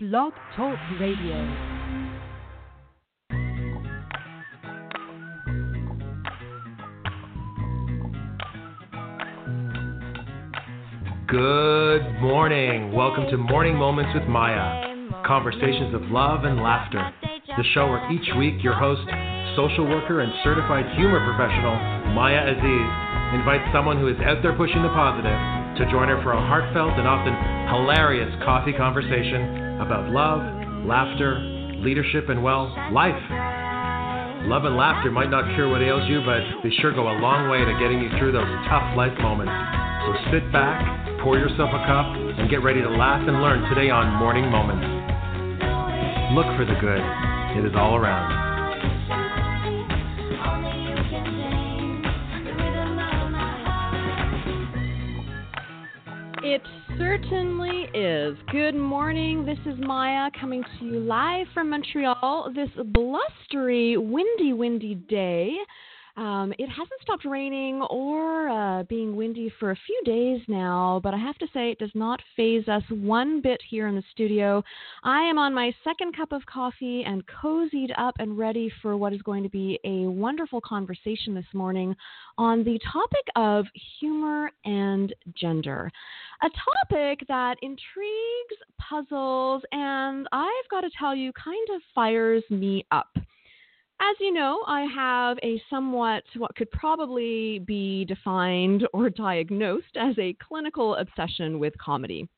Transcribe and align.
Blog 0.00 0.32
Talk 0.54 0.78
Radio. 1.00 1.34
Good 11.26 12.20
morning. 12.20 12.92
Welcome 12.92 13.26
to 13.32 13.36
Morning 13.38 13.74
Moments 13.74 14.12
with 14.14 14.28
Maia. 14.28 14.86
Conversations 15.26 15.92
of 15.92 16.02
love 16.12 16.44
and 16.44 16.62
laughter. 16.62 17.02
The 17.56 17.64
show 17.74 17.88
where 17.88 18.08
each 18.12 18.30
week 18.38 18.62
your 18.62 18.74
host, 18.74 19.02
social 19.56 19.82
worker 19.82 20.20
and 20.20 20.30
certified 20.44 20.86
humor 20.94 21.18
professional, 21.26 21.74
Maia 22.14 22.54
Aziz, 22.54 23.34
invites 23.34 23.66
someone 23.74 23.98
who 23.98 24.06
is 24.06 24.16
out 24.22 24.44
there 24.44 24.54
pushing 24.54 24.84
the 24.84 24.94
positive 24.94 25.34
to 25.74 25.90
join 25.90 26.06
her 26.06 26.22
for 26.22 26.34
a 26.34 26.40
heartfelt 26.40 26.94
and 26.94 27.08
often 27.08 27.34
hilarious 27.66 28.30
coffee 28.46 28.72
conversation 28.72 29.67
about 29.80 30.10
love, 30.10 30.42
laughter, 30.86 31.38
leadership, 31.78 32.28
and 32.28 32.42
well, 32.42 32.68
life. 32.92 33.14
Love 34.46 34.64
and 34.64 34.76
laughter 34.76 35.10
might 35.10 35.30
not 35.30 35.44
cure 35.54 35.68
what 35.68 35.82
ails 35.82 36.08
you, 36.08 36.22
but 36.24 36.40
they 36.62 36.70
sure 36.80 36.92
go 36.94 37.08
a 37.08 37.16
long 37.18 37.50
way 37.50 37.58
to 37.64 37.72
getting 37.78 38.00
you 38.00 38.10
through 38.18 38.32
those 38.32 38.48
tough 38.68 38.96
life 38.96 39.12
moments. 39.20 39.52
So 40.06 40.32
sit 40.32 40.50
back, 40.52 40.80
pour 41.22 41.38
yourself 41.38 41.70
a 41.70 41.82
cup, 41.86 42.06
and 42.38 42.48
get 42.48 42.62
ready 42.62 42.80
to 42.80 42.88
laugh 42.88 43.20
and 43.26 43.42
learn 43.42 43.68
today 43.68 43.90
on 43.90 44.14
Morning 44.16 44.50
Moments. 44.50 44.86
Look 46.34 46.46
for 46.56 46.64
the 46.64 46.78
good, 46.80 47.02
it 47.58 47.66
is 47.66 47.74
all 47.76 47.96
around. 47.96 48.38
It 56.42 56.62
certainly 56.96 57.57
Good 58.50 58.74
morning. 58.74 59.46
This 59.46 59.58
is 59.64 59.78
Maia 59.78 60.30
coming 60.38 60.62
to 60.62 60.84
you 60.84 61.00
live 61.00 61.46
from 61.54 61.70
Montreal 61.70 62.52
this 62.54 62.68
blustery, 62.92 63.96
windy, 63.96 64.52
windy 64.52 64.96
day. 64.96 65.56
Um, 66.18 66.52
it 66.58 66.68
hasn't 66.68 67.00
stopped 67.00 67.24
raining 67.24 67.80
or 67.82 68.48
uh, 68.48 68.82
being 68.82 69.14
windy 69.14 69.52
for 69.60 69.70
a 69.70 69.78
few 69.86 70.02
days 70.04 70.40
now, 70.48 71.00
but 71.04 71.14
I 71.14 71.16
have 71.16 71.38
to 71.38 71.46
say 71.54 71.70
it 71.70 71.78
does 71.78 71.92
not 71.94 72.20
phase 72.34 72.66
us 72.66 72.82
one 72.90 73.40
bit 73.40 73.60
here 73.70 73.86
in 73.86 73.94
the 73.94 74.02
studio. 74.10 74.64
I 75.04 75.20
am 75.20 75.38
on 75.38 75.54
my 75.54 75.72
second 75.84 76.16
cup 76.16 76.32
of 76.32 76.44
coffee 76.46 77.04
and 77.06 77.22
cozied 77.26 77.92
up 77.96 78.16
and 78.18 78.36
ready 78.36 78.68
for 78.82 78.96
what 78.96 79.12
is 79.12 79.22
going 79.22 79.44
to 79.44 79.48
be 79.48 79.78
a 79.84 80.10
wonderful 80.10 80.60
conversation 80.60 81.36
this 81.36 81.46
morning 81.54 81.94
on 82.36 82.64
the 82.64 82.80
topic 82.92 83.24
of 83.36 83.66
humor 84.00 84.50
and 84.64 85.14
gender. 85.40 85.88
A 86.42 86.48
topic 86.48 87.20
that 87.28 87.58
intrigues, 87.62 88.58
puzzles, 88.80 89.62
and 89.70 90.26
I've 90.32 90.68
got 90.68 90.80
to 90.80 90.90
tell 90.98 91.14
you, 91.14 91.32
kind 91.32 91.68
of 91.76 91.80
fires 91.94 92.42
me 92.50 92.84
up. 92.90 93.16
As 94.00 94.16
you 94.20 94.32
know, 94.32 94.62
I 94.66 94.82
have 94.82 95.38
a 95.42 95.60
somewhat, 95.68 96.22
what 96.36 96.54
could 96.54 96.70
probably 96.70 97.58
be 97.58 98.04
defined 98.04 98.86
or 98.92 99.10
diagnosed 99.10 99.96
as 99.96 100.16
a 100.18 100.36
clinical 100.40 100.94
obsession 100.94 101.58
with 101.58 101.76
comedy. 101.78 102.28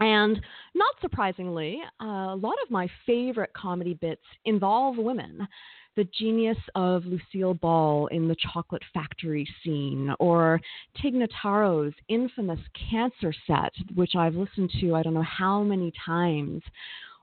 And 0.00 0.38
not 0.74 0.94
surprisingly, 1.00 1.80
a 2.00 2.04
lot 2.36 2.56
of 2.64 2.70
my 2.70 2.88
favorite 3.06 3.52
comedy 3.56 3.94
bits 3.94 4.24
involve 4.44 4.98
women. 4.98 5.46
The 5.94 6.08
genius 6.18 6.58
of 6.74 7.04
Lucille 7.06 7.54
Ball 7.54 8.08
in 8.08 8.28
the 8.28 8.36
Chocolate 8.52 8.82
Factory 8.92 9.48
scene, 9.64 10.12
or 10.18 10.60
Tig 11.00 11.14
Notaro's 11.14 11.94
infamous 12.08 12.60
cancer 12.90 13.32
set, 13.46 13.72
which 13.94 14.14
I've 14.14 14.34
listened 14.34 14.70
to 14.80 14.94
I 14.94 15.02
don't 15.02 15.14
know 15.14 15.22
how 15.22 15.62
many 15.62 15.92
times, 16.04 16.62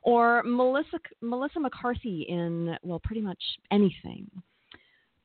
or 0.04 0.44
Melissa 0.44 1.00
Melissa 1.22 1.60
McCarthy 1.60 2.26
in 2.30 2.78
well 2.84 3.00
pretty 3.00 3.22
much 3.22 3.42
anything. 3.72 4.30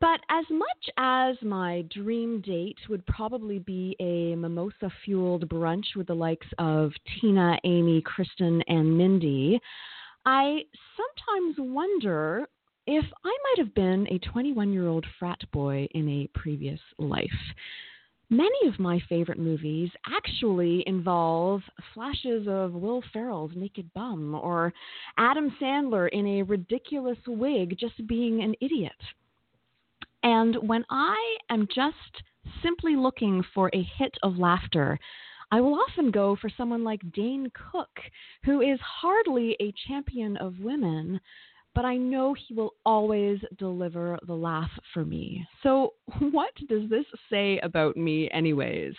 But 0.00 0.20
as 0.30 0.44
much 0.50 0.90
as 0.96 1.36
my 1.42 1.82
dream 1.92 2.40
date 2.40 2.78
would 2.88 3.04
probably 3.06 3.58
be 3.58 3.96
a 3.98 4.36
mimosa 4.36 4.92
fueled 5.04 5.48
brunch 5.48 5.96
with 5.96 6.06
the 6.06 6.14
likes 6.14 6.46
of 6.58 6.92
Tina, 7.20 7.58
Amy, 7.64 8.00
Kristen, 8.02 8.62
and 8.68 8.96
Mindy, 8.96 9.60
I 10.24 10.60
sometimes 10.96 11.56
wonder 11.58 12.46
if 12.86 13.04
I 13.24 13.28
might 13.42 13.64
have 13.64 13.74
been 13.74 14.06
a 14.08 14.18
21 14.18 14.72
year 14.72 14.86
old 14.86 15.04
frat 15.18 15.40
boy 15.52 15.88
in 15.92 16.08
a 16.08 16.38
previous 16.38 16.80
life. 16.98 17.26
Many 18.30 18.68
of 18.68 18.78
my 18.78 19.00
favorite 19.08 19.38
movies 19.38 19.90
actually 20.06 20.84
involve 20.86 21.62
flashes 21.94 22.46
of 22.46 22.74
Will 22.74 23.02
Ferrell's 23.10 23.52
naked 23.54 23.90
bum 23.94 24.34
or 24.34 24.74
Adam 25.16 25.50
Sandler 25.60 26.10
in 26.10 26.26
a 26.26 26.42
ridiculous 26.42 27.16
wig 27.26 27.78
just 27.78 28.06
being 28.06 28.42
an 28.42 28.54
idiot. 28.60 28.92
And 30.22 30.56
when 30.56 30.84
I 30.90 31.16
am 31.48 31.68
just 31.74 32.22
simply 32.62 32.96
looking 32.96 33.42
for 33.54 33.70
a 33.72 33.88
hit 33.96 34.14
of 34.22 34.36
laughter, 34.36 34.98
I 35.50 35.62
will 35.62 35.74
often 35.74 36.10
go 36.10 36.36
for 36.36 36.50
someone 36.54 36.84
like 36.84 37.12
Dane 37.12 37.50
Cook, 37.72 37.98
who 38.44 38.60
is 38.60 38.78
hardly 38.80 39.56
a 39.58 39.72
champion 39.86 40.36
of 40.36 40.60
women, 40.60 41.18
but 41.78 41.84
I 41.84 41.96
know 41.96 42.34
he 42.34 42.54
will 42.54 42.74
always 42.84 43.38
deliver 43.56 44.18
the 44.26 44.34
laugh 44.34 44.70
for 44.92 45.04
me. 45.04 45.46
So, 45.62 45.94
what 46.32 46.50
does 46.68 46.90
this 46.90 47.04
say 47.30 47.60
about 47.60 47.96
me, 47.96 48.28
anyways? 48.32 48.94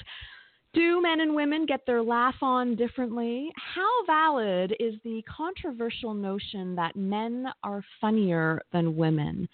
Do 0.73 1.01
men 1.01 1.19
and 1.19 1.35
women 1.35 1.65
get 1.65 1.81
their 1.85 2.01
laugh 2.01 2.35
on 2.41 2.77
differently? 2.77 3.51
How 3.75 4.05
valid 4.05 4.73
is 4.79 4.93
the 5.03 5.21
controversial 5.23 6.13
notion 6.13 6.73
that 6.75 6.95
men 6.95 7.47
are 7.65 7.83
funnier 7.99 8.61
than 8.71 8.95
women? 8.95 9.49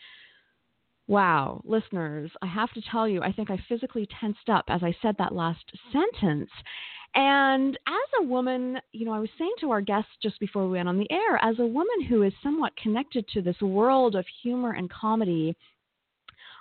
Wow, 1.07 1.63
listeners, 1.65 2.29
I 2.43 2.45
have 2.45 2.71
to 2.73 2.81
tell 2.91 3.07
you, 3.07 3.23
I 3.23 3.31
think 3.31 3.49
I 3.49 3.57
physically 3.67 4.07
tensed 4.19 4.49
up 4.49 4.65
as 4.67 4.83
I 4.83 4.95
said 5.01 5.15
that 5.17 5.33
last 5.33 5.65
sentence. 5.91 6.51
And 7.15 7.77
as 7.87 8.21
a 8.21 8.23
woman, 8.23 8.77
you 8.91 9.05
know, 9.05 9.13
I 9.13 9.19
was 9.19 9.29
saying 9.37 9.53
to 9.61 9.71
our 9.71 9.81
guests 9.81 10.11
just 10.21 10.39
before 10.39 10.65
we 10.65 10.73
went 10.73 10.89
on 10.89 10.97
the 10.97 11.09
air, 11.09 11.39
as 11.41 11.57
a 11.59 11.65
woman 11.65 12.03
who 12.09 12.23
is 12.23 12.33
somewhat 12.43 12.75
connected 12.75 13.25
to 13.29 13.41
this 13.41 13.59
world 13.61 14.15
of 14.15 14.25
humor 14.43 14.73
and 14.73 14.89
comedy, 14.89 15.55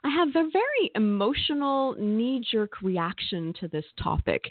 I 0.05 0.11
have 0.11 0.29
a 0.29 0.51
very 0.51 0.91
emotional, 0.95 1.97
knee 1.99 2.45
jerk 2.53 2.83
reaction 2.83 3.53
to 3.59 3.69
this 3.69 3.87
topic. 4.01 4.45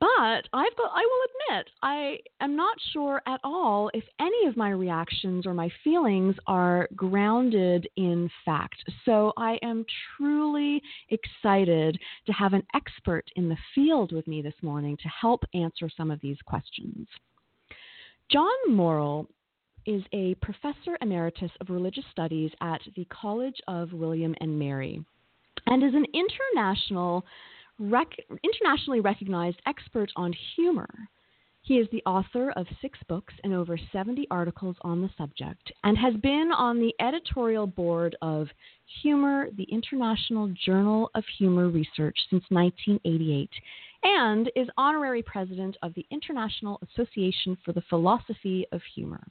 But 0.00 0.48
I've 0.52 0.76
got, 0.76 0.92
I 0.94 1.02
will 1.02 1.56
admit, 1.56 1.70
I 1.82 2.18
am 2.40 2.54
not 2.54 2.76
sure 2.92 3.20
at 3.26 3.40
all 3.42 3.90
if 3.94 4.04
any 4.20 4.46
of 4.46 4.56
my 4.56 4.70
reactions 4.70 5.44
or 5.44 5.54
my 5.54 5.70
feelings 5.82 6.36
are 6.46 6.88
grounded 6.94 7.88
in 7.96 8.30
fact. 8.44 8.76
So 9.04 9.32
I 9.36 9.58
am 9.62 9.84
truly 10.16 10.80
excited 11.08 11.98
to 12.26 12.32
have 12.32 12.52
an 12.52 12.62
expert 12.74 13.24
in 13.34 13.48
the 13.48 13.56
field 13.74 14.12
with 14.12 14.28
me 14.28 14.40
this 14.40 14.54
morning 14.62 14.96
to 15.02 15.08
help 15.08 15.42
answer 15.52 15.90
some 15.96 16.12
of 16.12 16.20
these 16.20 16.38
questions. 16.46 17.08
John 18.30 18.50
Morreall 18.68 19.26
is 19.84 20.02
a 20.12 20.34
professor 20.36 20.96
emeritus 21.00 21.50
of 21.60 21.70
religious 21.70 22.04
studies 22.12 22.52
at 22.60 22.80
the 22.94 23.06
College 23.06 23.56
of 23.66 23.92
William 23.92 24.34
and 24.40 24.56
Mary 24.58 25.02
and 25.66 25.82
is 25.82 25.94
an 25.94 26.06
international 26.12 27.24
rec- 27.78 28.16
internationally 28.42 29.00
recognized 29.00 29.60
expert 29.66 30.10
on 30.16 30.34
humor. 30.56 30.88
He 31.62 31.78
is 31.78 31.88
the 31.92 32.02
author 32.06 32.50
of 32.52 32.66
six 32.80 32.98
books 33.08 33.34
and 33.44 33.52
over 33.52 33.78
70 33.92 34.26
articles 34.30 34.76
on 34.82 35.02
the 35.02 35.10
subject, 35.18 35.70
and 35.84 35.98
has 35.98 36.14
been 36.14 36.50
on 36.50 36.78
the 36.78 36.94
editorial 36.98 37.66
board 37.66 38.16
of 38.22 38.48
Humor, 39.02 39.50
the 39.54 39.64
International 39.64 40.48
Journal 40.64 41.10
of 41.14 41.24
Humor 41.36 41.68
Research, 41.68 42.16
since 42.30 42.44
1988, 42.48 43.50
and 44.02 44.50
is 44.56 44.68
honorary 44.78 45.22
president 45.22 45.76
of 45.82 45.92
the 45.92 46.06
International 46.10 46.80
Association 46.82 47.58
for 47.64 47.72
the 47.72 47.82
Philosophy 47.90 48.64
of 48.72 48.80
Humor. 48.94 49.26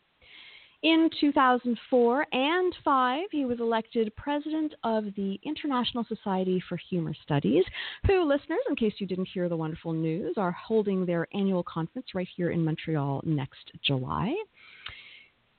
In 0.84 1.10
2004 1.20 2.28
and 2.32 2.76
5, 2.86 3.24
he 3.32 3.46
was 3.46 3.60
elected 3.60 4.16
president 4.16 4.76
of 4.84 5.06
the 5.16 5.40
International 5.44 6.04
Society 6.08 6.62
for 6.70 6.78
Humor 6.90 7.16
Studies, 7.24 7.64
who, 8.06 8.24
listeners, 8.24 8.60
in 8.70 8.76
case 8.76 8.94
you 9.00 9.08
didn't 9.08 9.30
hear 9.34 9.50
the 9.50 9.58
wonderful 9.58 9.92
news, 9.92 10.36
are 10.38 10.52
holding 10.52 11.04
their 11.04 11.28
annual 11.34 11.64
conference 11.64 12.08
right 12.14 12.28
here 12.36 12.52
in 12.52 12.64
Montreal 12.64 13.22
next 13.26 13.72
July. 13.84 14.36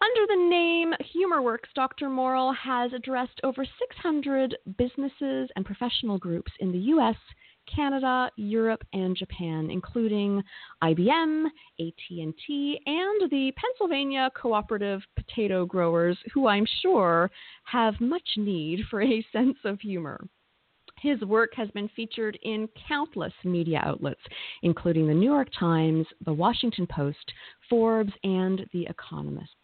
Under 0.01 0.27
the 0.29 0.49
name 0.49 0.93
HumorWorks, 1.17 1.75
Dr. 1.75 2.09
Morreall 2.09 2.55
has 2.57 2.93
addressed 2.93 3.41
over 3.43 3.65
600 3.65 4.57
businesses 4.79 5.51
and 5.57 5.67
professional 5.67 6.19
groups 6.19 6.53
in 6.61 6.71
the 6.71 6.79
U.S., 6.79 7.17
Canada, 7.75 8.31
Europe, 8.37 8.83
and 8.93 9.17
Japan, 9.17 9.71
including 9.71 10.43
IBM, 10.83 11.47
AT&T, 11.81 12.81
and 12.87 13.31
the 13.31 13.53
Pennsylvania 13.57 14.31
Cooperative 14.41 15.03
Potato 15.17 15.67
Growers, 15.67 16.19
who 16.33 16.47
I'm 16.47 16.67
sure 16.83 17.31
have 17.65 18.01
much 18.01 18.29
need 18.37 18.81
for 18.91 19.03
a 19.03 19.25
sense 19.33 19.59
of 19.65 19.81
humor. 19.81 20.21
His 21.01 21.21
work 21.21 21.51
has 21.55 21.71
been 21.71 21.89
featured 21.95 22.39
in 22.43 22.69
countless 22.89 23.33
media 23.45 23.81
outlets, 23.85 24.21
including 24.63 25.07
the 25.07 25.15
New 25.15 25.31
York 25.31 25.49
Times, 25.59 26.07
the 26.25 26.33
Washington 26.33 26.87
Post, 26.87 27.33
Forbes, 27.71 28.13
and 28.25 28.67
The 28.73 28.87
Economist. 28.87 29.55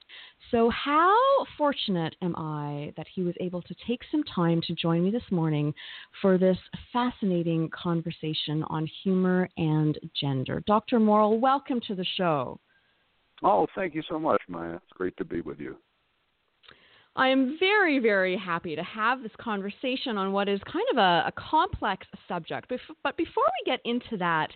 So, 0.51 0.71
how 0.71 1.17
fortunate 1.57 2.15
am 2.23 2.35
I 2.37 2.93
that 2.97 3.07
he 3.13 3.23
was 3.23 3.35
able 3.41 3.63
to 3.63 3.75
take 3.87 4.01
some 4.11 4.23
time 4.25 4.61
to 4.67 4.75
join 4.75 5.05
me 5.05 5.11
this 5.11 5.31
morning 5.31 5.75
for 6.21 6.39
this 6.39 6.59
fascinating 6.93 7.71
conversation 7.71 8.63
on 8.69 8.89
humor 9.03 9.49
and 9.57 9.99
gender? 10.21 10.63
Dr. 10.67 10.99
Morreall, 10.99 11.41
welcome 11.41 11.81
to 11.89 11.95
the 11.95 12.05
show. 12.17 12.61
Oh, 13.43 13.67
thank 13.75 13.95
you 13.95 14.03
so 14.09 14.19
much, 14.19 14.41
Maia. 14.49 14.77
It's 14.77 14.93
great 14.95 15.17
to 15.17 15.25
be 15.25 15.41
with 15.41 15.59
you. 15.59 15.77
I 17.17 17.29
am 17.29 17.57
very, 17.61 18.01
very 18.01 18.37
happy 18.37 18.75
to 18.75 18.83
have 18.83 19.23
this 19.23 19.33
conversation 19.39 20.19
on 20.19 20.33
what 20.33 20.49
is 20.49 20.61
kind 20.71 20.87
of 20.93 20.99
a, 20.99 21.29
a 21.29 21.33
complex 21.37 22.07
subject. 22.27 22.71
But 23.03 23.17
before 23.17 23.45
we 23.45 23.71
get 23.71 23.81
into 23.85 24.17
that, 24.19 24.49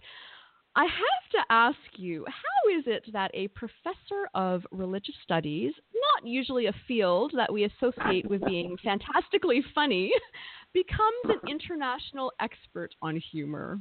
I 0.79 0.85
have 0.85 1.31
to 1.33 1.53
ask 1.53 1.77
you 1.97 2.25
how 2.29 2.79
is 2.79 2.85
it 2.87 3.13
that 3.13 3.33
a 3.35 3.49
professor 3.49 4.29
of 4.33 4.65
religious 4.71 5.17
studies, 5.25 5.73
not 5.93 6.25
usually 6.25 6.67
a 6.67 6.75
field 6.87 7.33
that 7.35 7.53
we 7.53 7.65
associate 7.65 8.31
with 8.31 8.45
being 8.45 8.77
fantastically 8.85 9.65
funny, 9.75 10.13
becomes 10.73 11.25
an 11.25 11.51
international 11.51 12.31
expert 12.41 12.95
on 13.03 13.21
humor? 13.33 13.81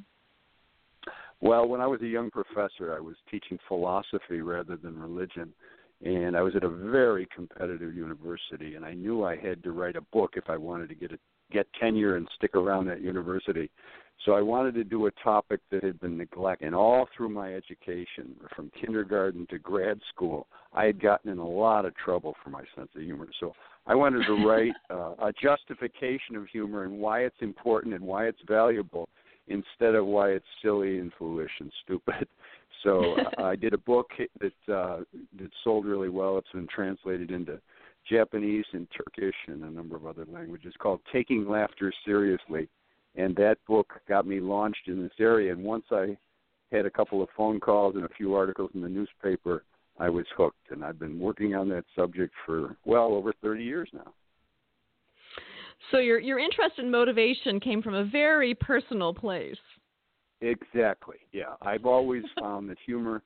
Well, 1.39 1.67
when 1.67 1.81
I 1.81 1.85
was 1.85 2.01
a 2.01 2.07
young 2.07 2.31
professor, 2.31 2.95
I 2.95 2.99
was 2.99 3.15
teaching 3.29 3.59
philosophy 3.67 4.41
rather 4.41 4.75
than 4.75 4.99
religion. 4.99 5.53
And 6.03 6.35
I 6.35 6.41
was 6.41 6.55
at 6.55 6.63
a 6.63 6.69
very 6.69 7.27
competitive 7.33 7.95
university, 7.95 8.73
and 8.73 8.83
I 8.83 8.95
knew 8.95 9.23
I 9.23 9.35
had 9.35 9.61
to 9.63 9.71
write 9.71 9.97
a 9.97 10.01
book 10.01 10.31
if 10.35 10.49
I 10.49 10.57
wanted 10.57 10.89
to 10.89 10.95
get 10.95 11.11
a, 11.11 11.19
get 11.51 11.67
tenure 11.79 12.15
and 12.15 12.27
stick 12.37 12.55
around 12.55 12.87
that 12.87 13.01
university. 13.01 13.69
So 14.25 14.33
I 14.33 14.41
wanted 14.41 14.73
to 14.75 14.83
do 14.83 15.05
a 15.05 15.11
topic 15.23 15.61
that 15.71 15.83
had 15.83 15.99
been 15.99 16.17
neglected. 16.17 16.65
And 16.65 16.75
all 16.75 17.07
through 17.15 17.29
my 17.29 17.53
education, 17.53 18.35
from 18.55 18.71
kindergarten 18.79 19.47
to 19.51 19.59
grad 19.59 19.99
school, 20.09 20.47
I 20.73 20.85
had 20.85 21.01
gotten 21.01 21.31
in 21.31 21.37
a 21.37 21.47
lot 21.47 21.85
of 21.85 21.95
trouble 21.95 22.35
for 22.43 22.49
my 22.49 22.63
sense 22.75 22.89
of 22.95 23.01
humor. 23.01 23.27
So 23.39 23.53
I 23.85 23.95
wanted 23.95 24.25
to 24.25 24.33
write 24.47 24.73
uh, 24.89 25.13
a 25.19 25.31
justification 25.41 26.35
of 26.35 26.47
humor 26.47 26.83
and 26.83 26.99
why 26.99 27.21
it's 27.21 27.41
important 27.41 27.93
and 27.93 28.03
why 28.03 28.25
it's 28.25 28.41
valuable 28.47 29.07
instead 29.47 29.95
of 29.95 30.05
why 30.05 30.31
it's 30.31 30.45
silly 30.61 30.99
and 30.99 31.11
foolish 31.17 31.51
and 31.59 31.71
stupid. 31.83 32.27
So 32.83 33.15
uh, 33.39 33.43
I 33.43 33.55
did 33.55 33.73
a 33.73 33.77
book 33.79 34.11
that 34.39 34.73
uh, 34.73 34.99
that 35.39 35.49
sold 35.63 35.87
really 35.87 36.09
well. 36.09 36.37
It's 36.37 36.51
been 36.53 36.67
translated 36.67 37.31
into 37.31 37.59
Japanese 38.07 38.65
and 38.71 38.87
Turkish 38.95 39.35
and 39.47 39.63
a 39.63 39.69
number 39.71 39.95
of 39.95 40.05
other 40.05 40.25
languages 40.31 40.75
called 40.77 40.99
Taking 41.11 41.49
Laughter 41.49 41.91
Seriously 42.05 42.69
and 43.17 43.35
that 43.35 43.57
book 43.67 43.93
got 44.07 44.25
me 44.25 44.39
launched 44.39 44.87
in 44.87 45.01
this 45.01 45.11
area. 45.19 45.51
And 45.51 45.63
once 45.63 45.85
I 45.91 46.15
had 46.71 46.85
a 46.85 46.89
couple 46.89 47.21
of 47.21 47.29
phone 47.35 47.59
calls 47.59 47.95
and 47.95 48.05
a 48.05 48.09
few 48.09 48.35
articles 48.35 48.71
in 48.73 48.81
the 48.81 48.89
newspaper, 48.89 49.63
I 49.99 50.09
was 50.09 50.25
hooked, 50.37 50.71
and 50.71 50.85
I've 50.85 50.99
been 50.99 51.19
working 51.19 51.55
on 51.55 51.67
that 51.69 51.83
subject 51.95 52.33
for 52.45 52.77
well 52.85 53.13
over 53.13 53.33
30 53.41 53.63
years 53.63 53.89
now. 53.91 54.13
So 55.91 55.97
your 55.97 56.19
your 56.19 56.37
interest 56.37 56.75
and 56.77 56.91
motivation 56.91 57.59
came 57.59 57.81
from 57.81 57.95
a 57.95 58.05
very 58.05 58.53
personal 58.53 59.13
place. 59.13 59.57
Exactly. 60.41 61.17
Yeah, 61.31 61.55
I've 61.61 61.85
always 61.85 62.23
found 62.39 62.69
that 62.69 62.77
humor 62.85 63.23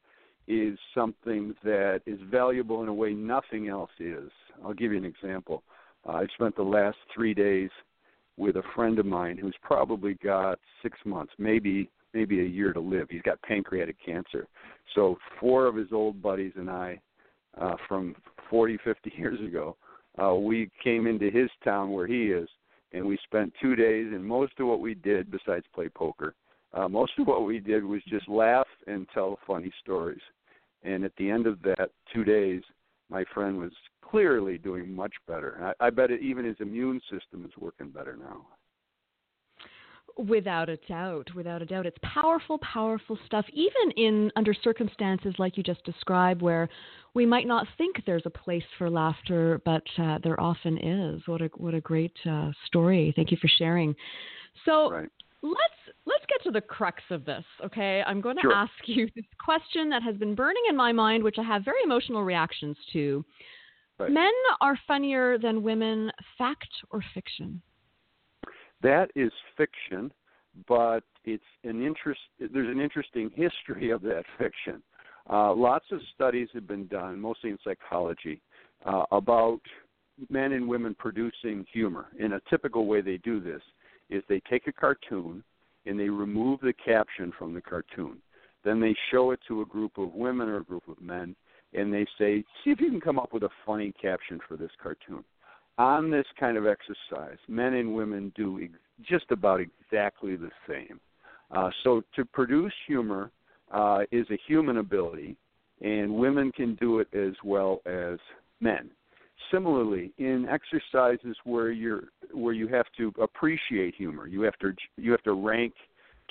is 0.48 0.78
something 0.96 1.56
that 1.64 2.02
is 2.06 2.20
valuable 2.30 2.84
in 2.84 2.90
a 2.90 2.94
way 2.94 3.14
nothing 3.14 3.68
else 3.68 3.92
is. 4.00 4.30
I'll 4.64 4.74
give 4.74 4.92
you 4.92 4.98
an 4.98 5.06
example. 5.06 5.64
Uh, 6.08 6.14
I 6.14 6.26
spent 6.36 6.56
the 6.56 6.64
last 6.64 6.98
three 7.14 7.34
days 7.34 7.70
with 8.38 8.56
a 8.58 8.64
friend 8.76 9.00
of 9.00 9.06
mine 9.06 9.38
who's 9.38 9.56
probably 9.62 10.16
got 10.24 10.60
six 10.82 10.98
months, 11.06 11.34
maybe 11.38 11.90
maybe 12.14 12.42
a 12.42 12.46
year 12.46 12.74
to 12.74 12.80
live. 12.80 13.08
He's 13.10 13.22
got 13.22 13.42
pancreatic 13.42 13.96
cancer. 14.06 14.48
So 14.96 15.18
four 15.40 15.66
of 15.66 15.76
his 15.76 15.88
old 15.94 16.22
buddies 16.22 16.52
and 16.56 16.70
I, 16.70 17.00
uh, 17.60 17.76
from 17.88 18.16
40, 18.50 18.78
50 18.84 19.14
years 19.18 19.40
ago, 19.40 19.78
uh, 20.22 20.36
we 20.36 20.70
came 20.84 21.08
into 21.08 21.30
his 21.30 21.50
town 21.64 21.92
where 21.92 22.08
he 22.08 22.26
is, 22.26 22.50
and 22.92 23.06
we 23.06 23.18
spent 23.24 23.54
two 23.62 23.76
days. 23.76 24.08
And 24.14 24.26
most 24.26 24.54
of 24.60 24.68
what 24.68 24.82
we 24.82 24.94
did, 24.94 25.32
besides 25.32 25.66
play 25.74 25.88
poker, 25.88 26.36
uh, 26.74 26.88
most 26.88 27.14
of 27.18 27.28
what 27.28 27.46
we 27.46 27.60
did 27.60 27.84
was 27.84 28.02
just 28.10 28.28
laugh 28.28 28.68
and 28.88 29.08
tell 29.14 29.40
funny 29.48 29.72
stories. 29.82 30.22
And 30.84 31.04
at 31.04 31.16
the 31.18 31.30
end 31.30 31.48
of 31.48 31.62
that 31.64 31.92
two 32.14 32.24
days, 32.24 32.62
my 33.10 33.24
friend 33.34 33.58
was 33.58 33.72
clearly 34.12 34.58
doing 34.58 34.94
much 34.94 35.14
better. 35.28 35.74
I, 35.80 35.88
I 35.88 35.90
bet 35.90 36.12
it, 36.12 36.22
even 36.22 36.46
his 36.46 36.58
immune 36.60 37.02
system 37.10 37.46
is 37.46 37.52
working 37.58 37.90
better 37.90 38.18
now. 38.18 38.46
Without 40.18 40.68
a 40.68 40.76
doubt, 40.90 41.30
without 41.34 41.62
a 41.62 41.66
doubt, 41.66 41.86
it's 41.86 41.98
powerful, 42.04 42.60
powerful 42.60 43.18
stuff. 43.26 43.46
Even 43.54 43.92
in 43.96 44.30
under 44.36 44.54
circumstances 44.54 45.34
like 45.40 45.56
you 45.56 45.64
just 45.64 45.84
described, 45.86 46.42
where 46.42 46.68
we 47.14 47.26
might 47.26 47.48
not 47.48 47.66
think 47.78 47.96
there's 48.06 48.26
a 48.26 48.30
place 48.30 48.64
for 48.78 48.90
laughter, 48.90 49.62
but 49.64 49.84
uh, 49.98 50.20
there 50.22 50.38
often 50.40 50.78
is. 50.78 51.22
What 51.28 51.42
a 51.42 51.50
what 51.56 51.74
a 51.74 51.80
great 51.80 52.16
uh, 52.30 52.52
story! 52.68 53.14
Thank 53.16 53.32
you 53.32 53.38
for 53.42 53.48
sharing. 53.48 53.96
So 54.66 54.92
right. 54.92 55.10
let's 55.42 55.82
let's 56.06 56.26
get 56.28 56.44
to 56.44 56.52
the 56.52 56.62
crux 56.62 57.02
of 57.10 57.24
this. 57.24 57.46
Okay, 57.64 58.04
I'm 58.06 58.20
going 58.20 58.36
to 58.36 58.42
sure. 58.42 58.54
ask 58.54 58.72
you 58.86 59.08
this 59.16 59.26
question 59.44 59.90
that 59.92 60.04
has 60.04 60.18
been 60.18 60.36
burning 60.36 60.64
in 60.70 60.76
my 60.76 60.92
mind, 60.92 61.24
which 61.24 61.38
I 61.40 61.44
have 61.44 61.64
very 61.64 61.82
emotional 61.86 62.24
reactions 62.24 62.76
to. 62.92 63.24
Right. 64.02 64.12
Men 64.12 64.32
are 64.62 64.78
funnier 64.88 65.38
than 65.38 65.64
women, 65.64 66.12
fact 66.38 66.70
or 66.90 67.04
fiction? 67.14 67.62
That 68.82 69.12
is 69.16 69.32
fiction, 69.56 70.12
but 70.68 71.02
it's 71.24 71.44
an 71.64 71.86
interest. 71.86 72.20
There's 72.40 72.70
an 72.70 72.82
interesting 72.82 73.30
history 73.36 73.92
of 73.92 74.02
that 74.04 74.24
fiction. 74.38 74.82
Uh, 75.30 75.54
lots 75.54 75.86
of 75.92 76.00
studies 76.16 76.48
have 76.54 76.68
been 76.68 76.88
done, 76.88 77.20
mostly 77.20 77.52
in 77.52 77.58
psychology, 77.64 78.42
uh, 78.86 79.04
about 79.12 79.62
men 80.30 80.54
and 80.54 80.68
women 80.68 80.96
producing 80.98 81.66
humor. 81.72 82.08
In 82.20 82.34
a 82.34 82.42
typical 82.50 82.88
way, 82.88 83.02
they 83.02 83.18
do 83.18 83.40
this 83.40 83.62
is 84.10 84.24
they 84.28 84.42
take 84.50 84.68
a 84.68 84.74
cartoon 84.74 85.44
and 85.86 86.00
they 86.00 86.10
remove 86.10 86.60
the 86.62 86.74
caption 86.74 87.32
from 87.38 87.54
the 87.54 87.62
cartoon. 87.62 88.18
Then 88.64 88.80
they 88.80 88.96
show 89.10 89.32
it 89.32 89.40
to 89.48 89.62
a 89.62 89.66
group 89.66 89.98
of 89.98 90.14
women 90.14 90.50
or 90.50 90.58
a 90.58 90.64
group 90.64 90.88
of 90.88 91.02
men, 91.02 91.36
and 91.74 91.94
they 91.94 92.06
say, 92.18 92.44
see 92.64 92.72
if 92.72 92.80
you 92.80 92.90
can 92.90 93.02
come 93.02 93.20
up 93.20 93.34
with 93.34 93.44
a 93.44 93.50
funny 93.66 93.94
caption 94.02 94.40
for 94.48 94.58
this 94.58 94.72
cartoon. 94.82 95.24
On 95.78 96.12
this 96.12 96.26
kind 96.40 96.58
of 96.58 96.66
exercise, 96.68 97.38
men 97.48 97.74
and 97.76 97.96
women 97.96 98.32
do 98.36 98.60
ex- 98.62 98.74
just 99.08 99.26
about 99.32 99.62
exactly 99.62 100.36
the 100.36 100.52
same. 100.68 101.00
Uh, 101.50 101.70
so 101.84 102.04
to 102.16 102.26
produce 102.26 102.74
humor 102.88 103.32
uh, 103.74 104.02
is 104.12 104.26
a 104.32 104.38
human 104.48 104.78
ability, 104.78 105.36
and 105.82 106.14
women 106.14 106.52
can 106.52 106.76
do 106.76 107.00
it 107.00 107.08
as 107.14 107.34
well 107.44 107.82
as 107.86 108.20
men. 108.60 108.90
Similarly, 109.52 110.14
in 110.18 110.48
exercises 110.48 111.36
where 111.46 111.72
you're 111.72 112.04
where 112.32 112.54
you 112.54 112.68
have 112.68 112.86
to 112.98 113.12
appreciate 113.20 113.96
humor, 113.96 114.28
you 114.28 114.42
have 114.42 114.58
to 114.60 114.74
you 114.98 115.12
have 115.12 115.24
to 115.24 115.34
rank 115.34 115.74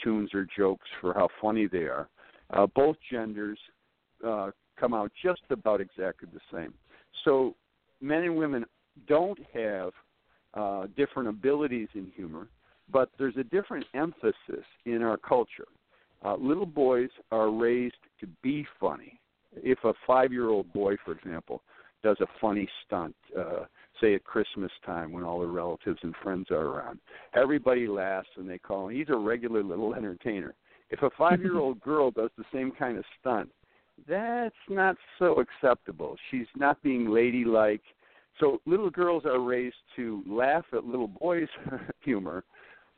tunes 0.03 0.33
or 0.33 0.47
jokes 0.57 0.87
for 1.01 1.13
how 1.13 1.29
funny 1.41 1.67
they 1.67 1.85
are. 1.85 2.09
Uh, 2.51 2.67
both 2.75 2.97
genders 3.11 3.59
uh, 4.27 4.51
come 4.81 4.95
out 4.95 5.13
just 5.23 5.43
about 5.51 5.81
exactly 5.81 6.29
the 6.33 6.41
same. 6.53 6.73
So 7.25 7.55
men 8.01 8.25
and 8.25 8.37
women 8.37 8.65
don't 9.07 9.39
have 9.53 9.93
uh, 10.55 10.87
different 10.97 11.29
abilities 11.29 11.89
in 11.95 12.11
humor, 12.17 12.49
but 12.91 13.11
there's 13.19 13.37
a 13.37 13.45
different 13.45 13.85
emphasis 13.95 14.65
in 14.87 15.03
our 15.03 15.17
culture. 15.17 15.69
Uh, 16.25 16.37
little 16.37 16.67
boys 16.67 17.11
are 17.31 17.51
raised 17.51 17.95
to 18.21 18.27
be 18.43 18.67
funny. 18.79 19.19
If 19.55 19.79
a 19.85 19.93
five 20.07 20.33
year 20.33 20.49
old 20.49 20.73
boy, 20.73 20.97
for 21.05 21.13
example, 21.13 21.63
does 22.03 22.17
a 22.21 22.27
funny 22.41 22.69
stunt, 22.87 23.15
uh, 23.39 23.65
say 24.01 24.15
at 24.15 24.25
Christmas 24.25 24.71
time 24.85 25.13
when 25.13 25.25
all 25.25 25.41
the 25.41 25.47
relatives 25.47 25.99
and 26.03 26.15
friends 26.23 26.51
are 26.51 26.67
around, 26.67 26.99
everybody 27.35 27.87
laughs 27.87 28.29
and 28.37 28.49
they 28.49 28.59
call 28.59 28.89
him, 28.89 28.97
he's 28.97 29.09
a 29.09 29.17
regular 29.17 29.63
little 29.63 29.95
entertainer. 29.95 30.55
If 30.91 31.03
a 31.03 31.11
five 31.17 31.41
year 31.41 31.59
old 31.59 31.81
girl 31.83 32.11
does 32.11 32.31
the 32.37 32.45
same 32.53 32.73
kind 32.73 32.99
of 32.99 33.05
stunt, 33.21 33.51
that's 34.09 34.55
not 34.69 34.97
so 35.19 35.41
acceptable. 35.41 36.17
She's 36.31 36.47
not 36.57 36.83
being 36.83 37.09
ladylike. 37.09 37.83
So 38.39 38.61
little 38.67 38.91
girls 38.91 39.25
are 39.25 39.41
raised 39.41 39.77
to 39.97 40.23
laugh 40.27 40.65
at 40.73 40.85
little 40.85 41.09
boys' 41.09 41.49
humor, 42.01 42.45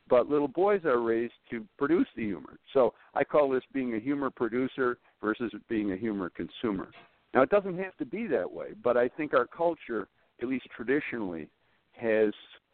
but 0.09 0.29
little 0.29 0.47
boys 0.47 0.85
are 0.85 1.01
raised 1.01 1.33
to 1.49 1.65
produce 1.77 2.07
the 2.15 2.23
humor. 2.23 2.57
So 2.73 2.93
I 3.13 3.23
call 3.23 3.49
this 3.49 3.63
being 3.73 3.95
a 3.95 3.99
humor 3.99 4.29
producer 4.29 4.97
versus 5.21 5.51
being 5.69 5.91
a 5.91 5.97
humor 5.97 6.29
consumer. 6.29 6.89
Now 7.33 7.41
it 7.41 7.49
doesn't 7.49 7.77
have 7.77 7.97
to 7.97 8.05
be 8.05 8.27
that 8.27 8.51
way, 8.51 8.67
but 8.83 8.95
I 8.95 9.07
think 9.09 9.33
our 9.33 9.47
culture, 9.47 10.07
at 10.41 10.47
least 10.47 10.67
traditionally, 10.75 11.49
has 11.93 12.33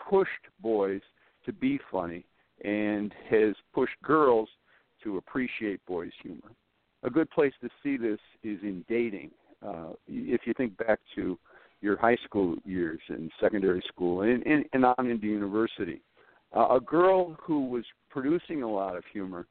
pushed 0.09 0.29
boys 0.61 1.01
to 1.45 1.53
be 1.53 1.79
funny 1.91 2.25
and 2.63 3.13
has 3.29 3.55
pushed 3.73 3.99
girls 4.03 4.49
to 5.03 5.17
appreciate 5.17 5.85
boys' 5.85 6.11
humor 6.21 6.51
a 7.03 7.09
good 7.09 7.29
place 7.31 7.53
to 7.61 7.69
see 7.81 7.97
this 7.97 8.19
is 8.43 8.59
in 8.63 8.85
dating. 8.87 9.31
Uh, 9.65 9.93
if 10.07 10.41
you 10.45 10.53
think 10.55 10.77
back 10.77 10.99
to 11.15 11.37
your 11.81 11.97
high 11.97 12.17
school 12.25 12.55
years 12.65 12.99
and 13.09 13.31
secondary 13.39 13.83
school 13.87 14.21
and, 14.21 14.45
and, 14.45 14.65
and 14.73 14.85
on 14.85 15.07
into 15.07 15.27
university, 15.27 16.01
Uh, 16.51 16.77
a 16.79 16.81
girl 16.81 17.37
who 17.45 17.69
was 17.69 17.85
producing 18.09 18.63
a 18.63 18.71
lot 18.79 18.95
of 18.97 19.03
humor, 19.13 19.45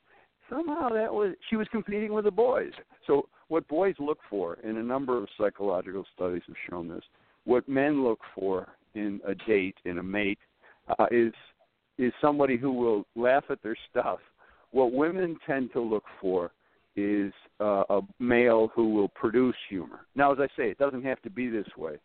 somehow 0.50 0.88
that 0.88 1.12
was 1.18 1.30
she 1.48 1.56
was 1.56 1.68
competing 1.70 2.12
with 2.12 2.24
the 2.24 2.36
boys. 2.48 2.74
So 3.06 3.28
what 3.52 3.68
boys 3.68 3.94
look 4.00 4.18
for, 4.28 4.58
and 4.64 4.76
a 4.78 4.82
number 4.94 5.16
of 5.16 5.28
psychological 5.38 6.04
studies 6.14 6.42
have 6.48 6.56
shown 6.68 6.88
this, 6.88 7.04
what 7.44 7.68
men 7.68 8.02
look 8.02 8.18
for 8.34 8.66
in 8.94 9.20
a 9.32 9.34
date, 9.46 9.76
in 9.84 9.98
a 9.98 10.02
mate, 10.02 10.42
uh, 10.98 11.06
is 11.10 11.34
is 11.98 12.12
somebody 12.20 12.56
who 12.56 12.72
will 12.72 13.06
laugh 13.14 13.44
at 13.48 13.62
their 13.62 13.78
stuff. 13.88 14.20
What 14.72 14.90
women 14.92 15.38
tend 15.46 15.72
to 15.74 15.80
look 15.80 16.06
for 16.20 16.50
is 16.98 17.32
uh, 17.60 17.84
a 17.90 18.00
male 18.18 18.70
who 18.74 18.90
will 18.94 19.08
produce 19.08 19.56
humor. 19.68 20.06
Now, 20.14 20.32
as 20.32 20.38
I 20.40 20.46
say, 20.56 20.70
it 20.70 20.78
doesn't 20.78 21.04
have 21.04 21.20
to 21.22 21.30
be 21.30 21.48
this 21.48 21.68
way, 21.76 21.96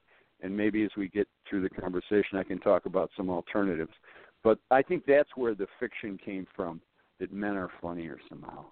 and 0.41 0.55
maybe 0.55 0.83
as 0.83 0.91
we 0.97 1.07
get 1.09 1.27
through 1.50 1.62
the 1.62 1.69
conversation, 1.69 2.38
I 2.38 2.43
can 2.43 2.59
talk 2.59 2.85
about 2.85 3.09
some 3.17 3.29
alternatives. 3.29 3.93
But 4.43 4.59
I 4.71 4.81
think 4.81 5.03
that's 5.05 5.29
where 5.35 5.55
the 5.55 5.67
fiction 5.79 6.19
came 6.23 6.45
from 6.55 6.81
that 7.19 7.31
men 7.31 7.55
are 7.55 7.71
funnier 7.81 8.17
somehow. 8.29 8.65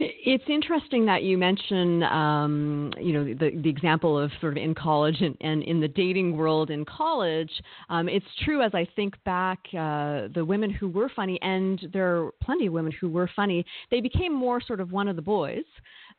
It's 0.00 0.44
interesting 0.48 1.06
that 1.06 1.24
you 1.24 1.36
mention, 1.36 2.04
um, 2.04 2.92
you 3.00 3.12
know, 3.12 3.24
the, 3.24 3.50
the 3.62 3.68
example 3.68 4.16
of 4.16 4.30
sort 4.40 4.56
of 4.56 4.62
in 4.62 4.72
college 4.72 5.20
and, 5.20 5.36
and 5.40 5.64
in 5.64 5.80
the 5.80 5.88
dating 5.88 6.36
world 6.36 6.70
in 6.70 6.84
college. 6.84 7.50
Um, 7.88 8.08
it's 8.08 8.26
true 8.44 8.62
as 8.62 8.72
I 8.74 8.86
think 8.94 9.14
back, 9.24 9.58
uh, 9.76 10.28
the 10.34 10.44
women 10.46 10.70
who 10.70 10.88
were 10.88 11.10
funny, 11.16 11.38
and 11.42 11.84
there 11.92 12.16
are 12.16 12.30
plenty 12.40 12.66
of 12.66 12.72
women 12.72 12.92
who 13.00 13.08
were 13.08 13.28
funny, 13.34 13.66
they 13.90 14.00
became 14.00 14.32
more 14.32 14.60
sort 14.60 14.80
of 14.80 14.92
one 14.92 15.08
of 15.08 15.16
the 15.16 15.22
boys 15.22 15.64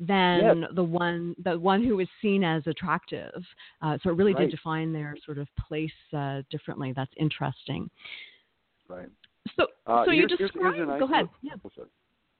than 0.01 0.65
the 0.75 0.83
one 0.83 1.35
the 1.43 1.59
one 1.59 1.83
who 1.83 1.97
was 1.97 2.07
seen 2.21 2.43
as 2.43 2.65
attractive. 2.67 3.43
Uh, 3.81 3.97
so 4.03 4.09
it 4.09 4.17
really 4.17 4.33
right. 4.33 4.49
did 4.49 4.51
define 4.51 4.91
their 4.91 5.15
sort 5.25 5.37
of 5.37 5.47
place 5.67 5.91
uh, 6.15 6.41
differently. 6.49 6.93
That's 6.95 7.11
interesting. 7.17 7.89
Right. 8.87 9.09
So, 9.55 9.67
uh, 9.87 10.05
so 10.05 10.11
you 10.11 10.27
describe. 10.27 10.99
Go 10.99 11.05
ahead. 11.05 11.29
Yeah 11.41 11.53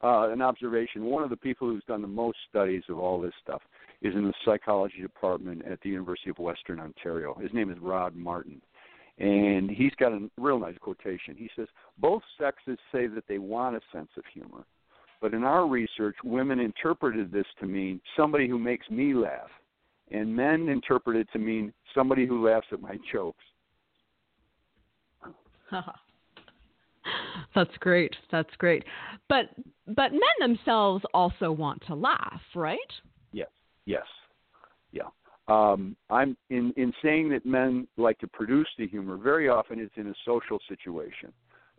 uh, 0.03 0.29
an 0.29 0.41
observation. 0.41 1.05
One 1.05 1.23
of 1.23 1.29
the 1.29 1.37
people 1.37 1.67
who's 1.67 1.83
done 1.87 2.01
the 2.01 2.07
most 2.07 2.37
studies 2.49 2.83
of 2.89 2.99
all 2.99 3.19
this 3.19 3.33
stuff 3.43 3.61
is 4.01 4.15
in 4.15 4.25
the 4.25 4.33
psychology 4.45 5.01
department 5.01 5.63
at 5.65 5.81
the 5.81 5.89
University 5.89 6.29
of 6.29 6.39
Western 6.39 6.79
Ontario. 6.79 7.35
His 7.35 7.53
name 7.53 7.69
is 7.69 7.77
Rod 7.81 8.15
Martin. 8.15 8.61
And 9.17 9.69
he's 9.69 9.93
got 9.99 10.13
a 10.13 10.29
real 10.37 10.59
nice 10.59 10.77
quotation. 10.79 11.35
He 11.37 11.49
says, 11.55 11.67
Both 11.97 12.23
sexes 12.39 12.77
say 12.91 13.07
that 13.07 13.25
they 13.27 13.37
want 13.37 13.75
a 13.75 13.81
sense 13.91 14.09
of 14.15 14.23
humor. 14.33 14.63
But 15.21 15.33
in 15.33 15.43
our 15.43 15.67
research, 15.67 16.15
women 16.23 16.59
interpreted 16.59 17.29
this 17.29 17.45
to 17.59 17.65
mean 17.65 17.99
somebody 18.15 18.47
who 18.47 18.57
makes 18.57 18.89
me 18.89 19.13
laugh, 19.13 19.49
and 20.11 20.33
men 20.33 20.69
interpret 20.69 21.17
it 21.17 21.27
to 21.33 21.39
mean 21.39 21.73
somebody 21.93 22.25
who 22.25 22.47
laughs 22.47 22.67
at 22.71 22.81
my 22.81 22.97
jokes. 23.11 23.43
That's 27.55 27.75
great. 27.79 28.15
That's 28.31 28.53
great. 28.57 28.83
But 29.27 29.45
but 29.87 30.11
men 30.11 30.21
themselves 30.39 31.03
also 31.13 31.51
want 31.51 31.81
to 31.87 31.95
laugh, 31.95 32.41
right? 32.55 32.77
Yes. 33.31 33.49
Yes. 33.85 34.05
Yeah. 34.91 35.09
Um, 35.47 35.95
I'm 36.09 36.37
in 36.49 36.73
in 36.77 36.93
saying 37.01 37.29
that 37.29 37.45
men 37.45 37.87
like 37.97 38.19
to 38.19 38.27
produce 38.27 38.67
the 38.77 38.87
humor. 38.87 39.17
Very 39.17 39.49
often, 39.49 39.79
it's 39.79 39.93
in 39.97 40.07
a 40.07 40.15
social 40.25 40.59
situation. 40.67 41.31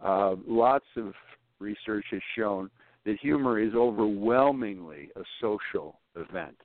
Uh, 0.05 0.37
lots 0.47 0.87
of 0.97 1.13
research 1.59 2.07
has 2.11 2.21
shown 2.37 2.71
that 3.05 3.19
humor 3.21 3.59
is 3.59 3.75
overwhelmingly 3.75 5.11
a 5.17 5.23
social 5.41 6.01
event. 6.17 6.57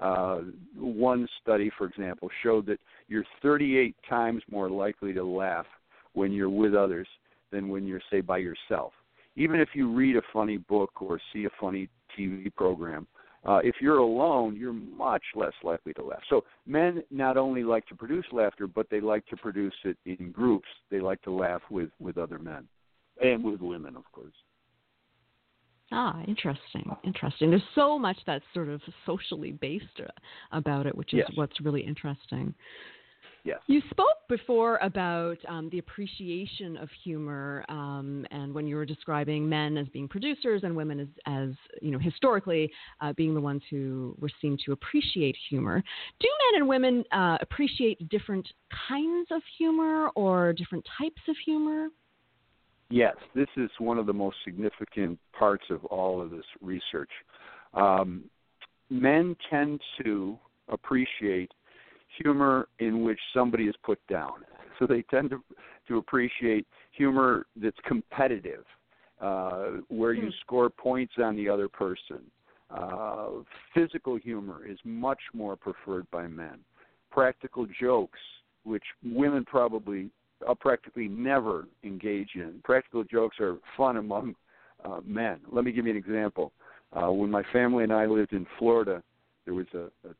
Uh, 0.00 0.40
one 0.76 1.26
study, 1.42 1.70
for 1.76 1.86
example, 1.86 2.28
showed 2.42 2.66
that 2.66 2.78
you're 3.08 3.24
38 3.42 3.94
times 4.08 4.42
more 4.50 4.68
likely 4.68 5.12
to 5.12 5.24
laugh 5.24 5.66
when 6.12 6.32
you're 6.32 6.50
with 6.50 6.74
others 6.74 7.08
than 7.50 7.68
when 7.68 7.86
you're, 7.86 8.00
say, 8.10 8.20
by 8.20 8.38
yourself. 8.38 8.92
Even 9.36 9.60
if 9.60 9.70
you 9.74 9.92
read 9.92 10.16
a 10.16 10.22
funny 10.32 10.56
book 10.56 10.90
or 11.00 11.20
see 11.32 11.44
a 11.44 11.50
funny 11.60 11.88
TV 12.18 12.54
program, 12.54 13.06
uh, 13.46 13.60
if 13.62 13.76
you're 13.80 13.98
alone, 13.98 14.56
you're 14.56 14.72
much 14.72 15.22
less 15.34 15.52
likely 15.62 15.92
to 15.94 16.02
laugh. 16.02 16.22
So 16.28 16.44
men 16.66 17.02
not 17.10 17.36
only 17.36 17.62
like 17.62 17.86
to 17.86 17.94
produce 17.94 18.24
laughter, 18.32 18.66
but 18.66 18.88
they 18.90 19.00
like 19.00 19.24
to 19.26 19.36
produce 19.36 19.74
it 19.84 19.96
in 20.04 20.32
groups. 20.32 20.68
They 20.90 21.00
like 21.00 21.22
to 21.22 21.30
laugh 21.30 21.62
with 21.70 21.90
with 22.00 22.18
other 22.18 22.38
men 22.38 22.66
and 23.22 23.44
with 23.44 23.60
women, 23.60 23.96
of 23.96 24.10
course. 24.10 24.34
Ah, 25.92 26.20
interesting. 26.26 26.90
Interesting. 27.04 27.50
There's 27.50 27.62
so 27.76 27.96
much 27.96 28.16
that's 28.26 28.44
sort 28.52 28.68
of 28.68 28.80
socially 29.04 29.52
based 29.52 29.84
uh, 30.00 30.10
about 30.50 30.86
it, 30.86 30.96
which 30.96 31.14
is 31.14 31.18
yes. 31.18 31.30
what's 31.36 31.60
really 31.60 31.82
interesting. 31.82 32.52
Yes. 33.46 33.60
You 33.68 33.80
spoke 33.90 34.26
before 34.28 34.78
about 34.78 35.38
um, 35.48 35.70
the 35.70 35.78
appreciation 35.78 36.76
of 36.78 36.88
humor, 37.04 37.64
um, 37.68 38.26
and 38.32 38.52
when 38.52 38.66
you 38.66 38.74
were 38.74 38.84
describing 38.84 39.48
men 39.48 39.76
as 39.76 39.86
being 39.90 40.08
producers 40.08 40.62
and 40.64 40.74
women 40.74 40.98
as, 40.98 41.06
as 41.26 41.50
you 41.80 41.92
know, 41.92 41.98
historically 42.00 42.68
uh, 43.00 43.12
being 43.12 43.34
the 43.34 43.40
ones 43.40 43.62
who 43.70 44.16
were 44.20 44.30
seen 44.42 44.58
to 44.66 44.72
appreciate 44.72 45.36
humor. 45.48 45.80
Do 46.18 46.28
men 46.52 46.60
and 46.60 46.68
women 46.68 47.04
uh, 47.12 47.38
appreciate 47.40 48.08
different 48.08 48.48
kinds 48.88 49.28
of 49.30 49.42
humor 49.56 50.08
or 50.16 50.52
different 50.52 50.84
types 50.98 51.22
of 51.28 51.36
humor? 51.44 51.86
Yes, 52.90 53.14
this 53.36 53.48
is 53.56 53.70
one 53.78 53.96
of 53.96 54.06
the 54.06 54.12
most 54.12 54.38
significant 54.44 55.20
parts 55.38 55.64
of 55.70 55.84
all 55.84 56.20
of 56.20 56.32
this 56.32 56.44
research. 56.60 57.10
Um, 57.74 58.24
men 58.90 59.36
tend 59.48 59.80
to 60.02 60.36
appreciate 60.68 61.52
humor 62.22 62.68
in 62.78 63.02
which 63.02 63.18
somebody 63.34 63.64
is 63.64 63.74
put 63.82 63.98
down. 64.08 64.44
So 64.78 64.86
they 64.86 65.02
tend 65.02 65.30
to 65.30 65.42
to 65.88 65.98
appreciate 65.98 66.66
humor 66.90 67.46
that's 67.56 67.76
competitive, 67.86 68.64
uh, 69.20 69.66
where 69.88 70.12
you 70.12 70.24
hmm. 70.24 70.34
score 70.40 70.68
points 70.68 71.14
on 71.22 71.36
the 71.36 71.48
other 71.48 71.68
person. 71.68 72.20
Uh, 72.70 73.28
physical 73.72 74.16
humor 74.16 74.66
is 74.66 74.78
much 74.84 75.20
more 75.32 75.54
preferred 75.54 76.10
by 76.10 76.26
men. 76.26 76.58
Practical 77.12 77.66
jokes, 77.80 78.18
which 78.64 78.82
women 79.04 79.44
probably 79.44 80.10
uh, 80.46 80.54
practically 80.54 81.08
never 81.08 81.66
engage 81.84 82.30
in. 82.34 82.60
Practical 82.64 83.04
jokes 83.04 83.36
are 83.40 83.58
fun 83.76 83.96
among 83.98 84.34
uh, 84.84 85.00
men. 85.04 85.38
Let 85.50 85.64
me 85.64 85.72
give 85.72 85.86
you 85.86 85.92
an 85.92 85.96
example. 85.96 86.52
Uh, 86.92 87.10
when 87.12 87.30
my 87.30 87.42
family 87.52 87.84
and 87.84 87.92
I 87.92 88.06
lived 88.06 88.32
in 88.32 88.46
Florida, 88.58 89.02
there 89.44 89.54
was 89.54 89.66
a, 89.74 89.86
a 90.08 90.14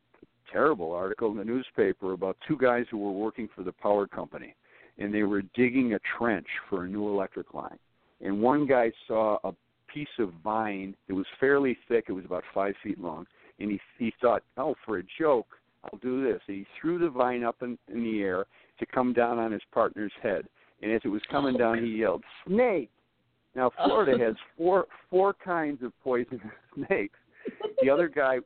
terrible 0.53 0.93
article 0.93 1.31
in 1.31 1.37
the 1.37 1.45
newspaper 1.45 2.13
about 2.13 2.37
two 2.47 2.57
guys 2.57 2.87
who 2.91 2.99
were 2.99 3.13
working 3.13 3.49
for 3.55 3.63
the 3.63 3.73
power 3.73 4.07
company, 4.07 4.55
and 4.99 5.13
they 5.13 5.23
were 5.23 5.43
digging 5.55 5.95
a 5.95 6.01
trench 6.19 6.47
for 6.69 6.85
a 6.85 6.89
new 6.89 7.09
electric 7.09 7.55
line. 7.55 7.79
And 8.21 8.41
one 8.41 8.67
guy 8.67 8.93
saw 9.07 9.39
a 9.45 9.53
piece 9.93 10.09
of 10.19 10.33
vine 10.43 10.95
that 11.09 11.15
was 11.15 11.27
fairly 11.39 11.77
thick; 11.89 12.07
it 12.09 12.13
was 12.13 12.25
about 12.25 12.45
five 12.55 12.75
feet 12.83 13.01
long, 13.01 13.27
and 13.59 13.71
he 13.71 13.81
he 13.99 14.13
thought, 14.21 14.43
"Oh, 14.57 14.75
for 14.85 14.99
a 14.99 15.03
joke, 15.19 15.49
I'll 15.85 15.99
do 15.99 16.23
this." 16.23 16.41
And 16.49 16.59
he 16.59 16.67
threw 16.81 16.99
the 16.99 17.11
vine 17.11 17.45
up 17.45 17.57
in, 17.63 17.79
in 17.93 18.03
the 18.03 18.23
air 18.23 18.47
to 18.79 18.87
come 18.87 19.13
down 19.13 19.39
on 19.39 19.53
his 19.53 19.63
partner's 19.73 20.13
head, 20.23 20.49
and 20.83 20.93
as 20.93 21.01
it 21.05 21.09
was 21.09 21.23
coming 21.31 21.57
oh, 21.57 21.59
down, 21.59 21.85
he 21.85 21.91
yelled, 21.91 22.25
"Snake!" 22.47 22.91
Now 23.55 23.71
Florida 23.85 24.23
has 24.25 24.35
four 24.57 24.87
four 25.11 25.35
kinds 25.35 25.83
of 25.83 25.93
poisonous 26.03 26.41
snakes. 26.75 27.19
The 27.83 27.91
other 27.91 28.09
guy 28.09 28.39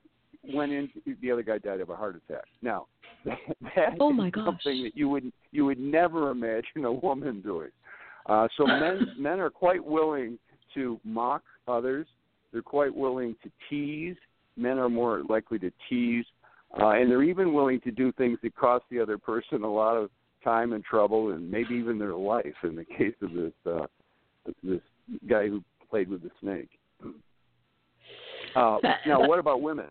went 0.54 0.73
in. 0.73 0.88
The 1.20 1.30
other 1.30 1.42
guy 1.42 1.59
died 1.59 1.80
of 1.80 1.90
a 1.90 1.97
heart 1.97 2.16
attack. 2.16 2.44
Now, 2.62 2.87
that, 3.25 3.38
that 3.76 3.94
oh 4.00 4.12
my 4.12 4.30
gosh. 4.30 4.44
something 4.44 4.82
that 4.85 4.97
you 4.97 5.09
would 5.09 5.32
you 5.52 5.64
would 5.66 5.78
never 5.78 6.30
imagine 6.30 6.85
a 6.85 6.92
woman 6.92 7.40
doing. 7.40 7.70
Uh, 8.26 8.49
so 8.56 8.66
men 8.66 9.14
men 9.18 9.40
are 9.40 9.50
quite 9.50 9.85
willing 9.85 10.38
to 10.75 11.00
mock 11.04 11.42
others. 11.68 12.06
They're 12.52 12.62
quite 12.62 12.94
willing 12.94 13.37
to 13.42 13.50
tease. 13.68 14.16
Men 14.56 14.78
are 14.78 14.88
more 14.88 15.23
likely 15.28 15.59
to 15.61 15.70
tease, 15.88 16.25
uh, 16.80 16.90
and 16.90 17.11
they're 17.11 17.23
even 17.23 17.54
willing 17.54 17.80
to 17.82 17.90
do 17.90 18.12
things 18.12 18.38
that 18.42 18.54
cost 18.56 18.85
the 18.90 19.00
other 19.00 19.16
person 19.16 19.62
a 19.62 19.73
lot 19.73 19.97
of 19.97 20.11
time 20.42 20.73
and 20.73 20.85
trouble, 20.85 21.30
and 21.30 21.50
maybe 21.50 21.75
even 21.75 21.99
their 21.99 22.14
life. 22.14 22.54
In 22.64 22.75
the 22.75 22.85
case 22.85 23.14
of 23.23 23.32
this 23.32 23.52
uh, 23.64 23.87
this 24.62 24.80
guy 25.28 25.49
who 25.49 25.62
played 25.88 26.09
with 26.09 26.23
the 26.23 26.30
snake. 26.40 26.68
Uh, 28.56 28.78
now, 29.06 29.26
what 29.26 29.38
about 29.38 29.62
women? 29.62 29.87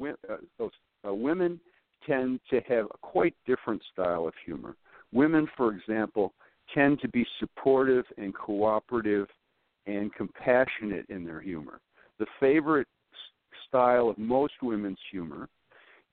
Uh, 0.00 0.66
uh, 1.06 1.14
women 1.14 1.60
tend 2.06 2.40
to 2.50 2.60
have 2.68 2.86
a 2.86 2.98
quite 3.00 3.34
different 3.46 3.82
style 3.92 4.26
of 4.26 4.34
humor. 4.44 4.76
Women, 5.12 5.48
for 5.56 5.74
example, 5.74 6.34
tend 6.74 7.00
to 7.00 7.08
be 7.08 7.26
supportive 7.38 8.04
and 8.18 8.34
cooperative 8.34 9.28
and 9.86 10.12
compassionate 10.14 11.06
in 11.08 11.24
their 11.24 11.40
humor. 11.40 11.80
The 12.18 12.26
favorite 12.40 12.88
style 13.68 14.08
of 14.08 14.18
most 14.18 14.54
women's 14.62 14.98
humor 15.10 15.48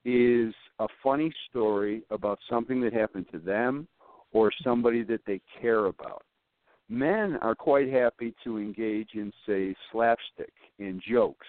is 0.04 0.52
a 0.78 0.86
funny 1.02 1.32
story 1.48 2.02
about 2.10 2.38
something 2.50 2.80
that 2.82 2.92
happened 2.92 3.26
to 3.32 3.38
them 3.38 3.86
or 4.32 4.50
somebody 4.64 5.02
that 5.04 5.20
they 5.26 5.40
care 5.60 5.86
about. 5.86 6.22
Men 6.88 7.38
are 7.40 7.54
quite 7.54 7.90
happy 7.90 8.34
to 8.44 8.58
engage 8.58 9.10
in, 9.14 9.32
say, 9.46 9.74
slapstick 9.90 10.52
and 10.78 11.00
jokes. 11.08 11.46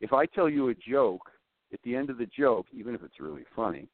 If 0.00 0.12
I 0.12 0.26
tell 0.26 0.48
you 0.48 0.70
a 0.70 0.74
joke 0.74 1.30
at 1.72 1.80
the 1.84 1.94
end 1.96 2.10
of 2.10 2.18
the 2.18 2.26
joke, 2.26 2.66
even 2.72 2.94
if 2.94 3.02
it's 3.02 3.20
really 3.20 3.44
funny, 3.56 3.88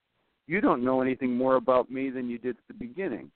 you 0.46 0.60
don't 0.60 0.84
know 0.84 1.00
anything 1.00 1.36
more 1.36 1.56
about 1.56 1.90
me 1.90 2.10
than 2.10 2.28
you 2.28 2.38
did 2.38 2.56
at 2.56 2.66
the 2.68 2.74
beginning. 2.74 3.30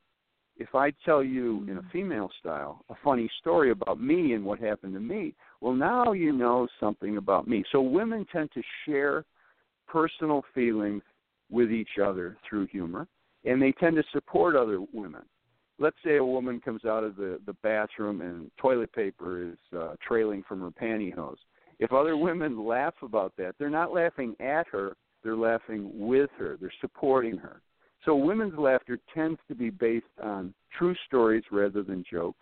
if 0.56 0.74
I 0.74 0.92
tell 1.04 1.22
you 1.22 1.66
in 1.68 1.78
a 1.78 1.90
female 1.92 2.30
style 2.40 2.84
a 2.90 2.94
funny 3.02 3.28
story 3.40 3.70
about 3.70 4.00
me 4.00 4.34
and 4.34 4.44
what 4.44 4.58
happened 4.58 4.94
to 4.94 5.00
me, 5.00 5.34
well, 5.60 5.72
now 5.72 6.12
you 6.12 6.32
know 6.32 6.68
something 6.78 7.16
about 7.16 7.48
me. 7.48 7.64
So 7.72 7.80
women 7.80 8.26
tend 8.30 8.50
to 8.52 8.62
share 8.86 9.24
personal 9.86 10.42
feelings 10.54 11.02
with 11.50 11.70
each 11.70 11.98
other 12.02 12.36
through 12.48 12.66
humor, 12.66 13.06
and 13.44 13.60
they 13.60 13.72
tend 13.72 13.96
to 13.96 14.04
support 14.12 14.56
other 14.56 14.80
women. 14.92 15.22
Let's 15.78 15.96
say 16.04 16.16
a 16.18 16.24
woman 16.24 16.60
comes 16.60 16.84
out 16.84 17.02
of 17.02 17.16
the, 17.16 17.40
the 17.44 17.54
bathroom 17.62 18.20
and 18.20 18.50
toilet 18.58 18.92
paper 18.92 19.50
is 19.50 19.58
uh, 19.76 19.94
trailing 20.06 20.44
from 20.46 20.60
her 20.60 20.70
pantyhose. 20.70 21.36
If 21.82 21.92
other 21.92 22.16
women 22.16 22.64
laugh 22.64 22.94
about 23.02 23.32
that, 23.38 23.56
they're 23.58 23.68
not 23.68 23.92
laughing 23.92 24.36
at 24.38 24.68
her, 24.68 24.96
they're 25.24 25.34
laughing 25.34 25.90
with 25.92 26.30
her, 26.38 26.56
they're 26.60 26.72
supporting 26.80 27.36
her. 27.38 27.60
So 28.04 28.14
women's 28.14 28.56
laughter 28.56 29.00
tends 29.12 29.40
to 29.48 29.56
be 29.56 29.68
based 29.68 30.06
on 30.22 30.54
true 30.78 30.94
stories 31.08 31.42
rather 31.50 31.82
than 31.82 32.04
jokes. 32.08 32.38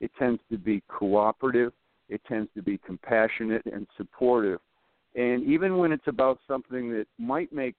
It 0.00 0.10
tends 0.18 0.40
to 0.50 0.58
be 0.58 0.82
cooperative. 0.88 1.72
It 2.08 2.22
tends 2.26 2.50
to 2.56 2.62
be 2.62 2.76
compassionate 2.84 3.64
and 3.66 3.86
supportive. 3.96 4.58
And 5.14 5.44
even 5.44 5.78
when 5.78 5.92
it's 5.92 6.08
about 6.08 6.40
something 6.48 6.90
that 6.90 7.06
might 7.20 7.52
make 7.52 7.76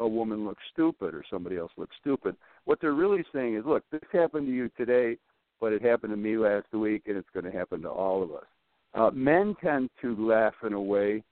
a 0.00 0.08
woman 0.08 0.46
look 0.46 0.56
stupid 0.72 1.14
or 1.14 1.22
somebody 1.28 1.58
else 1.58 1.72
look 1.76 1.90
stupid, 2.00 2.34
what 2.64 2.80
they're 2.80 2.94
really 2.94 3.26
saying 3.30 3.56
is, 3.56 3.66
look, 3.66 3.84
this 3.92 4.00
happened 4.10 4.46
to 4.46 4.52
you 4.54 4.70
today, 4.78 5.18
but 5.60 5.74
it 5.74 5.82
happened 5.82 6.14
to 6.14 6.16
me 6.16 6.38
last 6.38 6.72
week, 6.72 7.02
and 7.08 7.18
it's 7.18 7.28
going 7.34 7.44
to 7.44 7.52
happen 7.52 7.82
to 7.82 7.90
all 7.90 8.22
of 8.22 8.32
us. 8.32 8.46
Uh, 8.94 9.10
men 9.12 9.54
tend 9.62 9.90
to 10.00 10.16
laugh 10.26 10.54
in 10.64 10.72
a 10.72 10.80
way 10.80 11.22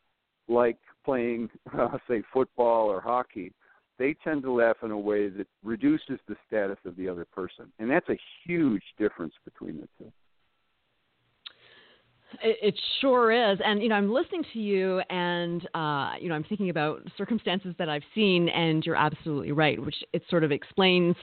like 0.49 0.79
playing, 1.05 1.49
uh, 1.79 1.99
say, 2.09 2.23
football 2.33 2.89
or 2.89 3.01
hockey, 3.01 3.53
they 3.99 4.15
tend 4.25 4.43
to 4.43 4.53
laugh 4.53 4.77
in 4.83 4.91
a 4.91 4.99
way 4.99 5.29
that 5.29 5.47
reduces 5.63 6.19
the 6.29 6.37
status 6.47 6.79
of 6.85 6.97
the 6.97 7.09
other 7.09 7.25
person. 7.25 7.73
And 7.79 7.91
that's 7.91 8.09
a 8.09 8.19
huge 8.45 8.83
difference 8.99 9.35
between 9.45 9.81
the 9.81 9.89
two. 9.99 10.13
It, 12.43 12.75
sure 13.01 13.31
is, 13.31 13.61
and 13.65 13.81
you 13.81 13.89
know, 13.89 13.95
I'm 13.95 14.13
listening 14.13 14.45
to 14.55 14.59
you, 14.59 15.01
and 15.09 15.65
uh, 15.73 16.15
you 16.21 16.29
know, 16.29 16.35
I'm 16.35 16.43
thinking 16.43 16.69
about 16.69 17.03
circumstances 17.17 17.77
that 17.79 17.89
I've 17.89 18.03
seen, 18.13 18.49
and 18.49 18.85
you're 18.85 18.97
absolutely 18.97 19.53
right, 19.53 19.81
which 19.81 19.95
it 20.13 20.23
sort 20.29 20.43
of 20.43 20.51
explains 20.51 21.15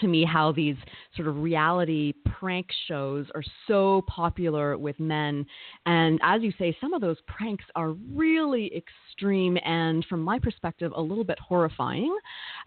to 0.00 0.06
me 0.06 0.24
how 0.24 0.52
these 0.52 0.76
sort 1.16 1.28
of 1.28 1.38
reality 1.38 2.12
prank 2.24 2.66
shows 2.88 3.26
are 3.34 3.42
so 3.66 4.02
popular 4.06 4.76
with 4.76 4.98
men. 4.98 5.46
And 5.86 6.20
as 6.22 6.42
you 6.42 6.52
say, 6.58 6.76
some 6.80 6.92
of 6.92 7.00
those 7.00 7.18
pranks 7.26 7.64
are 7.74 7.92
really 8.12 8.72
extreme 8.74 9.58
and, 9.64 10.04
from 10.06 10.20
my 10.22 10.38
perspective, 10.38 10.92
a 10.94 11.00
little 11.00 11.24
bit 11.24 11.38
horrifying. 11.38 12.16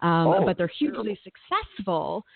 Um, 0.02 0.26
oh, 0.28 0.42
but 0.44 0.56
they're 0.56 0.70
hugely 0.78 1.16
terrible. 1.16 1.32
successful. 1.76 2.26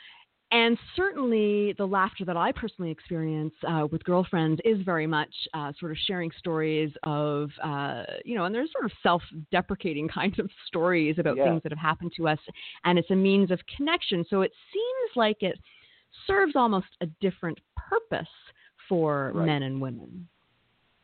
And 0.52 0.76
certainly, 0.96 1.74
the 1.78 1.86
laughter 1.86 2.24
that 2.24 2.36
I 2.36 2.50
personally 2.50 2.90
experience 2.90 3.54
uh, 3.68 3.86
with 3.90 4.02
girlfriends 4.02 4.60
is 4.64 4.82
very 4.82 5.06
much 5.06 5.32
uh, 5.54 5.72
sort 5.78 5.92
of 5.92 5.98
sharing 6.06 6.30
stories 6.38 6.90
of, 7.04 7.50
uh, 7.62 8.02
you 8.24 8.34
know, 8.34 8.46
and 8.46 8.54
there's 8.54 8.72
sort 8.72 8.84
of 8.84 8.90
self 9.00 9.22
deprecating 9.52 10.08
kinds 10.14 10.40
of 10.40 10.50
stories 10.66 11.16
about 11.18 11.36
yeah. 11.36 11.44
things 11.44 11.62
that 11.62 11.70
have 11.70 11.78
happened 11.78 12.12
to 12.16 12.26
us. 12.26 12.38
And 12.84 12.98
it's 12.98 13.10
a 13.10 13.16
means 13.16 13.52
of 13.52 13.60
connection. 13.76 14.24
So 14.28 14.42
it 14.42 14.50
seems 14.72 15.16
like 15.16 15.42
it 15.42 15.56
serves 16.26 16.56
almost 16.56 16.88
a 17.00 17.06
different 17.20 17.58
purpose 17.76 18.26
for 18.88 19.30
right. 19.34 19.46
men 19.46 19.62
and 19.62 19.80
women. 19.80 20.26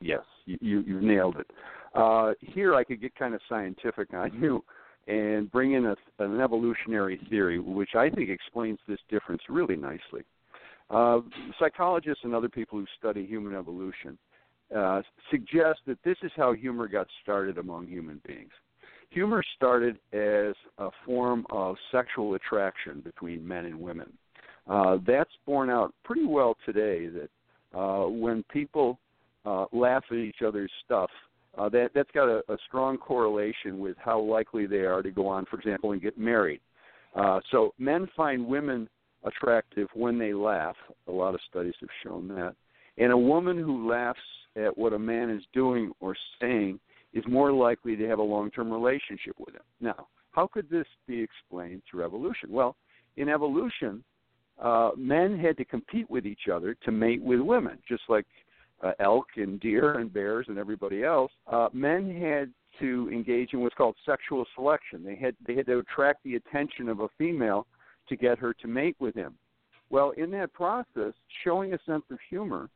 Yes, 0.00 0.24
you, 0.44 0.58
you, 0.60 0.80
you 0.80 1.00
nailed 1.00 1.36
it. 1.36 1.50
Uh, 1.94 2.32
here, 2.40 2.74
I 2.74 2.82
could 2.82 3.00
get 3.00 3.14
kind 3.14 3.32
of 3.32 3.40
scientific 3.48 4.12
on 4.12 4.32
you 4.42 4.64
and 5.06 5.50
bring 5.52 5.72
in 5.72 5.86
a, 5.86 5.96
an 6.18 6.40
evolutionary 6.40 7.20
theory, 7.30 7.58
which 7.58 7.94
I 7.94 8.10
think 8.10 8.28
explains 8.28 8.78
this 8.88 8.98
difference 9.08 9.42
really 9.48 9.76
nicely. 9.76 10.22
Uh, 10.90 11.20
psychologists 11.58 12.22
and 12.24 12.34
other 12.34 12.48
people 12.48 12.78
who 12.78 12.86
study 12.98 13.26
human 13.26 13.54
evolution 13.54 14.18
uh, 14.74 15.02
suggest 15.30 15.80
that 15.86 15.98
this 16.04 16.16
is 16.22 16.30
how 16.36 16.52
humor 16.52 16.88
got 16.88 17.06
started 17.22 17.58
among 17.58 17.86
human 17.86 18.20
beings. 18.26 18.50
Humor 19.10 19.42
started 19.56 19.96
as 20.12 20.54
a 20.78 20.90
form 21.04 21.46
of 21.50 21.76
sexual 21.92 22.34
attraction 22.34 23.00
between 23.00 23.46
men 23.46 23.66
and 23.66 23.80
women. 23.80 24.12
Uh, 24.68 24.98
that's 25.06 25.30
borne 25.46 25.70
out 25.70 25.94
pretty 26.04 26.26
well 26.26 26.56
today 26.64 27.06
that 27.06 27.78
uh, 27.78 28.08
when 28.08 28.44
people 28.52 28.98
uh, 29.44 29.66
laugh 29.72 30.02
at 30.10 30.16
each 30.16 30.42
other's 30.44 30.72
stuff, 30.84 31.10
uh, 31.56 31.68
that 31.70 31.90
that's 31.94 32.10
got 32.12 32.28
a, 32.28 32.42
a 32.48 32.56
strong 32.66 32.98
correlation 32.98 33.78
with 33.78 33.96
how 33.98 34.20
likely 34.20 34.66
they 34.66 34.84
are 34.84 35.02
to 35.02 35.10
go 35.10 35.26
on, 35.26 35.44
for 35.46 35.58
example, 35.58 35.92
and 35.92 36.02
get 36.02 36.18
married. 36.18 36.60
Uh, 37.14 37.40
so 37.50 37.72
men 37.78 38.08
find 38.16 38.46
women 38.46 38.88
attractive 39.24 39.88
when 39.94 40.18
they 40.18 40.32
laugh. 40.34 40.76
A 41.08 41.12
lot 41.12 41.34
of 41.34 41.40
studies 41.48 41.74
have 41.80 41.88
shown 42.04 42.28
that. 42.28 42.54
And 42.98 43.12
a 43.12 43.18
woman 43.18 43.58
who 43.58 43.88
laughs 43.88 44.18
at 44.56 44.76
what 44.76 44.92
a 44.92 44.98
man 44.98 45.30
is 45.30 45.42
doing 45.52 45.92
or 46.00 46.14
saying 46.40 46.78
is 47.12 47.24
more 47.28 47.52
likely 47.52 47.96
to 47.96 48.08
have 48.08 48.18
a 48.18 48.22
long-term 48.22 48.70
relationship 48.70 49.34
with 49.38 49.54
him. 49.54 49.62
Now, 49.80 50.08
how 50.32 50.46
could 50.46 50.68
this 50.68 50.86
be 51.06 51.20
explained 51.20 51.82
through 51.90 52.04
evolution? 52.04 52.50
Well, 52.50 52.76
in 53.16 53.28
evolution, 53.28 54.04
uh, 54.60 54.90
men 54.96 55.38
had 55.38 55.56
to 55.56 55.64
compete 55.64 56.10
with 56.10 56.26
each 56.26 56.48
other 56.52 56.76
to 56.84 56.92
mate 56.92 57.22
with 57.22 57.40
women, 57.40 57.78
just 57.88 58.02
like 58.08 58.26
uh, 58.82 58.92
elk 59.00 59.26
and 59.36 59.60
deer 59.60 59.98
and 59.98 60.12
bears 60.12 60.46
and 60.48 60.58
everybody 60.58 61.02
else, 61.02 61.32
uh, 61.50 61.68
men 61.72 62.10
had 62.20 62.52
to 62.80 63.08
engage 63.10 63.52
in 63.52 63.60
what's 63.60 63.74
called 63.74 63.96
sexual 64.04 64.44
selection. 64.54 65.02
They 65.04 65.16
had 65.16 65.34
they 65.46 65.54
had 65.54 65.66
to 65.66 65.78
attract 65.78 66.22
the 66.24 66.34
attention 66.34 66.88
of 66.88 67.00
a 67.00 67.08
female 67.16 67.66
to 68.08 68.16
get 68.16 68.38
her 68.38 68.52
to 68.54 68.68
mate 68.68 68.96
with 68.98 69.14
him. 69.14 69.34
Well, 69.88 70.10
in 70.16 70.30
that 70.32 70.52
process, 70.52 71.12
showing 71.44 71.72
a 71.72 71.78
sense 71.86 72.04
of 72.10 72.18
humor 72.28 72.68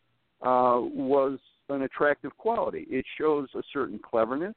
uh, 0.42 0.80
was 0.80 1.38
an 1.68 1.82
attractive 1.82 2.36
quality. 2.36 2.86
It 2.88 3.04
shows 3.18 3.48
a 3.54 3.62
certain 3.72 3.98
cleverness. 3.98 4.54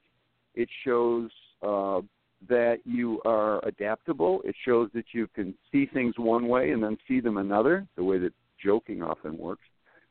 It 0.56 0.69
shows 0.86 1.29
uh, 1.62 2.01
that 2.47 2.77
you 2.86 3.21
are 3.25 3.65
adaptable. 3.65 4.41
It 4.43 4.56
shows 4.65 4.89
that 4.93 5.06
you 5.13 5.27
can 5.36 5.53
see 5.71 5.88
things 5.88 6.15
one 6.17 6.47
way 6.47 6.71
and 6.71 6.84
then 6.84 6.97
see 7.08 7.19
them 7.19 7.38
another, 7.38 7.88
the 7.95 8.03
way 8.03 8.17
that 8.19 8.34
joking 8.63 9.01
often 9.01 9.38
works. 9.38 9.65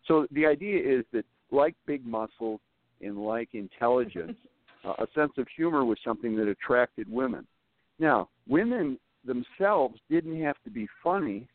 So 0.06 0.26
the 0.32 0.46
idea 0.46 0.78
is 0.78 1.04
that, 1.12 1.24
like 1.50 1.74
big 1.86 2.06
muscles 2.06 2.60
and 3.00 3.18
like 3.18 3.50
intelligence, 3.52 4.36
uh, 4.84 4.94
a 4.98 5.06
sense 5.14 5.32
of 5.38 5.46
humor 5.54 5.84
was 5.84 5.98
something 6.04 6.36
that 6.36 6.48
attracted 6.48 7.10
women. 7.10 7.46
Now, 7.98 8.28
women 8.48 8.98
themselves 9.24 9.98
didn't 10.10 10.40
have 10.42 10.56
to 10.64 10.70
be 10.70 10.88
funny 11.02 11.46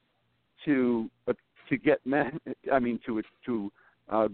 to 0.65 1.09
uh, 1.27 1.33
to 1.69 1.77
get 1.77 1.99
men. 2.05 2.39
I 2.71 2.79
mean, 2.79 2.99
to 3.05 3.21
to 3.45 3.71
uh, 4.09 4.27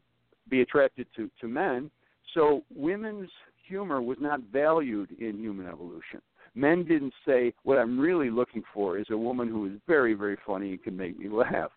be 0.49 0.61
attracted 0.61 1.07
to 1.15 1.29
to 1.41 1.47
men. 1.47 1.89
So 2.33 2.63
women's 2.75 3.29
humor 3.67 4.01
was 4.01 4.17
not 4.19 4.41
valued 4.51 5.11
in 5.19 5.39
human 5.39 5.67
evolution. 5.67 6.21
Men 6.55 6.83
didn't 6.83 7.13
say, 7.25 7.53
"What 7.63 7.77
I'm 7.79 7.99
really 7.99 8.29
looking 8.29 8.63
for 8.73 8.97
is 8.97 9.07
a 9.09 9.17
woman 9.17 9.47
who 9.47 9.65
is 9.65 9.79
very, 9.87 10.13
very 10.13 10.37
funny 10.45 10.71
and 10.71 10.83
can 10.83 10.95
make 10.95 11.17
me 11.17 11.29
laugh." 11.29 11.71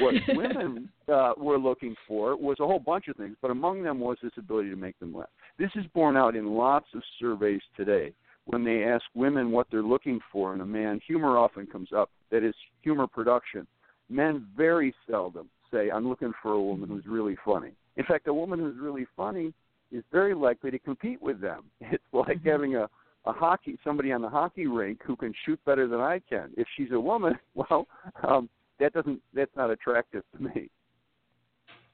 What 0.00 0.14
women 0.36 0.88
uh, 1.08 1.32
were 1.36 1.58
looking 1.58 1.94
for 2.06 2.36
was 2.36 2.58
a 2.60 2.66
whole 2.66 2.78
bunch 2.78 3.08
of 3.08 3.16
things, 3.16 3.36
but 3.42 3.50
among 3.50 3.82
them 3.82 4.00
was 4.00 4.16
this 4.22 4.32
ability 4.36 4.70
to 4.70 4.76
make 4.76 4.98
them 4.98 5.14
laugh. 5.14 5.28
This 5.58 5.70
is 5.74 5.84
borne 5.94 6.16
out 6.16 6.36
in 6.36 6.46
lots 6.46 6.86
of 6.94 7.02
surveys 7.18 7.60
today. 7.76 8.12
When 8.46 8.64
they 8.64 8.84
ask 8.84 9.04
women 9.14 9.52
what 9.52 9.68
they're 9.70 9.82
looking 9.82 10.18
for 10.32 10.54
in 10.54 10.60
a 10.60 10.66
man, 10.66 11.00
humor 11.06 11.38
often 11.38 11.66
comes 11.66 11.90
up. 11.96 12.10
That 12.30 12.42
is 12.42 12.54
humor 12.82 13.06
production. 13.06 13.66
Men 14.08 14.46
very 14.56 14.94
seldom 15.08 15.48
say, 15.70 15.90
"I'm 15.90 16.08
looking 16.08 16.32
for 16.42 16.52
a 16.52 16.62
woman 16.62 16.88
who's 16.88 17.06
really 17.06 17.36
funny." 17.44 17.72
In 17.96 18.04
fact, 18.04 18.26
a 18.26 18.34
woman 18.34 18.58
who's 18.58 18.78
really 18.78 19.06
funny 19.16 19.54
is 19.92 20.02
very 20.10 20.34
likely 20.34 20.70
to 20.70 20.78
compete 20.78 21.22
with 21.22 21.40
them. 21.40 21.64
It's 21.92 22.02
like 22.12 22.38
mm-hmm. 22.38 22.48
having 22.48 22.76
a 22.76 22.88
a 23.24 23.32
hockey 23.32 23.78
somebody 23.84 24.12
on 24.12 24.22
the 24.22 24.28
hockey 24.28 24.66
rink 24.66 25.00
who 25.04 25.16
can 25.16 25.32
shoot 25.44 25.60
better 25.64 25.86
than 25.86 26.00
I 26.00 26.20
can. 26.28 26.50
If 26.56 26.66
she's 26.76 26.90
a 26.92 27.00
woman, 27.00 27.38
well, 27.54 27.86
um, 28.26 28.48
that 28.80 28.92
doesn't 28.92 29.20
that's 29.34 29.54
not 29.56 29.70
attractive 29.70 30.22
to 30.36 30.42
me. 30.42 30.70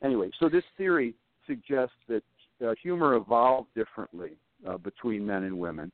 Anyway, 0.03 0.31
so 0.39 0.49
this 0.49 0.65
theory 0.77 1.15
suggests 1.47 1.97
that 2.09 2.23
uh, 2.65 2.75
humor 2.83 3.15
evolved 3.15 3.69
differently 3.75 4.33
uh, 4.69 4.79
between 4.79 5.27
men 5.27 5.45
and 5.45 5.59
women, 5.59 5.91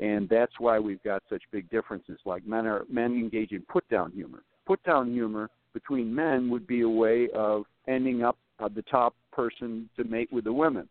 and 0.00 0.28
that's 0.28 0.52
why 0.58 0.78
we've 0.78 1.02
got 1.02 1.22
such 1.28 1.42
big 1.50 1.68
differences. 1.70 2.18
Like 2.24 2.46
men 2.46 2.66
are 2.66 2.84
men 2.90 3.12
engage 3.12 3.52
in 3.52 3.62
put 3.62 3.88
down 3.88 4.12
humor. 4.12 4.42
Put 4.66 4.82
down 4.84 5.12
humor 5.12 5.50
between 5.72 6.14
men 6.14 6.50
would 6.50 6.66
be 6.66 6.82
a 6.82 6.88
way 6.88 7.28
of 7.34 7.64
ending 7.86 8.22
up 8.22 8.36
uh, 8.58 8.68
the 8.74 8.82
top 8.82 9.14
person 9.32 9.88
to 9.96 10.04
mate 10.04 10.32
with 10.32 10.44
the 10.44 10.52
women. 10.52 10.88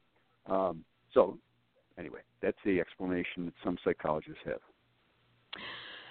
Um, 0.50 0.84
so, 1.14 1.38
anyway, 1.98 2.22
that's 2.42 2.58
the 2.66 2.80
explanation 2.80 3.46
that 3.46 3.54
some 3.64 3.78
psychologists 3.84 4.42
have. 4.46 4.60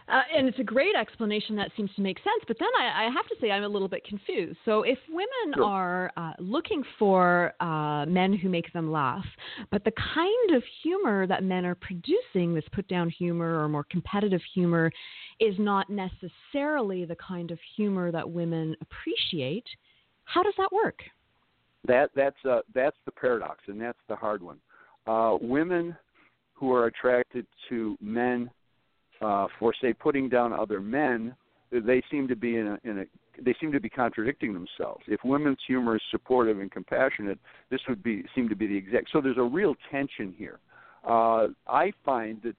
Uh, 0.08 0.20
and 0.36 0.46
it's 0.46 0.58
a 0.60 0.64
great 0.64 0.94
explanation 0.94 1.56
that 1.56 1.70
seems 1.76 1.90
to 1.96 2.02
make 2.02 2.18
sense. 2.18 2.44
But 2.46 2.56
then 2.60 2.68
I, 2.78 3.06
I 3.06 3.10
have 3.10 3.26
to 3.26 3.34
say 3.40 3.50
I'm 3.50 3.64
a 3.64 3.68
little 3.68 3.88
bit 3.88 4.04
confused. 4.04 4.56
So 4.64 4.82
if 4.82 4.98
women 5.08 5.54
sure. 5.54 5.64
are 5.64 6.12
uh, 6.16 6.32
looking 6.38 6.84
for 6.98 7.54
uh, 7.60 8.06
men 8.06 8.32
who 8.32 8.48
make 8.48 8.72
them 8.72 8.90
laugh, 8.92 9.24
but 9.70 9.82
the 9.84 9.92
kind 10.14 10.56
of 10.56 10.62
humor 10.82 11.26
that 11.26 11.42
men 11.42 11.66
are 11.66 11.74
producing, 11.74 12.54
this 12.54 12.64
put 12.72 12.86
down 12.86 13.10
humor 13.10 13.60
or 13.60 13.68
more 13.68 13.84
competitive 13.90 14.40
humor, 14.54 14.92
is 15.40 15.56
not 15.58 15.88
necessarily 15.90 17.04
the 17.04 17.16
kind 17.16 17.50
of 17.50 17.58
humor 17.76 18.12
that 18.12 18.28
women 18.28 18.76
appreciate, 18.80 19.66
how 20.24 20.42
does 20.42 20.54
that 20.56 20.70
work? 20.72 21.00
That 21.86 22.10
that's 22.16 22.36
uh, 22.48 22.60
that's 22.74 22.96
the 23.06 23.12
paradox, 23.12 23.60
and 23.68 23.80
that's 23.80 23.98
the 24.08 24.16
hard 24.16 24.42
one. 24.42 24.58
Uh, 25.06 25.36
women 25.40 25.96
who 26.54 26.72
are 26.72 26.86
attracted 26.86 27.46
to 27.68 27.96
men 28.00 28.50
uh, 29.20 29.46
for 29.58 29.72
say 29.80 29.92
putting 29.92 30.28
down 30.28 30.52
other 30.52 30.80
men, 30.80 31.34
they 31.70 32.02
seem 32.10 32.28
to 32.28 32.36
be 32.36 32.56
in 32.56 32.66
a, 32.66 32.78
in 32.84 32.98
a 33.00 33.04
they 33.42 33.54
seem 33.60 33.70
to 33.72 33.80
be 33.80 33.88
contradicting 33.88 34.54
themselves. 34.54 35.04
If 35.06 35.20
women's 35.24 35.58
humor 35.66 35.96
is 35.96 36.02
supportive 36.10 36.60
and 36.60 36.70
compassionate, 36.70 37.38
this 37.70 37.80
would 37.88 38.02
be 38.02 38.24
seem 38.34 38.48
to 38.48 38.56
be 38.56 38.66
the 38.66 38.76
exact. 38.76 39.10
So 39.12 39.20
there's 39.20 39.38
a 39.38 39.42
real 39.42 39.74
tension 39.90 40.34
here. 40.36 40.58
Uh, 41.06 41.48
I 41.68 41.92
find 42.04 42.40
that 42.42 42.56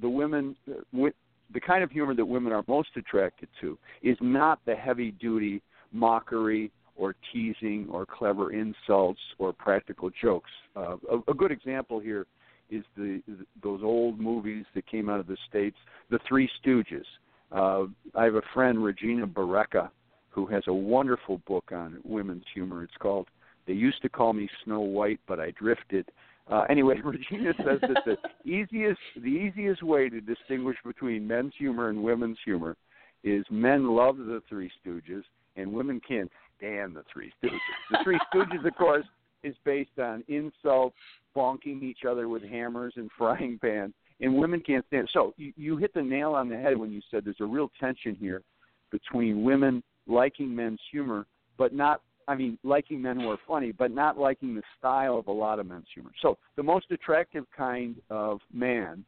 the 0.00 0.08
women, 0.08 0.56
the 0.92 1.60
kind 1.60 1.84
of 1.84 1.90
humor 1.90 2.14
that 2.14 2.24
women 2.24 2.52
are 2.52 2.64
most 2.66 2.90
attracted 2.96 3.48
to, 3.60 3.76
is 4.02 4.16
not 4.20 4.60
the 4.66 4.74
heavy 4.74 5.10
duty 5.10 5.62
mockery 5.92 6.70
or 6.96 7.14
teasing 7.32 7.88
or 7.90 8.06
clever 8.06 8.52
insults 8.52 9.20
or 9.38 9.52
practical 9.52 10.10
jokes. 10.22 10.50
Uh, 10.76 10.96
a, 11.10 11.30
a 11.30 11.34
good 11.34 11.50
example 11.50 11.98
here 11.98 12.26
is 12.70 12.84
the 12.96 13.22
those 13.62 13.80
old 13.82 14.18
movies 14.18 14.64
that 14.74 14.86
came 14.86 15.08
out 15.08 15.20
of 15.20 15.26
the 15.26 15.36
states, 15.48 15.76
The 16.10 16.18
Three 16.28 16.48
Stooges. 16.62 17.04
Uh, 17.52 17.86
I 18.14 18.24
have 18.24 18.36
a 18.36 18.42
friend, 18.54 18.82
Regina 18.82 19.26
Barreca, 19.26 19.90
who 20.30 20.46
has 20.46 20.62
a 20.68 20.72
wonderful 20.72 21.38
book 21.46 21.72
on 21.72 22.00
women's 22.04 22.44
humor. 22.54 22.82
It's 22.82 22.96
called 22.98 23.28
"They 23.66 23.72
Used 23.72 24.02
to 24.02 24.08
Call 24.08 24.32
Me 24.32 24.48
Snow 24.64 24.80
White, 24.80 25.20
but 25.26 25.40
I 25.40 25.50
Drifted." 25.52 26.10
Uh, 26.50 26.64
anyway, 26.68 26.96
Regina 27.04 27.52
says 27.58 27.80
that 27.82 28.04
the 28.04 28.16
easiest 28.50 29.00
the 29.16 29.28
easiest 29.28 29.82
way 29.82 30.08
to 30.08 30.20
distinguish 30.20 30.76
between 30.84 31.26
men's 31.26 31.52
humor 31.58 31.88
and 31.88 32.02
women's 32.02 32.38
humor 32.44 32.76
is 33.22 33.44
men 33.50 33.88
love 33.88 34.16
the 34.16 34.42
Three 34.48 34.70
Stooges 34.84 35.22
and 35.56 35.72
women 35.72 36.00
can't 36.06 36.30
stand 36.56 36.96
the 36.96 37.04
Three 37.12 37.32
Stooges. 37.42 37.58
The 37.90 37.98
Three 38.04 38.18
Stooges, 38.32 38.66
of 38.66 38.74
course, 38.76 39.04
is 39.42 39.54
based 39.64 39.98
on 39.98 40.24
insults, 40.28 40.96
bonking 41.36 41.82
each 41.82 42.04
other 42.08 42.28
with 42.28 42.42
hammers 42.42 42.94
and 42.96 43.10
frying 43.18 43.58
pans, 43.60 43.94
and 44.20 44.36
women 44.36 44.60
can't 44.60 44.84
stand. 44.86 45.04
It. 45.04 45.10
So 45.12 45.34
you, 45.36 45.52
you 45.56 45.76
hit 45.76 45.94
the 45.94 46.02
nail 46.02 46.32
on 46.32 46.48
the 46.48 46.56
head 46.56 46.76
when 46.76 46.92
you 46.92 47.00
said 47.10 47.24
there's 47.24 47.36
a 47.40 47.46
real 47.46 47.70
tension 47.80 48.16
here 48.18 48.42
between 48.90 49.42
women 49.42 49.82
liking 50.06 50.54
men's 50.54 50.80
humor, 50.90 51.26
but 51.58 51.72
not. 51.72 52.02
I 52.28 52.36
mean, 52.36 52.58
liking 52.62 53.02
men 53.02 53.18
who 53.18 53.28
are 53.30 53.38
funny, 53.48 53.72
but 53.72 53.90
not 53.90 54.16
liking 54.16 54.54
the 54.54 54.62
style 54.78 55.18
of 55.18 55.26
a 55.26 55.32
lot 55.32 55.58
of 55.58 55.66
men's 55.66 55.86
humor. 55.92 56.12
So 56.22 56.38
the 56.54 56.62
most 56.62 56.86
attractive 56.92 57.44
kind 57.56 57.96
of 58.08 58.38
man 58.52 59.04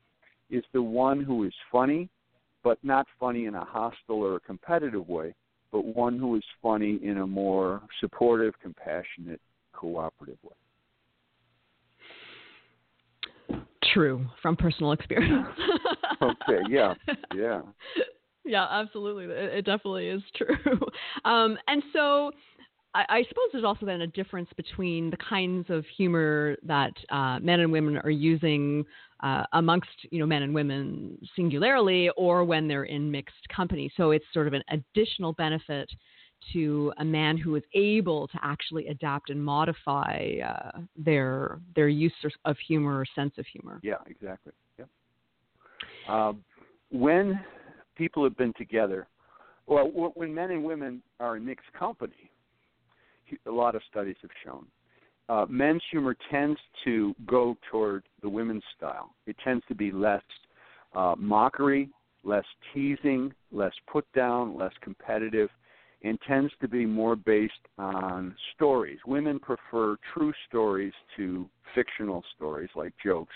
is 0.51 0.64
the 0.73 0.83
one 0.83 1.23
who 1.23 1.45
is 1.45 1.53
funny, 1.71 2.09
but 2.64 2.79
not 2.83 3.07
funny 3.21 3.47
in 3.47 3.55
a 3.55 3.64
hostile 3.64 4.23
or 4.23 4.37
a 4.37 4.40
competitive 4.40 5.09
way, 5.09 5.35
but 5.71 5.85
one 5.85 6.18
who 6.18 6.37
is 6.37 6.42
funny 6.61 6.99
in 7.03 7.18
a 7.18 7.27
more 7.27 7.83
supportive, 8.01 8.55
compassionate, 8.61 9.40
cooperative 9.83 10.38
way. 10.42 10.55
True 13.92 14.25
from 14.40 14.57
personal 14.57 14.92
experience. 14.92 15.49
okay, 16.23 16.61
yeah, 16.71 16.95
yeah. 17.35 17.62
Yeah, 18.45 18.66
absolutely. 18.71 19.25
It, 19.25 19.53
it 19.59 19.64
definitely 19.64 20.09
is 20.09 20.23
true. 20.37 20.57
Um, 21.25 21.57
and 21.68 21.83
so 21.92 22.33
I, 22.95 23.05
I, 23.09 23.23
suppose 23.29 23.45
there's 23.53 23.64
also 23.64 23.87
then 23.87 24.01
a 24.01 24.09
difference 24.09 24.49
between 24.57 25.11
the 25.11 25.16
kinds 25.16 25.71
of 25.71 25.85
humor 25.97 26.57
that 26.64 26.92
uh, 27.11 27.38
men 27.40 27.61
and 27.61 27.71
women 27.71 27.99
are 27.99 28.11
using 28.11 28.85
uh, 29.23 29.45
amongst 29.53 29.90
you 30.11 30.18
know 30.18 30.27
men 30.27 30.42
and 30.42 30.53
women 30.53 31.16
singularly, 31.37 32.11
or 32.16 32.45
when 32.45 32.66
they're 32.66 32.85
in 32.85 33.09
mixed 33.09 33.47
company. 33.55 33.92
So 33.97 34.11
it's 34.11 34.25
sort 34.35 34.49
of 34.49 34.53
an 34.53 34.62
additional 34.71 35.33
benefit 35.35 35.88
to 36.52 36.92
a 36.98 37.05
man 37.05 37.37
who 37.37 37.57
is 37.57 37.62
able 37.74 38.28
to 38.28 38.38
actually 38.42 38.88
adapt 38.88 39.31
and 39.31 39.42
modify 39.42 40.33
uh, 40.44 40.81
their 40.96 41.61
their 41.74 41.88
use 41.88 42.12
of 42.44 42.57
humor 42.66 42.98
or 42.98 43.05
sense 43.14 43.35
of 43.38 43.46
humor. 43.46 43.81
Yeah, 43.83 43.96
exactly. 44.07 44.52
Yeah. 44.78 44.85
Um, 46.09 46.44
when 46.90 47.40
people 47.96 48.24
have 48.24 48.37
been 48.37 48.52
together, 48.59 49.09
well, 49.66 49.87
when 50.14 50.35
men 50.35 50.50
and 50.50 50.64
women 50.64 51.02
are 51.20 51.37
in 51.37 51.44
mixed 51.44 51.72
company, 51.72 52.31
a 53.46 53.50
lot 53.50 53.74
of 53.74 53.83
studies 53.90 54.16
have 54.22 54.31
shown 54.44 54.66
uh, 55.28 55.46
men's 55.48 55.83
humor 55.90 56.16
tends 56.31 56.59
to 56.85 57.14
go 57.26 57.57
toward 57.70 58.05
the 58.22 58.28
women's 58.28 58.62
style. 58.76 59.14
It 59.26 59.37
tends 59.42 59.64
to 59.68 59.74
be 59.74 59.90
less 59.90 60.22
uh, 60.94 61.14
mockery, 61.16 61.88
less 62.24 62.44
teasing, 62.72 63.33
less 63.50 63.72
put 63.90 64.05
down, 64.12 64.59
less 64.59 64.72
competitive 64.83 65.48
and 66.05 66.19
tends 66.27 66.53
to 66.61 66.69
be 66.69 66.85
more 66.85 67.17
based 67.17 67.53
on 67.79 68.35
stories. 68.55 68.99
Women 69.07 69.38
prefer 69.38 69.97
true 70.12 70.33
stories 70.49 70.93
to 71.17 71.49
fictional 71.75 72.25
stories 72.37 72.71
like 72.75 72.93
jokes. 73.03 73.35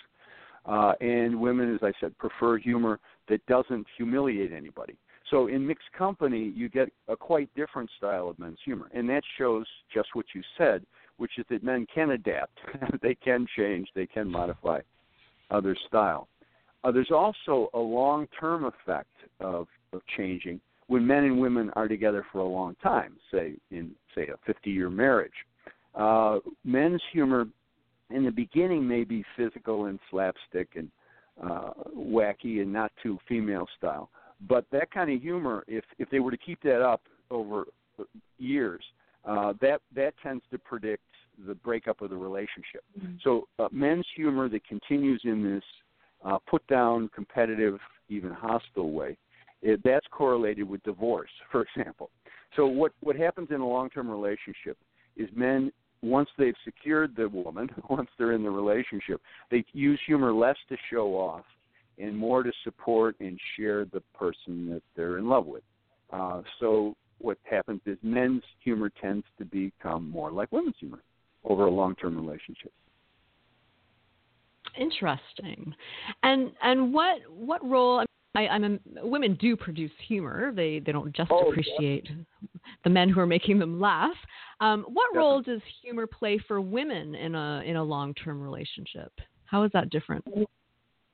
Uh, 0.64 0.92
and 1.00 1.40
women, 1.40 1.72
as 1.74 1.80
I 1.82 1.92
said, 2.00 2.16
prefer 2.18 2.58
humor 2.58 2.98
that 3.28 3.44
doesn't 3.46 3.86
humiliate 3.96 4.52
anybody. 4.52 4.96
So 5.30 5.48
in 5.48 5.66
mixed 5.66 5.90
company, 5.96 6.52
you 6.54 6.68
get 6.68 6.88
a 7.08 7.16
quite 7.16 7.48
different 7.54 7.90
style 7.98 8.28
of 8.28 8.38
men's 8.38 8.58
humor. 8.64 8.88
And 8.92 9.08
that 9.08 9.22
shows 9.38 9.66
just 9.92 10.08
what 10.14 10.26
you 10.34 10.42
said, 10.56 10.84
which 11.18 11.32
is 11.38 11.44
that 11.50 11.64
men 11.64 11.86
can 11.92 12.10
adapt, 12.10 12.58
they 13.02 13.14
can 13.14 13.46
change, 13.56 13.88
they 13.94 14.06
can 14.06 14.28
modify 14.28 14.80
other 15.50 15.76
style. 15.88 16.28
Uh, 16.84 16.90
there's 16.90 17.10
also 17.10 17.68
a 17.74 17.78
long 17.78 18.28
term 18.38 18.64
effect 18.64 19.10
of, 19.40 19.66
of 19.92 20.00
changing 20.16 20.60
when 20.88 21.06
men 21.06 21.24
and 21.24 21.40
women 21.40 21.70
are 21.74 21.88
together 21.88 22.24
for 22.32 22.38
a 22.40 22.46
long 22.46 22.76
time, 22.82 23.16
say 23.32 23.54
in 23.70 23.92
say 24.14 24.28
a 24.28 24.36
50 24.46 24.70
year 24.70 24.90
marriage. 24.90 25.32
Uh, 25.94 26.38
men's 26.64 27.02
humor 27.12 27.46
in 28.10 28.24
the 28.24 28.30
beginning 28.30 28.86
may 28.86 29.02
be 29.04 29.24
physical 29.36 29.86
and 29.86 29.98
slapstick 30.10 30.68
and 30.76 30.90
uh, 31.42 31.70
wacky 31.96 32.62
and 32.62 32.72
not 32.72 32.92
too 33.02 33.18
female 33.28 33.66
style, 33.76 34.10
but 34.48 34.64
that 34.70 34.90
kind 34.90 35.10
of 35.10 35.20
humor, 35.20 35.64
if 35.66 35.84
if 35.98 36.08
they 36.10 36.20
were 36.20 36.30
to 36.30 36.36
keep 36.36 36.62
that 36.62 36.82
up 36.82 37.02
over 37.30 37.64
years, 38.38 38.84
uh, 39.24 39.52
that 39.60 39.80
that 39.94 40.14
tends 40.22 40.44
to 40.50 40.58
predict 40.58 41.02
the 41.46 41.54
breakup 41.54 42.00
of 42.00 42.10
the 42.10 42.16
relationship. 42.16 42.82
Mm-hmm. 42.98 43.16
So 43.22 43.48
uh, 43.58 43.68
men's 43.70 44.06
humor 44.14 44.48
that 44.48 44.66
continues 44.66 45.20
in 45.24 45.42
this 45.42 45.64
uh, 46.24 46.38
put 46.48 46.66
down, 46.66 47.10
competitive, 47.14 47.78
even 48.08 48.30
hostile 48.30 48.92
way 48.92 49.18
it, 49.66 49.80
that's 49.84 50.06
correlated 50.10 50.68
with 50.68 50.82
divorce, 50.84 51.30
for 51.50 51.62
example. 51.62 52.10
So 52.54 52.66
what 52.66 52.92
what 53.00 53.16
happens 53.16 53.48
in 53.50 53.60
a 53.60 53.68
long-term 53.68 54.08
relationship 54.08 54.78
is 55.16 55.28
men 55.34 55.72
once 56.02 56.28
they've 56.38 56.54
secured 56.64 57.16
the 57.16 57.28
woman, 57.28 57.68
once 57.90 58.08
they're 58.16 58.32
in 58.32 58.42
the 58.42 58.50
relationship, 58.50 59.20
they 59.50 59.64
use 59.72 60.00
humor 60.06 60.32
less 60.32 60.56
to 60.68 60.76
show 60.90 61.14
off 61.14 61.44
and 61.98 62.16
more 62.16 62.42
to 62.42 62.52
support 62.62 63.16
and 63.20 63.38
share 63.56 63.86
the 63.86 64.00
person 64.14 64.68
that 64.68 64.82
they're 64.94 65.18
in 65.18 65.28
love 65.28 65.46
with. 65.46 65.62
Uh, 66.12 66.42
so 66.60 66.94
what 67.18 67.38
happens 67.42 67.80
is 67.86 67.96
men's 68.02 68.42
humor 68.62 68.90
tends 69.00 69.24
to 69.38 69.44
become 69.46 70.08
more 70.08 70.30
like 70.30 70.52
women's 70.52 70.76
humor 70.78 71.02
over 71.44 71.66
a 71.66 71.70
long-term 71.70 72.14
relationship. 72.14 72.72
Interesting. 74.78 75.74
And 76.22 76.52
and 76.62 76.92
what 76.92 77.18
what 77.30 77.66
role? 77.66 78.04
I, 78.36 78.48
I'm 78.48 78.64
a, 78.64 79.06
women 79.06 79.36
do 79.40 79.56
produce 79.56 79.90
humor. 80.06 80.52
They 80.54 80.80
they 80.84 80.92
don't 80.92 81.14
just 81.14 81.30
oh, 81.32 81.48
appreciate 81.48 82.06
yeah. 82.08 82.46
the 82.84 82.90
men 82.90 83.08
who 83.08 83.20
are 83.20 83.26
making 83.26 83.58
them 83.58 83.80
laugh. 83.80 84.16
Um, 84.60 84.84
what 84.88 85.10
yeah. 85.14 85.20
role 85.20 85.40
does 85.40 85.60
humor 85.82 86.06
play 86.06 86.38
for 86.46 86.60
women 86.60 87.14
in 87.14 87.34
a 87.34 87.62
in 87.64 87.76
a 87.76 87.82
long 87.82 88.12
term 88.14 88.42
relationship? 88.42 89.12
How 89.46 89.62
is 89.62 89.70
that 89.72 89.90
different? 89.90 90.24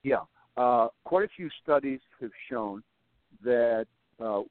Yeah, 0.02 0.22
uh, 0.56 0.88
quite 1.04 1.24
a 1.24 1.28
few 1.36 1.48
studies 1.62 2.00
have 2.20 2.30
shown 2.50 2.82
that 3.44 3.86
uh, 4.20 4.42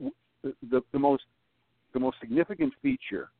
the 0.00 0.82
the 0.92 0.98
most 0.98 1.24
the 1.92 2.00
most 2.00 2.18
significant 2.20 2.72
feature 2.82 3.30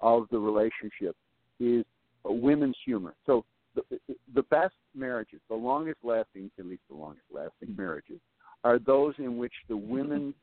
of 0.00 0.26
the 0.30 0.38
relationship 0.38 1.16
is 1.60 1.84
women's 2.24 2.76
humor. 2.84 3.14
So 3.26 3.44
the, 3.74 3.98
the 4.34 4.42
best 4.44 4.74
marriages, 4.94 5.40
the 5.48 5.54
longest 5.54 5.98
lasting, 6.02 6.50
at 6.58 6.66
least 6.66 6.82
the 6.88 6.96
longest 6.96 7.26
lasting 7.32 7.74
marriages, 7.76 8.20
are 8.62 8.78
those 8.78 9.14
in 9.18 9.36
which 9.36 9.52
the 9.68 9.76
women's 9.76 10.34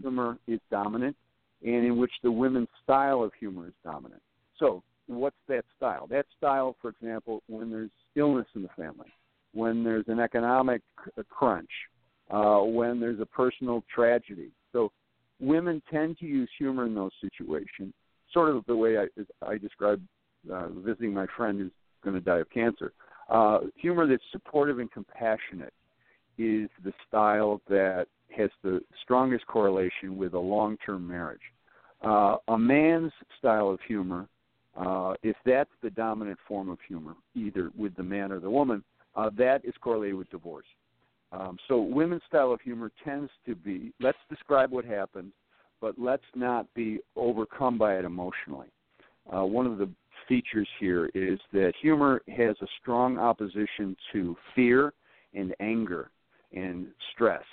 humor 0.00 0.38
is 0.46 0.60
dominant 0.70 1.16
and 1.64 1.84
in 1.84 1.98
which 1.98 2.12
the 2.22 2.30
women's 2.30 2.68
style 2.82 3.22
of 3.22 3.32
humor 3.38 3.66
is 3.66 3.74
dominant. 3.84 4.22
So, 4.58 4.82
what's 5.06 5.36
that 5.48 5.64
style? 5.76 6.06
That 6.08 6.26
style, 6.36 6.76
for 6.80 6.90
example, 6.90 7.42
when 7.48 7.70
there's 7.70 7.90
illness 8.14 8.46
in 8.54 8.62
the 8.62 8.68
family, 8.76 9.08
when 9.54 9.82
there's 9.82 10.04
an 10.08 10.20
economic 10.20 10.82
crunch, 11.28 11.70
uh, 12.30 12.58
when 12.58 13.00
there's 13.00 13.20
a 13.20 13.26
personal 13.26 13.82
tragedy. 13.92 14.50
So 14.72 14.92
women 15.40 15.82
tend 15.90 16.18
to 16.18 16.26
use 16.26 16.48
humor 16.58 16.86
in 16.86 16.94
those 16.94 17.12
situations, 17.20 17.94
sort 18.32 18.54
of 18.54 18.64
the 18.66 18.76
way 18.76 18.98
I, 18.98 19.06
I 19.44 19.58
described 19.58 20.02
uh, 20.52 20.68
visiting 20.68 21.14
my 21.14 21.26
friend 21.36 21.58
who's 21.58 21.72
going 22.02 22.14
to 22.14 22.20
die 22.20 22.38
of 22.38 22.50
cancer. 22.50 22.92
Uh, 23.28 23.60
humor 23.76 24.06
that's 24.06 24.22
supportive 24.32 24.78
and 24.78 24.90
compassionate 24.90 25.72
is 26.38 26.68
the 26.84 26.92
style 27.06 27.60
that 27.68 28.06
has 28.36 28.50
the 28.62 28.80
strongest 29.02 29.46
correlation 29.46 30.16
with 30.16 30.34
a 30.34 30.38
long-term 30.38 31.06
marriage. 31.06 31.40
Uh, 32.02 32.36
a 32.48 32.58
man's 32.58 33.12
style 33.38 33.68
of 33.68 33.80
humor, 33.86 34.28
uh, 34.76 35.14
if 35.22 35.36
that's 35.44 35.70
the 35.82 35.90
dominant 35.90 36.38
form 36.46 36.68
of 36.68 36.78
humor, 36.86 37.14
either 37.34 37.70
with 37.76 37.94
the 37.96 38.02
man 38.02 38.30
or 38.30 38.38
the 38.38 38.50
woman, 38.50 38.84
uh, 39.16 39.28
that 39.36 39.64
is 39.64 39.74
correlated 39.80 40.14
with 40.14 40.30
divorce. 40.30 40.66
Um, 41.32 41.58
so 41.66 41.80
women's 41.80 42.22
style 42.28 42.52
of 42.52 42.60
humor 42.60 42.90
tends 43.04 43.30
to 43.46 43.54
be 43.54 43.92
let's 44.00 44.18
describe 44.30 44.70
what 44.70 44.84
happened, 44.84 45.32
but 45.80 45.94
let's 45.98 46.22
not 46.34 46.72
be 46.74 47.00
overcome 47.16 47.76
by 47.76 47.98
it 47.98 48.04
emotionally. 48.04 48.68
Uh, 49.30 49.44
one 49.44 49.66
of 49.66 49.76
the 49.76 49.88
features 50.26 50.68
here 50.80 51.10
is 51.14 51.38
that 51.52 51.72
humor 51.80 52.22
has 52.28 52.56
a 52.60 52.66
strong 52.80 53.18
opposition 53.18 53.96
to 54.12 54.36
fear 54.54 54.92
and 55.34 55.54
anger 55.60 56.10
and 56.52 56.88
stress. 57.12 57.44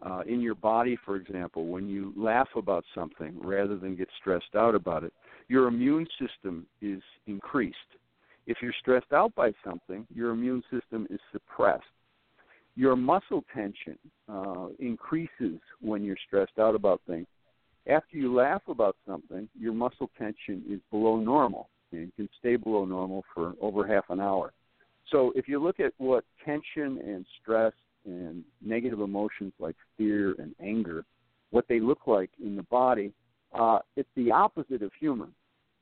Uh, 0.00 0.20
in 0.28 0.40
your 0.40 0.54
body, 0.54 0.96
for 1.04 1.16
example, 1.16 1.66
when 1.66 1.88
you 1.88 2.12
laugh 2.16 2.48
about 2.56 2.84
something 2.94 3.36
rather 3.42 3.76
than 3.76 3.96
get 3.96 4.08
stressed 4.20 4.54
out 4.56 4.74
about 4.74 5.02
it, 5.02 5.12
your 5.48 5.66
immune 5.66 6.06
system 6.20 6.66
is 6.80 7.02
increased. 7.26 7.76
If 8.46 8.58
you're 8.62 8.74
stressed 8.80 9.12
out 9.12 9.34
by 9.34 9.52
something, 9.64 10.06
your 10.14 10.30
immune 10.30 10.62
system 10.70 11.06
is 11.10 11.18
suppressed. 11.32 11.84
Your 12.76 12.94
muscle 12.94 13.44
tension 13.52 13.98
uh, 14.32 14.68
increases 14.78 15.58
when 15.80 16.04
you're 16.04 16.16
stressed 16.26 16.58
out 16.60 16.76
about 16.76 17.00
things. 17.08 17.26
After 17.88 18.16
you 18.16 18.32
laugh 18.32 18.62
about 18.68 18.96
something, 19.06 19.48
your 19.58 19.72
muscle 19.72 20.10
tension 20.16 20.62
is 20.70 20.80
below 20.90 21.16
normal 21.16 21.68
and 21.92 22.14
can 22.16 22.28
stay 22.38 22.56
below 22.56 22.84
normal 22.84 23.24
for 23.34 23.54
over 23.60 23.86
half 23.86 24.04
an 24.10 24.20
hour. 24.20 24.52
So 25.10 25.32
if 25.34 25.48
you 25.48 25.62
look 25.62 25.80
at 25.80 25.92
what 25.98 26.24
tension 26.44 26.98
and 27.04 27.24
stress 27.40 27.72
and 28.04 28.44
negative 28.64 29.00
emotions 29.00 29.52
like 29.58 29.76
fear 29.96 30.34
and 30.38 30.54
anger, 30.62 31.04
what 31.50 31.66
they 31.68 31.80
look 31.80 32.06
like 32.06 32.30
in 32.42 32.56
the 32.56 32.62
body, 32.64 33.12
uh, 33.58 33.78
it's 33.96 34.08
the 34.16 34.30
opposite 34.30 34.82
of 34.82 34.90
humor. 35.00 35.28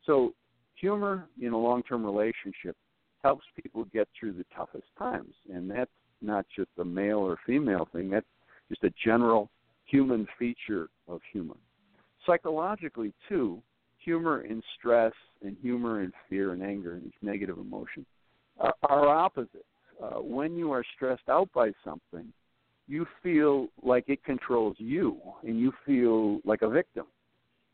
So 0.04 0.32
humor 0.76 1.28
in 1.40 1.52
a 1.52 1.58
long-term 1.58 2.04
relationship 2.04 2.76
helps 3.22 3.44
people 3.60 3.84
get 3.92 4.08
through 4.18 4.34
the 4.34 4.44
toughest 4.54 4.86
times, 4.96 5.34
and 5.52 5.68
that's 5.68 5.90
not 6.22 6.46
just 6.54 6.70
a 6.78 6.84
male 6.84 7.18
or 7.18 7.36
female 7.44 7.88
thing. 7.92 8.10
That's 8.10 8.26
just 8.68 8.84
a 8.84 8.92
general 9.04 9.50
human 9.84 10.26
feature 10.38 10.88
of 11.08 11.20
humor. 11.32 11.56
Psychologically, 12.24 13.12
too, 13.28 13.60
humor 14.06 14.40
and 14.48 14.62
stress 14.78 15.12
and 15.42 15.56
humor 15.60 16.00
and 16.00 16.12
fear 16.30 16.52
and 16.52 16.62
anger 16.62 16.94
and 16.94 17.02
these 17.02 17.20
negative 17.20 17.58
emotions 17.58 18.06
are, 18.58 18.74
are 18.84 19.08
opposites. 19.08 19.64
Uh, 20.02 20.20
when 20.20 20.56
you 20.56 20.72
are 20.72 20.84
stressed 20.94 21.28
out 21.28 21.48
by 21.52 21.72
something, 21.84 22.32
you 22.86 23.04
feel 23.22 23.66
like 23.82 24.04
it 24.06 24.22
controls 24.24 24.76
you 24.78 25.18
and 25.42 25.58
you 25.58 25.72
feel 25.84 26.38
like 26.44 26.62
a 26.62 26.68
victim. 26.68 27.06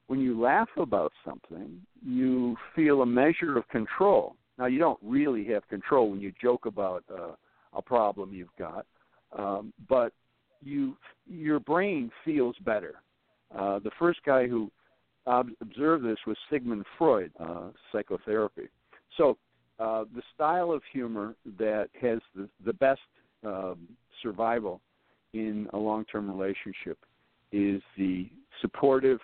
When 0.06 0.20
you 0.20 0.40
laugh 0.40 0.68
about 0.78 1.12
something, 1.24 1.80
you 2.04 2.56
feel 2.74 3.02
a 3.02 3.06
measure 3.06 3.58
of 3.58 3.68
control. 3.68 4.34
Now, 4.58 4.66
you 4.66 4.78
don't 4.78 4.98
really 5.02 5.44
have 5.46 5.68
control 5.68 6.10
when 6.10 6.20
you 6.20 6.32
joke 6.40 6.64
about 6.66 7.04
uh, 7.12 7.32
a 7.74 7.82
problem 7.82 8.32
you've 8.32 8.56
got, 8.58 8.86
um, 9.38 9.72
but 9.88 10.12
you 10.62 10.96
your 11.26 11.60
brain 11.60 12.10
feels 12.24 12.56
better. 12.64 12.94
Uh, 13.56 13.78
the 13.78 13.90
first 13.98 14.20
guy 14.24 14.46
who 14.46 14.70
observed 15.26 16.04
this 16.04 16.18
was 16.26 16.36
Sigmund 16.50 16.84
Freud, 16.98 17.32
uh, 17.38 17.68
psychotherapy. 17.90 18.68
So 19.16 19.36
uh, 19.78 20.04
the 20.14 20.22
style 20.34 20.72
of 20.72 20.82
humor 20.92 21.34
that 21.58 21.88
has 22.00 22.18
the, 22.34 22.48
the 22.64 22.72
best 22.72 23.00
um, 23.44 23.88
survival 24.22 24.80
in 25.32 25.68
a 25.72 25.78
long-term 25.78 26.30
relationship 26.30 26.98
is 27.52 27.82
the 27.96 28.28
supportive, 28.60 29.18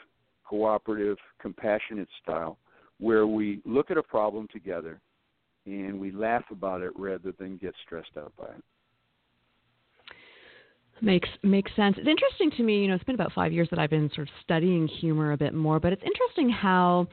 cooperative, 0.45 1.17
compassionate 1.41 2.09
style, 2.23 2.59
where 2.99 3.27
we 3.27 3.61
look 3.65 3.91
at 3.91 3.97
a 3.97 4.03
problem 4.03 4.49
together 4.53 5.01
and 5.67 5.99
we 5.99 6.11
laugh 6.11 6.45
about 6.51 6.81
it 6.81 6.93
rather 6.97 7.33
than 7.39 7.57
get 7.59 7.75
stressed 7.85 8.17
out 8.17 8.33
by 8.39 8.47
it. 8.47 8.65
Makes 11.01 11.29
makes 11.43 11.71
sense. 11.77 11.97
It's 11.99 12.09
interesting 12.09 12.51
to 12.57 12.63
me. 12.63 12.83
You 12.83 12.89
know, 12.89 12.95
it's 12.95 13.05
been 13.05 13.15
about 13.15 13.33
five 13.33 13.53
years 13.53 13.69
that 13.71 13.79
I've 13.79 13.91
been 13.91 14.11
sort 14.15 14.29
of 14.29 14.35
studying 14.43 14.89
humor 14.89 15.33
a 15.33 15.37
bit 15.37 15.55
more, 15.55 15.79
but 15.79 15.93
it's 15.93 16.03
interesting 16.03 16.51
how 16.51 17.07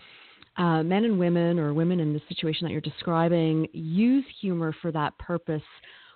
uh, 0.57 0.83
men 0.83 1.05
and 1.05 1.19
women, 1.19 1.59
or 1.59 1.73
women 1.73 1.99
in 1.99 2.13
the 2.13 2.21
situation 2.27 2.65
that 2.65 2.71
you're 2.71 2.81
describing, 2.81 3.67
use 3.73 4.25
humor 4.41 4.73
for 4.81 4.91
that 4.91 5.17
purpose 5.17 5.61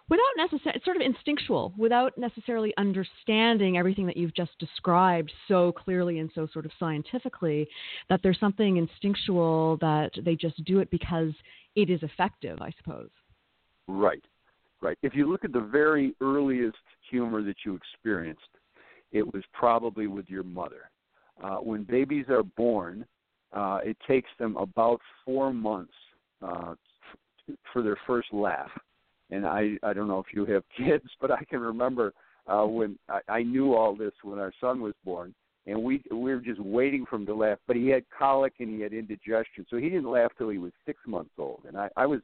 without 0.09 0.23
necessarily, 0.37 0.75
it's 0.75 0.85
sort 0.85 0.97
of 0.97 1.03
instinctual, 1.03 1.73
without 1.77 2.17
necessarily 2.17 2.73
understanding 2.77 3.77
everything 3.77 4.07
that 4.07 4.17
you've 4.17 4.33
just 4.33 4.51
described 4.59 5.31
so 5.47 5.71
clearly 5.71 6.19
and 6.19 6.31
so 6.33 6.47
sort 6.51 6.65
of 6.65 6.71
scientifically, 6.79 7.67
that 8.09 8.19
there's 8.23 8.39
something 8.39 8.77
instinctual 8.77 9.77
that 9.81 10.11
they 10.25 10.35
just 10.35 10.63
do 10.65 10.79
it 10.79 10.89
because 10.89 11.31
it 11.75 11.89
is 11.89 12.01
effective, 12.01 12.57
I 12.61 12.71
suppose. 12.77 13.09
Right, 13.87 14.23
right. 14.81 14.97
If 15.01 15.15
you 15.15 15.29
look 15.29 15.45
at 15.45 15.53
the 15.53 15.61
very 15.61 16.15
earliest 16.21 16.77
humor 17.09 17.41
that 17.43 17.57
you 17.65 17.75
experienced, 17.75 18.41
it 19.11 19.33
was 19.33 19.43
probably 19.53 20.07
with 20.07 20.29
your 20.29 20.43
mother. 20.43 20.89
Uh, 21.43 21.57
when 21.57 21.83
babies 21.83 22.25
are 22.29 22.43
born, 22.43 23.05
uh, 23.53 23.79
it 23.83 23.97
takes 24.07 24.29
them 24.37 24.55
about 24.57 24.99
four 25.25 25.53
months 25.53 25.93
uh, 26.41 26.73
f- 26.73 27.55
for 27.73 27.81
their 27.81 27.97
first 28.05 28.31
laugh. 28.33 28.69
And 29.31 29.45
I, 29.45 29.77
I 29.83 29.93
don't 29.93 30.07
know 30.07 30.19
if 30.19 30.33
you 30.33 30.45
have 30.45 30.63
kids, 30.77 31.05
but 31.19 31.31
I 31.31 31.43
can 31.45 31.59
remember 31.59 32.13
uh, 32.47 32.65
when 32.65 32.97
I, 33.09 33.19
I 33.29 33.43
knew 33.43 33.73
all 33.73 33.95
this 33.95 34.13
when 34.23 34.39
our 34.39 34.53
son 34.59 34.81
was 34.81 34.93
born, 35.05 35.33
and 35.67 35.81
we 35.83 36.01
we 36.09 36.33
were 36.33 36.39
just 36.39 36.59
waiting 36.59 37.05
for 37.07 37.17
him 37.17 37.25
to 37.27 37.35
laugh. 37.35 37.59
But 37.67 37.75
he 37.75 37.87
had 37.87 38.03
colic 38.17 38.53
and 38.59 38.69
he 38.69 38.81
had 38.81 38.93
indigestion, 38.93 39.65
so 39.69 39.77
he 39.77 39.89
didn't 39.89 40.09
laugh 40.09 40.31
till 40.37 40.49
he 40.49 40.57
was 40.57 40.71
six 40.85 40.99
months 41.05 41.31
old. 41.37 41.61
And 41.67 41.77
I, 41.77 41.89
I 41.95 42.05
was 42.05 42.21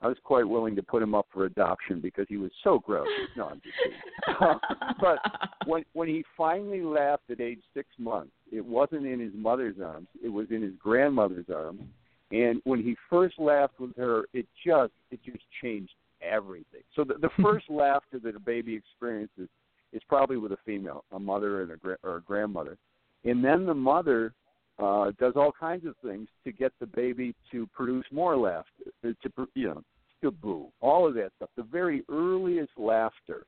I 0.00 0.06
was 0.06 0.16
quite 0.22 0.48
willing 0.48 0.76
to 0.76 0.82
put 0.82 1.02
him 1.02 1.14
up 1.14 1.26
for 1.32 1.44
adoption 1.44 2.00
because 2.00 2.26
he 2.28 2.36
was 2.36 2.52
so 2.62 2.78
gross. 2.78 3.08
No, 3.36 3.46
I'm 3.46 3.60
just 3.62 3.74
kidding. 3.82 3.98
Um, 4.40 4.60
but 5.00 5.18
when 5.66 5.84
when 5.92 6.08
he 6.08 6.24
finally 6.36 6.82
laughed 6.82 7.30
at 7.30 7.40
age 7.40 7.60
six 7.74 7.88
months, 7.98 8.32
it 8.52 8.64
wasn't 8.64 9.06
in 9.06 9.18
his 9.18 9.32
mother's 9.34 9.76
arms; 9.84 10.06
it 10.22 10.28
was 10.28 10.46
in 10.50 10.62
his 10.62 10.74
grandmother's 10.78 11.46
arms. 11.52 11.82
And 12.30 12.60
when 12.64 12.82
he 12.82 12.94
first 13.08 13.38
laughed 13.38 13.80
with 13.80 13.96
her, 13.96 14.24
it 14.32 14.46
just 14.64 14.92
it 15.10 15.20
just 15.24 15.44
changed 15.62 15.92
everything. 16.22 16.82
So 16.94 17.04
the, 17.04 17.14
the 17.14 17.30
first 17.42 17.68
laughter 17.68 18.20
that 18.22 18.36
a 18.36 18.40
baby 18.40 18.74
experiences 18.74 19.48
is 19.92 20.02
probably 20.08 20.36
with 20.36 20.52
a 20.52 20.58
female, 20.64 21.04
a 21.12 21.18
mother 21.18 21.62
and 21.62 21.72
a 21.72 21.96
or 22.04 22.16
a 22.16 22.22
grandmother, 22.22 22.76
and 23.24 23.44
then 23.44 23.66
the 23.66 23.74
mother 23.74 24.32
uh, 24.78 25.10
does 25.18 25.32
all 25.36 25.52
kinds 25.58 25.86
of 25.86 25.94
things 26.04 26.28
to 26.44 26.52
get 26.52 26.72
the 26.80 26.86
baby 26.86 27.34
to 27.50 27.66
produce 27.68 28.04
more 28.12 28.36
laughter, 28.36 28.70
to 29.02 29.48
you 29.54 29.68
know, 29.68 29.82
to 30.22 30.30
boo, 30.30 30.68
all 30.80 31.06
of 31.06 31.14
that 31.14 31.30
stuff. 31.36 31.50
The 31.56 31.62
very 31.64 32.02
earliest 32.08 32.72
laughter 32.76 33.44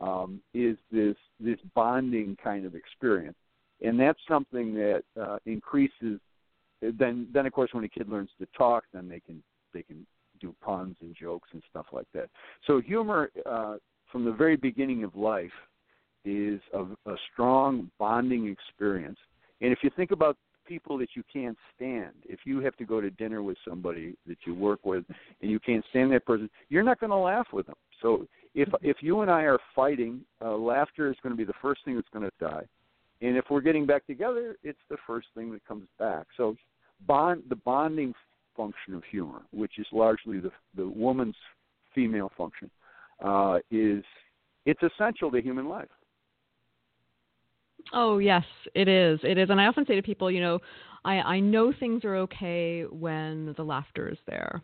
um, 0.00 0.40
is 0.54 0.76
this 0.90 1.16
this 1.38 1.58
bonding 1.74 2.36
kind 2.42 2.66
of 2.66 2.74
experience, 2.74 3.36
and 3.80 3.98
that's 3.98 4.20
something 4.28 4.74
that 4.74 5.02
uh, 5.20 5.38
increases. 5.46 6.20
Then, 6.80 7.28
then 7.32 7.46
of 7.46 7.52
course, 7.52 7.70
when 7.72 7.84
a 7.84 7.88
kid 7.88 8.08
learns 8.08 8.30
to 8.40 8.46
talk, 8.56 8.84
then 8.92 9.08
they 9.08 9.20
can 9.20 9.42
they 9.72 9.82
can 9.82 10.04
do 10.40 10.54
puns 10.60 10.96
and 11.00 11.14
jokes 11.14 11.48
and 11.52 11.62
stuff 11.70 11.86
like 11.92 12.08
that. 12.12 12.28
So 12.66 12.80
humor, 12.80 13.30
uh, 13.46 13.76
from 14.10 14.24
the 14.24 14.32
very 14.32 14.56
beginning 14.56 15.04
of 15.04 15.14
life, 15.14 15.52
is 16.24 16.60
a, 16.74 16.82
a 17.08 17.16
strong 17.32 17.90
bonding 17.98 18.48
experience. 18.48 19.18
And 19.60 19.72
if 19.72 19.78
you 19.82 19.90
think 19.96 20.10
about 20.10 20.36
people 20.72 20.96
that 20.96 21.10
you 21.14 21.22
can't 21.30 21.58
stand. 21.76 22.12
If 22.24 22.40
you 22.46 22.60
have 22.60 22.74
to 22.76 22.86
go 22.86 23.00
to 23.00 23.10
dinner 23.10 23.42
with 23.42 23.58
somebody 23.68 24.16
that 24.26 24.38
you 24.46 24.54
work 24.54 24.80
with 24.84 25.04
and 25.42 25.50
you 25.50 25.60
can't 25.60 25.84
stand 25.90 26.10
that 26.12 26.24
person, 26.24 26.48
you're 26.70 26.82
not 26.82 26.98
going 26.98 27.10
to 27.10 27.16
laugh 27.16 27.48
with 27.52 27.66
them. 27.66 27.74
So 28.00 28.26
if 28.54 28.68
if 28.80 28.96
you 29.00 29.20
and 29.20 29.30
I 29.30 29.42
are 29.42 29.58
fighting, 29.76 30.22
uh, 30.42 30.56
laughter 30.56 31.10
is 31.10 31.16
going 31.22 31.34
to 31.34 31.36
be 31.36 31.44
the 31.44 31.60
first 31.60 31.84
thing 31.84 31.94
that's 31.94 32.08
going 32.10 32.24
to 32.24 32.32
die. 32.40 32.64
And 33.20 33.36
if 33.36 33.44
we're 33.50 33.60
getting 33.60 33.84
back 33.84 34.06
together, 34.06 34.56
it's 34.62 34.78
the 34.88 34.96
first 35.06 35.28
thing 35.34 35.52
that 35.52 35.64
comes 35.66 35.86
back. 35.98 36.26
So 36.38 36.56
bond 37.06 37.42
the 37.50 37.56
bonding 37.56 38.14
function 38.56 38.94
of 38.94 39.02
humor, 39.10 39.42
which 39.52 39.78
is 39.78 39.86
largely 39.92 40.40
the 40.40 40.52
the 40.74 40.88
woman's 40.88 41.36
female 41.94 42.32
function, 42.36 42.70
uh, 43.22 43.58
is 43.70 44.02
it's 44.64 44.82
essential 44.82 45.30
to 45.32 45.42
human 45.42 45.68
life. 45.68 45.92
Oh 47.92 48.18
yes, 48.18 48.44
it 48.74 48.88
is. 48.88 49.20
It 49.22 49.38
is, 49.38 49.50
and 49.50 49.60
I 49.60 49.66
often 49.66 49.86
say 49.86 49.94
to 49.94 50.02
people, 50.02 50.30
you 50.30 50.40
know, 50.40 50.58
I 51.04 51.14
I 51.20 51.40
know 51.40 51.72
things 51.72 52.04
are 52.04 52.16
okay 52.16 52.84
when 52.90 53.54
the 53.56 53.64
laughter 53.64 54.08
is 54.08 54.18
there. 54.26 54.62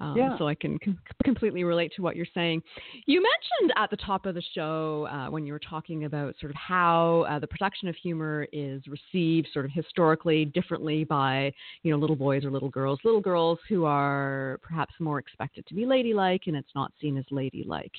Um, 0.00 0.16
yeah. 0.16 0.38
So 0.38 0.46
I 0.46 0.54
can 0.54 0.78
com- 0.78 0.98
completely 1.24 1.64
relate 1.64 1.92
to 1.96 2.02
what 2.02 2.14
you're 2.14 2.26
saying. 2.32 2.62
You 3.06 3.20
mentioned 3.20 3.72
at 3.76 3.90
the 3.90 3.96
top 3.96 4.26
of 4.26 4.34
the 4.34 4.42
show 4.54 5.08
uh, 5.10 5.28
when 5.28 5.44
you 5.44 5.52
were 5.52 5.58
talking 5.58 6.04
about 6.04 6.36
sort 6.40 6.50
of 6.50 6.56
how 6.56 7.26
uh, 7.28 7.38
the 7.40 7.48
production 7.48 7.88
of 7.88 7.96
humor 7.96 8.46
is 8.52 8.82
received 8.86 9.48
sort 9.52 9.64
of 9.64 9.72
historically 9.72 10.44
differently 10.44 11.04
by 11.04 11.52
you 11.82 11.90
know 11.90 11.98
little 11.98 12.16
boys 12.16 12.44
or 12.44 12.50
little 12.50 12.70
girls. 12.70 13.00
Little 13.04 13.20
girls 13.20 13.58
who 13.68 13.84
are 13.84 14.60
perhaps 14.62 14.94
more 15.00 15.18
expected 15.18 15.66
to 15.66 15.74
be 15.74 15.84
ladylike, 15.84 16.42
and 16.46 16.56
it's 16.56 16.74
not 16.74 16.92
seen 17.00 17.16
as 17.18 17.24
ladylike. 17.30 17.94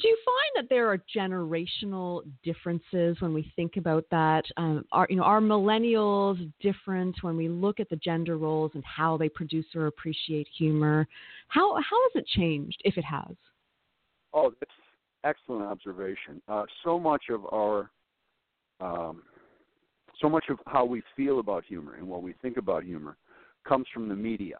Do 0.00 0.08
you 0.08 0.16
find 0.24 0.64
that 0.64 0.70
there 0.70 0.88
are 0.90 0.98
generational 1.14 2.22
differences 2.42 3.20
when 3.20 3.34
we 3.34 3.52
think 3.54 3.76
about 3.76 4.06
that? 4.10 4.44
Um, 4.56 4.86
are 4.92 5.06
you 5.10 5.16
know 5.16 5.22
are 5.22 5.40
millennials 5.40 6.50
different 6.60 7.16
when 7.20 7.36
we 7.36 7.48
look 7.48 7.80
at 7.80 7.90
the 7.90 7.96
gender 7.96 8.38
roles 8.38 8.72
and 8.74 8.84
how 8.84 9.18
they 9.18 9.28
produce 9.28 9.66
or 9.74 9.86
appreciate 9.86 10.48
humor? 10.56 11.06
How 11.48 11.74
how 11.74 11.80
has 11.80 12.22
it 12.22 12.26
changed, 12.28 12.80
if 12.84 12.96
it 12.96 13.04
has? 13.04 13.36
Oh, 14.32 14.52
that's 14.58 14.70
excellent 15.24 15.64
observation. 15.64 16.40
Uh, 16.48 16.64
so 16.82 16.98
much 16.98 17.24
of 17.28 17.44
our 17.52 17.90
um, 18.80 19.22
so 20.20 20.30
much 20.30 20.44
of 20.48 20.58
how 20.66 20.86
we 20.86 21.02
feel 21.14 21.40
about 21.40 21.64
humor 21.64 21.96
and 21.96 22.08
what 22.08 22.22
we 22.22 22.34
think 22.40 22.56
about 22.56 22.84
humor 22.84 23.16
comes 23.66 23.86
from 23.92 24.08
the 24.08 24.14
media. 24.14 24.56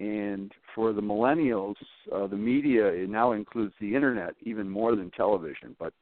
And 0.00 0.50
for 0.74 0.92
the 0.92 1.02
millennials, 1.02 1.74
uh, 2.12 2.26
the 2.26 2.36
media 2.36 2.86
it 2.86 3.10
now 3.10 3.32
includes 3.32 3.74
the 3.80 3.94
internet 3.94 4.34
even 4.42 4.68
more 4.68 4.96
than 4.96 5.10
television. 5.10 5.76
But 5.78 5.92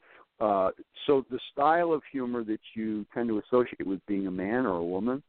uh, 0.40 0.70
so 1.06 1.24
the 1.30 1.40
style 1.52 1.92
of 1.92 2.02
humor 2.10 2.44
that 2.44 2.60
you 2.74 3.04
tend 3.12 3.28
to 3.28 3.42
associate 3.46 3.86
with 3.86 4.04
being 4.06 4.26
a 4.26 4.30
man 4.30 4.64
or 4.64 4.76
a 4.76 4.84
woman 4.84 5.22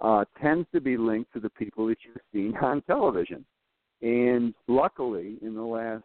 uh, 0.00 0.24
tends 0.40 0.66
to 0.72 0.80
be 0.80 0.96
linked 0.96 1.32
to 1.34 1.40
the 1.40 1.50
people 1.50 1.86
that 1.86 1.98
you've 2.04 2.16
seen 2.32 2.56
on 2.62 2.82
television. 2.82 3.44
And 4.02 4.54
luckily, 4.68 5.38
in 5.42 5.54
the 5.54 5.62
last 5.62 6.04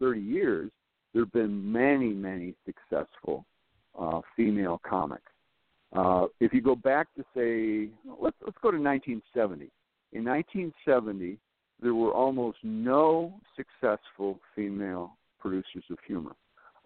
30 0.00 0.20
years, 0.20 0.70
there 1.12 1.22
have 1.22 1.32
been 1.32 1.72
many, 1.72 2.12
many 2.12 2.54
successful 2.64 3.44
uh, 3.98 4.20
female 4.36 4.80
comics. 4.86 5.22
Uh, 5.94 6.26
if 6.40 6.52
you 6.52 6.60
go 6.60 6.74
back 6.74 7.08
to 7.16 7.24
say, 7.34 7.88
let's 8.20 8.36
let's 8.44 8.58
go 8.60 8.70
to 8.70 8.78
1970. 8.78 9.70
In 10.12 10.24
1970, 10.24 11.38
there 11.80 11.94
were 11.94 12.12
almost 12.12 12.58
no 12.62 13.34
successful 13.56 14.38
female 14.54 15.16
producers 15.38 15.84
of 15.90 15.98
humor. 16.06 16.32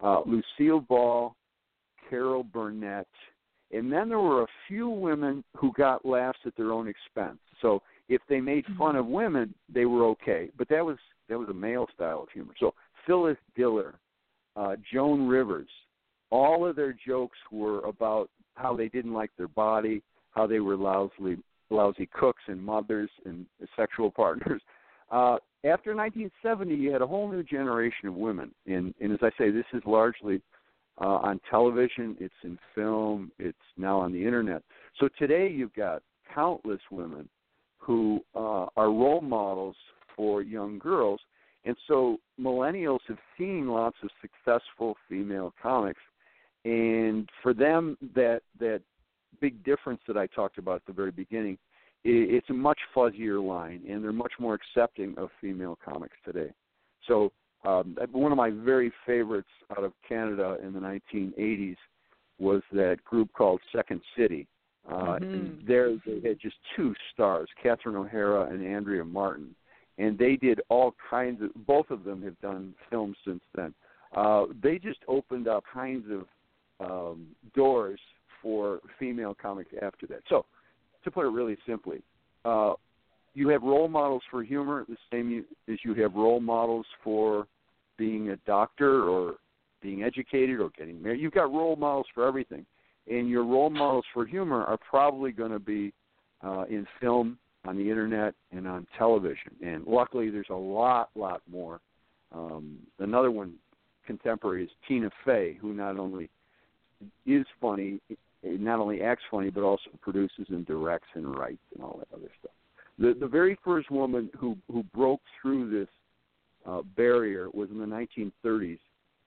Uh, 0.03 0.21
Lucille 0.25 0.81
Ball, 0.81 1.35
Carol 2.09 2.43
Burnett, 2.43 3.07
and 3.71 3.91
then 3.91 4.09
there 4.09 4.19
were 4.19 4.43
a 4.43 4.47
few 4.67 4.89
women 4.89 5.43
who 5.55 5.71
got 5.73 6.05
laughs 6.05 6.39
at 6.45 6.55
their 6.57 6.71
own 6.71 6.87
expense. 6.87 7.39
So 7.61 7.81
if 8.09 8.21
they 8.27 8.41
made 8.41 8.65
fun 8.77 8.95
of 8.95 9.05
women, 9.05 9.53
they 9.73 9.85
were 9.85 10.05
okay, 10.07 10.49
but 10.57 10.67
that 10.69 10.85
was 10.85 10.97
that 11.29 11.39
was 11.39 11.47
a 11.49 11.53
male 11.53 11.87
style 11.95 12.23
of 12.23 12.29
humor. 12.33 12.53
So 12.59 12.73
Phyllis 13.07 13.37
Diller, 13.55 13.95
uh, 14.57 14.75
Joan 14.91 15.27
Rivers, 15.27 15.69
all 16.29 16.67
of 16.67 16.75
their 16.75 16.93
jokes 17.07 17.37
were 17.51 17.79
about 17.85 18.29
how 18.55 18.75
they 18.75 18.89
didn't 18.89 19.13
like 19.13 19.31
their 19.37 19.47
body, 19.47 20.01
how 20.31 20.45
they 20.45 20.59
were 20.59 20.75
lousy 20.75 21.37
lousy 21.69 22.09
cooks 22.11 22.43
and 22.47 22.61
mothers 22.61 23.09
and 23.25 23.45
sexual 23.77 24.11
partners. 24.11 24.61
Uh, 25.11 25.37
after 25.63 25.93
1970, 25.93 26.73
you 26.73 26.91
had 26.91 27.01
a 27.01 27.07
whole 27.07 27.29
new 27.29 27.43
generation 27.43 28.07
of 28.07 28.15
women, 28.15 28.51
and, 28.65 28.93
and 29.01 29.11
as 29.11 29.19
I 29.21 29.29
say, 29.37 29.51
this 29.51 29.65
is 29.73 29.81
largely 29.85 30.41
uh, 30.99 31.05
on 31.05 31.39
television, 31.49 32.15
it's 32.19 32.33
in 32.43 32.57
film, 32.73 33.31
it's 33.37 33.57
now 33.77 33.99
on 33.99 34.13
the 34.13 34.25
internet. 34.25 34.63
So 34.99 35.09
today, 35.19 35.49
you've 35.49 35.73
got 35.73 36.01
countless 36.33 36.79
women 36.89 37.27
who 37.77 38.21
uh, 38.35 38.67
are 38.77 38.87
role 38.87 39.21
models 39.21 39.75
for 40.15 40.41
young 40.41 40.79
girls, 40.79 41.19
and 41.65 41.75
so 41.87 42.17
millennials 42.39 42.99
have 43.07 43.19
seen 43.37 43.67
lots 43.67 43.97
of 44.03 44.09
successful 44.21 44.95
female 45.09 45.53
comics, 45.61 46.01
and 46.63 47.29
for 47.43 47.53
them, 47.53 47.97
that 48.15 48.41
that 48.59 48.81
big 49.39 49.63
difference 49.63 50.01
that 50.07 50.17
I 50.17 50.27
talked 50.27 50.57
about 50.57 50.75
at 50.77 50.85
the 50.85 50.93
very 50.93 51.11
beginning 51.11 51.57
it's 52.03 52.49
a 52.49 52.53
much 52.53 52.79
fuzzier 52.95 53.45
line, 53.45 53.81
and 53.87 54.03
they're 54.03 54.11
much 54.11 54.33
more 54.39 54.55
accepting 54.55 55.13
of 55.17 55.29
female 55.39 55.77
comics 55.83 56.15
today. 56.25 56.51
So 57.07 57.31
um, 57.63 57.95
one 58.11 58.31
of 58.31 58.37
my 58.37 58.49
very 58.49 58.91
favorites 59.05 59.49
out 59.77 59.83
of 59.83 59.93
Canada 60.07 60.57
in 60.63 60.73
the 60.73 60.79
1980s 60.79 61.77
was 62.39 62.61
that 62.71 63.03
group 63.03 63.31
called 63.33 63.61
Second 63.75 64.01
City. 64.17 64.47
Uh, 64.89 64.93
mm-hmm. 64.93 65.23
and 65.23 65.67
there 65.67 65.95
they 66.07 66.27
had 66.27 66.39
just 66.39 66.55
two 66.75 66.95
stars, 67.13 67.47
Catherine 67.61 67.95
O'Hara 67.95 68.49
and 68.51 68.65
Andrea 68.65 69.05
Martin, 69.05 69.53
and 69.99 70.17
they 70.17 70.37
did 70.37 70.59
all 70.69 70.95
kinds 71.07 71.39
of. 71.43 71.49
Both 71.67 71.91
of 71.91 72.03
them 72.03 72.23
have 72.23 72.39
done 72.39 72.73
films 72.89 73.15
since 73.23 73.43
then. 73.53 73.75
Uh, 74.15 74.45
they 74.63 74.79
just 74.79 74.97
opened 75.07 75.47
up 75.47 75.63
kinds 75.71 76.05
of 76.09 76.25
um, 76.89 77.27
doors 77.55 77.99
for 78.41 78.79
female 78.97 79.37
comics 79.39 79.69
after 79.83 80.07
that. 80.07 80.21
So 80.29 80.45
to 81.03 81.11
put 81.11 81.25
it 81.25 81.29
really 81.29 81.57
simply, 81.67 82.01
uh, 82.45 82.73
you 83.33 83.47
have 83.49 83.63
role 83.63 83.87
models 83.87 84.23
for 84.29 84.43
humor 84.43 84.85
the 84.87 84.97
same 85.11 85.45
as 85.69 85.77
you 85.83 85.93
have 85.95 86.13
role 86.15 86.39
models 86.39 86.85
for 87.03 87.47
being 87.97 88.29
a 88.29 88.35
doctor 88.47 89.09
or 89.09 89.35
being 89.81 90.03
educated 90.03 90.59
or 90.59 90.69
getting 90.77 91.01
married. 91.01 91.21
You've 91.21 91.33
got 91.33 91.51
role 91.53 91.75
models 91.75 92.07
for 92.13 92.27
everything, 92.27 92.65
and 93.09 93.29
your 93.29 93.45
role 93.45 93.69
models 93.69 94.05
for 94.13 94.25
humor 94.25 94.63
are 94.63 94.77
probably 94.77 95.31
going 95.31 95.51
to 95.51 95.59
be 95.59 95.93
uh, 96.43 96.65
in 96.69 96.85
film, 96.99 97.37
on 97.65 97.77
the 97.77 97.89
internet, 97.89 98.33
and 98.51 98.67
on 98.67 98.87
television. 98.97 99.51
And 99.63 99.85
luckily, 99.85 100.29
there's 100.29 100.47
a 100.49 100.55
lot, 100.55 101.09
lot 101.15 101.41
more. 101.49 101.79
Um, 102.33 102.77
another 102.99 103.31
one, 103.31 103.53
contemporary, 104.05 104.63
is 104.63 104.69
Tina 104.87 105.09
Fey, 105.23 105.57
who 105.61 105.73
not 105.73 105.97
only 105.97 106.29
is 107.25 107.45
funny 107.59 107.99
not 108.43 108.79
only 108.79 109.01
acts 109.01 109.23
funny 109.29 109.49
but 109.49 109.63
also 109.63 109.89
produces 110.01 110.47
and 110.49 110.65
directs 110.65 111.07
and 111.13 111.37
writes 111.37 111.61
and 111.75 111.83
all 111.83 111.99
that 111.99 112.15
other 112.15 112.31
stuff. 112.39 112.51
The 112.97 113.15
the 113.19 113.27
very 113.27 113.57
first 113.63 113.91
woman 113.91 114.29
who 114.37 114.57
who 114.71 114.83
broke 114.83 115.21
through 115.41 115.69
this 115.69 115.89
uh, 116.65 116.81
barrier 116.95 117.49
was 117.53 117.69
in 117.69 117.79
the 117.79 117.85
1930s. 117.85 118.79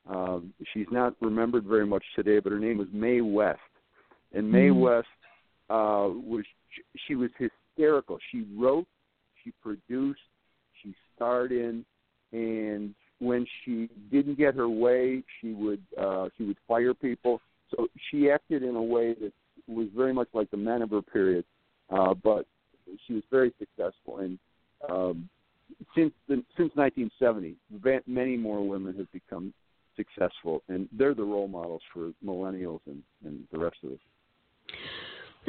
Um, 0.08 0.52
she's 0.72 0.86
not 0.90 1.14
remembered 1.20 1.64
very 1.64 1.86
much 1.86 2.04
today, 2.14 2.38
but 2.38 2.52
her 2.52 2.58
name 2.58 2.78
was 2.78 2.88
Mae 2.92 3.20
West, 3.20 3.60
and 4.32 4.50
Mae 4.50 4.68
mm-hmm. 4.68 4.80
West 4.80 5.08
uh, 5.70 6.08
was 6.12 6.44
she 7.06 7.14
was 7.14 7.30
hysterical. 7.38 8.18
She 8.30 8.46
wrote, 8.56 8.86
she 9.42 9.52
produced, 9.62 10.20
she 10.82 10.94
starred 11.14 11.52
in, 11.52 11.84
and 12.32 12.94
when 13.18 13.46
she 13.64 13.88
didn't 14.10 14.36
get 14.36 14.54
her 14.54 14.68
way, 14.68 15.22
she 15.40 15.52
would 15.52 15.82
uh, 15.98 16.28
she 16.36 16.44
would 16.44 16.58
fire 16.68 16.94
people 16.94 17.40
so 17.76 17.88
she 18.10 18.30
acted 18.30 18.62
in 18.62 18.76
a 18.76 18.82
way 18.82 19.14
that 19.14 19.32
was 19.66 19.88
very 19.96 20.12
much 20.12 20.28
like 20.32 20.50
the 20.50 20.56
men 20.56 20.82
of 20.82 20.90
her 20.90 21.02
period, 21.02 21.44
uh, 21.90 22.14
but 22.14 22.46
she 23.06 23.14
was 23.14 23.22
very 23.30 23.52
successful. 23.58 24.18
And 24.18 24.38
um, 24.88 25.28
since 25.94 26.12
the, 26.28 26.36
since 26.56 26.70
1970, 26.74 27.56
many 28.06 28.36
more 28.36 28.66
women 28.66 28.94
have 28.96 29.10
become 29.12 29.52
successful, 29.96 30.62
and 30.68 30.88
they're 30.92 31.14
the 31.14 31.22
role 31.22 31.48
models 31.48 31.82
for 31.92 32.12
millennials 32.24 32.80
and, 32.86 33.02
and 33.24 33.44
the 33.52 33.58
rest 33.58 33.76
of 33.84 33.92
us. 33.92 33.98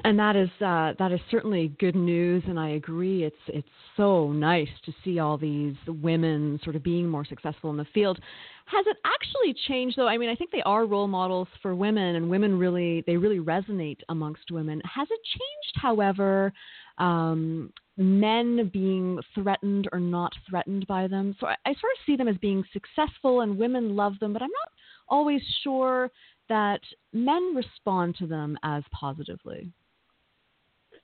And 0.03 0.19
that 0.19 0.35
is 0.35 0.49
uh, 0.61 0.93
that 0.99 1.11
is 1.11 1.19
certainly 1.31 1.73
good 1.79 1.95
news, 1.95 2.43
and 2.47 2.59
I 2.59 2.69
agree. 2.71 3.23
It's 3.23 3.35
it's 3.47 3.67
so 3.95 4.31
nice 4.31 4.69
to 4.85 4.93
see 5.03 5.19
all 5.19 5.37
these 5.37 5.75
women 5.87 6.59
sort 6.63 6.75
of 6.75 6.83
being 6.83 7.07
more 7.07 7.23
successful 7.23 7.69
in 7.69 7.77
the 7.77 7.87
field. 7.93 8.19
Has 8.65 8.85
it 8.87 8.97
actually 9.05 9.55
changed 9.67 9.97
though? 9.97 10.07
I 10.07 10.17
mean, 10.17 10.29
I 10.29 10.35
think 10.35 10.51
they 10.51 10.61
are 10.63 10.85
role 10.85 11.07
models 11.07 11.47
for 11.61 11.75
women, 11.75 12.17
and 12.17 12.29
women 12.29 12.59
really 12.59 13.03
they 13.07 13.15
really 13.15 13.39
resonate 13.39 13.99
amongst 14.09 14.51
women. 14.51 14.81
Has 14.83 15.07
it 15.09 15.19
changed, 15.23 15.81
however, 15.81 16.51
um, 16.97 17.71
men 17.95 18.69
being 18.73 19.19
threatened 19.33 19.87
or 19.93 19.99
not 19.99 20.33
threatened 20.49 20.85
by 20.87 21.07
them? 21.07 21.35
So 21.39 21.47
I, 21.47 21.55
I 21.65 21.69
sort 21.69 21.93
of 21.93 22.05
see 22.05 22.17
them 22.17 22.27
as 22.27 22.37
being 22.37 22.65
successful, 22.73 23.41
and 23.41 23.57
women 23.57 23.95
love 23.95 24.19
them, 24.19 24.33
but 24.33 24.41
I'm 24.41 24.49
not 24.49 24.71
always 25.07 25.41
sure 25.63 26.11
that 26.49 26.81
men 27.13 27.55
respond 27.55 28.17
to 28.17 28.27
them 28.27 28.57
as 28.63 28.83
positively. 28.91 29.71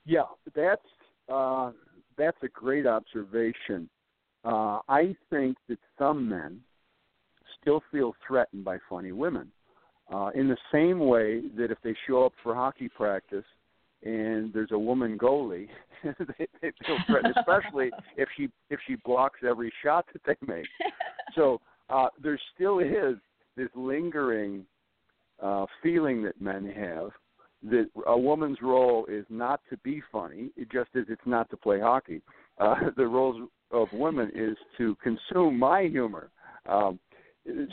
Yeah, 0.06 0.24
that's 0.56 0.82
uh, 1.32 1.72
that's 2.18 2.38
a 2.44 2.48
great 2.48 2.86
observation. 2.86 3.90
Uh, 4.44 4.80
I 4.90 5.16
think 5.30 5.58
that 5.70 5.78
some 5.98 6.28
men 6.28 6.62
still 7.62 7.84
feel 7.92 8.16
threatened 8.28 8.64
by 8.64 8.78
funny 8.90 9.12
women, 9.12 9.52
uh, 10.12 10.30
in 10.36 10.48
the 10.48 10.58
same 10.72 11.00
way 11.00 11.42
that 11.58 11.72
if 11.72 11.78
they 11.84 11.96
show 12.08 12.26
up 12.26 12.34
for 12.42 12.56
hockey 12.56 12.90
practice 12.90 13.46
and 14.04 14.52
there's 14.52 14.72
a 14.72 14.78
woman 14.78 15.18
goalie, 15.18 15.68
they, 16.04 16.48
they 16.62 16.72
feel 16.86 16.98
threatened, 17.08 17.36
especially 17.38 17.92
if 18.18 18.28
she 18.36 18.50
if 18.70 18.80
she 18.88 18.96
blocks 19.06 19.40
every 19.48 19.72
shot 19.84 20.06
that 20.14 20.22
they 20.26 20.54
make. 20.54 20.68
So 21.34 21.62
uh, 21.90 22.08
there 22.22 22.38
still 22.54 22.80
is 22.80 23.16
this 23.56 23.70
lingering 23.74 24.66
uh, 25.42 25.66
feeling 25.82 26.22
that 26.24 26.42
men 26.42 26.66
have 26.76 27.12
that 27.64 27.88
a 28.08 28.18
woman's 28.18 28.58
role 28.62 29.06
is 29.06 29.26
not 29.30 29.62
to 29.70 29.78
be 29.78 30.02
funny, 30.12 30.50
just 30.72 30.90
as 30.96 31.06
it's 31.10 31.22
not 31.26 31.50
to 31.50 31.58
play 31.58 31.80
hockey. 31.80 32.22
Uh, 32.58 32.76
the 32.98 33.06
roles 33.06 33.50
of 33.72 33.88
women 33.94 34.32
is 34.34 34.58
to 34.78 34.96
consume 34.96 35.58
my 35.58 35.84
humor. 35.84 36.30
Um, 36.68 37.00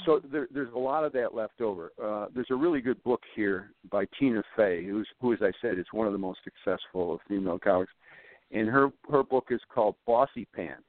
so 0.07 0.21
there, 0.33 0.49
there's 0.53 0.73
a 0.75 0.79
lot 0.79 1.05
of 1.05 1.13
that 1.13 1.35
left 1.35 1.61
over. 1.61 1.93
Uh, 2.03 2.27
there's 2.35 2.51
a 2.51 2.57
really 2.57 2.81
good 2.81 3.03
book 3.03 3.21
here 3.35 3.73
by 3.91 4.07
Tina 4.19 4.43
Fey, 4.57 4.85
who's 4.85 5.09
who, 5.21 5.33
as 5.35 5.41
I 5.43 5.53
said, 5.61 5.79
is 5.79 5.87
one 5.93 6.07
of 6.07 6.13
the 6.13 6.19
most 6.19 6.41
successful 6.43 7.15
of 7.15 7.21
female 7.29 7.59
comics, 7.59 7.93
and 8.51 8.67
her 8.69 8.91
her 9.11 9.23
book 9.23 9.49
is 9.51 9.61
called 9.73 9.95
Bossy 10.07 10.47
Pants. 10.55 10.85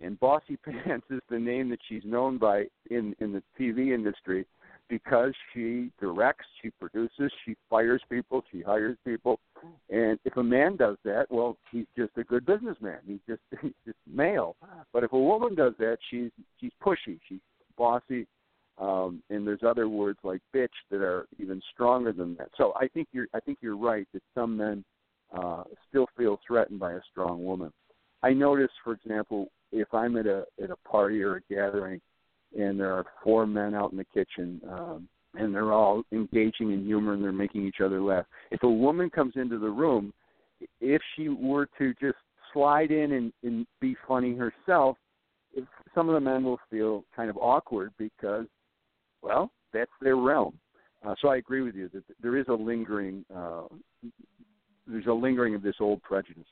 And 0.00 0.18
Bossy 0.20 0.56
Pants 0.64 1.06
is 1.10 1.20
the 1.28 1.40
name 1.40 1.70
that 1.70 1.80
she's 1.88 2.04
known 2.04 2.38
by 2.38 2.66
in 2.88 3.16
in 3.18 3.32
the 3.32 3.42
TV 3.58 3.92
industry 3.92 4.46
because 4.90 5.32
she 5.54 5.90
directs, 6.00 6.44
she 6.60 6.70
produces, 6.78 7.32
she 7.46 7.56
fires 7.70 8.02
people, 8.10 8.42
she 8.52 8.60
hires 8.60 8.98
people, 9.06 9.38
and 9.88 10.18
if 10.24 10.36
a 10.36 10.42
man 10.42 10.76
does 10.76 10.96
that, 11.04 11.26
well, 11.30 11.56
he's 11.70 11.86
just 11.96 12.10
a 12.18 12.24
good 12.24 12.44
businessman. 12.44 12.98
He's 13.06 13.20
just 13.26 13.40
he's 13.62 13.72
just 13.86 13.98
male. 14.06 14.56
But 14.92 15.04
if 15.04 15.12
a 15.12 15.18
woman 15.18 15.54
does 15.54 15.74
that, 15.78 15.98
she's 16.10 16.30
she's 16.60 16.72
pushy, 16.84 17.18
she's 17.28 17.40
bossy, 17.78 18.26
um, 18.78 19.22
and 19.30 19.46
there's 19.46 19.62
other 19.66 19.88
words 19.88 20.18
like 20.22 20.40
bitch 20.54 20.68
that 20.90 21.00
are 21.00 21.26
even 21.38 21.62
stronger 21.72 22.12
than 22.12 22.36
that. 22.36 22.48
So 22.58 22.74
I 22.78 22.88
think 22.88 23.08
you're 23.12 23.28
I 23.32 23.40
think 23.40 23.58
you're 23.62 23.76
right 23.76 24.06
that 24.12 24.22
some 24.34 24.56
men 24.56 24.84
uh, 25.32 25.62
still 25.88 26.06
feel 26.16 26.40
threatened 26.46 26.80
by 26.80 26.94
a 26.94 27.00
strong 27.10 27.44
woman. 27.44 27.72
I 28.22 28.32
notice, 28.32 28.70
for 28.84 28.92
example, 28.92 29.48
if 29.72 29.92
I'm 29.94 30.16
at 30.16 30.26
a 30.26 30.44
at 30.62 30.70
a 30.70 30.76
party 30.88 31.22
or 31.22 31.36
a 31.36 31.40
gathering, 31.48 32.00
and 32.58 32.78
there 32.78 32.92
are 32.92 33.04
four 33.22 33.46
men 33.46 33.74
out 33.74 33.92
in 33.92 33.98
the 33.98 34.04
kitchen, 34.04 34.60
um, 34.70 35.08
and 35.34 35.54
they're 35.54 35.72
all 35.72 36.02
engaging 36.12 36.72
in 36.72 36.84
humor 36.84 37.14
and 37.14 37.22
they're 37.22 37.32
making 37.32 37.66
each 37.66 37.80
other 37.84 38.00
laugh. 38.00 38.24
If 38.50 38.62
a 38.62 38.68
woman 38.68 39.10
comes 39.10 39.34
into 39.36 39.58
the 39.58 39.70
room, 39.70 40.12
if 40.80 41.00
she 41.16 41.28
were 41.28 41.68
to 41.78 41.94
just 42.00 42.18
slide 42.52 42.90
in 42.90 43.12
and, 43.12 43.32
and 43.42 43.66
be 43.80 43.96
funny 44.08 44.34
herself, 44.34 44.96
some 45.94 46.08
of 46.08 46.14
the 46.14 46.20
men 46.20 46.44
will 46.44 46.60
feel 46.70 47.04
kind 47.14 47.30
of 47.30 47.36
awkward 47.36 47.92
because, 47.98 48.46
well, 49.22 49.50
that's 49.72 49.90
their 50.00 50.16
realm. 50.16 50.58
Uh, 51.06 51.14
so 51.20 51.28
I 51.28 51.36
agree 51.36 51.62
with 51.62 51.74
you 51.74 51.88
that 51.94 52.04
there 52.22 52.36
is 52.36 52.46
a 52.48 52.52
lingering, 52.52 53.24
uh, 53.34 53.62
there's 54.86 55.06
a 55.06 55.12
lingering 55.12 55.54
of 55.54 55.62
this 55.62 55.76
old 55.80 56.02
prejudice. 56.02 56.44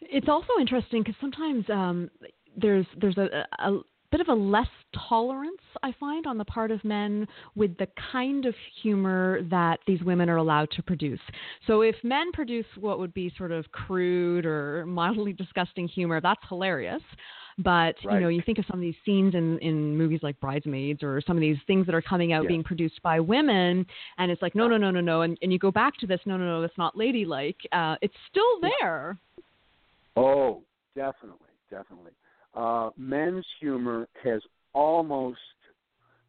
It's 0.00 0.28
also 0.28 0.48
interesting 0.60 1.02
because 1.02 1.14
sometimes 1.20 1.64
um, 1.70 2.10
there's 2.56 2.86
there's 3.00 3.16
a, 3.18 3.46
a 3.60 3.78
bit 4.12 4.20
of 4.20 4.28
a 4.28 4.34
less 4.34 4.68
tolerance, 5.08 5.60
I 5.82 5.92
find, 5.98 6.26
on 6.26 6.38
the 6.38 6.44
part 6.44 6.70
of 6.70 6.84
men 6.84 7.26
with 7.56 7.76
the 7.78 7.88
kind 8.12 8.44
of 8.44 8.54
humor 8.82 9.40
that 9.50 9.80
these 9.86 10.02
women 10.02 10.28
are 10.28 10.36
allowed 10.36 10.70
to 10.72 10.82
produce. 10.82 11.20
So 11.66 11.80
if 11.80 11.96
men 12.04 12.30
produce 12.32 12.66
what 12.78 12.98
would 12.98 13.14
be 13.14 13.32
sort 13.36 13.50
of 13.50 13.64
crude 13.72 14.44
or 14.46 14.84
mildly 14.86 15.32
disgusting 15.44 15.88
humor, 15.88 16.20
that's 16.20 16.42
hilarious. 16.48 17.02
But 17.58 17.96
right. 18.04 18.14
you 18.14 18.20
know, 18.20 18.28
you 18.28 18.42
think 18.44 18.58
of 18.58 18.64
some 18.70 18.78
of 18.78 18.82
these 18.82 18.94
scenes 19.04 19.34
in 19.34 19.58
in 19.58 19.96
movies 19.96 20.20
like 20.22 20.40
Bridesmaids 20.40 21.02
or 21.02 21.20
some 21.26 21.36
of 21.36 21.42
these 21.42 21.58
things 21.66 21.84
that 21.84 21.94
are 21.94 22.00
coming 22.00 22.32
out 22.32 22.44
yeah. 22.44 22.48
being 22.48 22.64
produced 22.64 23.02
by 23.02 23.20
women, 23.20 23.84
and 24.16 24.30
it's 24.30 24.40
like 24.40 24.54
no, 24.54 24.68
no, 24.68 24.78
no, 24.78 24.90
no, 24.90 25.02
no, 25.02 25.20
and 25.20 25.36
and 25.42 25.52
you 25.52 25.58
go 25.58 25.70
back 25.70 25.98
to 25.98 26.06
this, 26.06 26.18
no, 26.24 26.38
no, 26.38 26.46
no, 26.46 26.60
that's 26.62 26.78
not 26.78 26.96
ladylike. 26.96 27.58
Uh, 27.70 27.96
it's 28.00 28.14
still 28.30 28.70
there. 28.80 29.18
Oh, 30.16 30.62
definitely, 30.96 31.52
definitely 31.70 32.12
uh, 32.54 32.90
men's 32.96 33.46
humor 33.60 34.06
has 34.22 34.42
almost 34.72 35.38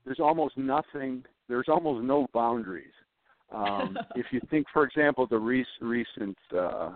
there's 0.05 0.19
almost 0.19 0.57
nothing 0.57 1.23
there's 1.47 1.67
almost 1.67 2.03
no 2.05 2.27
boundaries. 2.33 2.93
Um, 3.51 3.97
if 4.15 4.25
you 4.31 4.41
think, 4.49 4.65
for 4.73 4.83
example, 4.83 5.27
the 5.27 5.37
rec- 5.37 5.65
recent 5.81 6.37
uh, 6.55 6.91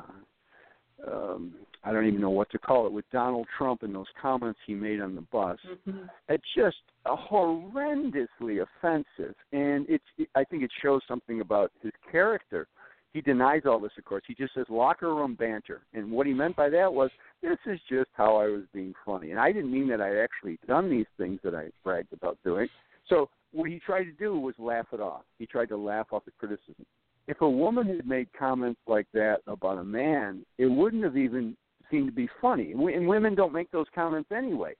um, 1.05 1.53
I 1.83 1.93
don't 1.93 2.05
even 2.05 2.19
know 2.19 2.31
what 2.31 2.49
to 2.51 2.59
call 2.59 2.85
it 2.87 2.91
with 2.91 3.05
Donald 3.11 3.47
Trump 3.57 3.83
and 3.83 3.93
those 3.93 4.07
comments 4.21 4.59
he 4.65 4.73
made 4.73 4.99
on 4.99 5.15
the 5.15 5.21
bus, 5.21 5.57
mm-hmm. 5.87 6.05
it's 6.27 6.43
just 6.55 6.77
horrendously 7.05 8.61
offensive, 8.61 9.35
and 9.53 9.85
it's 9.87 10.03
I 10.35 10.43
think 10.43 10.63
it 10.63 10.71
shows 10.81 11.01
something 11.07 11.41
about 11.41 11.71
his 11.81 11.93
character 12.11 12.67
he 13.13 13.21
denies 13.21 13.63
all 13.65 13.79
this, 13.79 13.91
of 13.97 14.05
course. 14.05 14.23
He 14.27 14.35
just 14.35 14.53
says 14.53 14.65
locker 14.69 15.13
room 15.15 15.35
banter. 15.35 15.81
And 15.93 16.11
what 16.11 16.27
he 16.27 16.33
meant 16.33 16.55
by 16.55 16.69
that 16.69 16.93
was, 16.93 17.09
this 17.41 17.57
is 17.65 17.79
just 17.89 18.09
how 18.13 18.35
I 18.37 18.47
was 18.47 18.63
being 18.73 18.93
funny. 19.05 19.31
And 19.31 19.39
I 19.39 19.51
didn't 19.51 19.71
mean 19.71 19.87
that 19.89 20.01
I'd 20.01 20.17
actually 20.17 20.59
done 20.67 20.89
these 20.89 21.05
things 21.17 21.39
that 21.43 21.55
I 21.55 21.69
bragged 21.83 22.13
about 22.13 22.37
doing. 22.43 22.67
So 23.07 23.29
what 23.53 23.69
he 23.69 23.79
tried 23.79 24.03
to 24.03 24.11
do 24.11 24.37
was 24.39 24.53
laugh 24.57 24.87
it 24.91 24.99
off. 24.99 25.23
He 25.39 25.45
tried 25.45 25.69
to 25.69 25.77
laugh 25.77 26.07
off 26.11 26.25
the 26.25 26.31
criticism. 26.37 26.85
If 27.27 27.41
a 27.41 27.49
woman 27.49 27.87
had 27.87 28.05
made 28.05 28.27
comments 28.37 28.79
like 28.87 29.07
that 29.13 29.37
about 29.47 29.79
a 29.79 29.83
man, 29.83 30.45
it 30.57 30.67
wouldn't 30.67 31.03
have 31.03 31.17
even 31.17 31.55
seemed 31.89 32.07
to 32.07 32.13
be 32.13 32.29
funny. 32.41 32.73
And 32.73 33.07
women 33.07 33.35
don't 33.35 33.53
make 33.53 33.71
those 33.71 33.87
comments 33.95 34.29
anyway. 34.35 34.73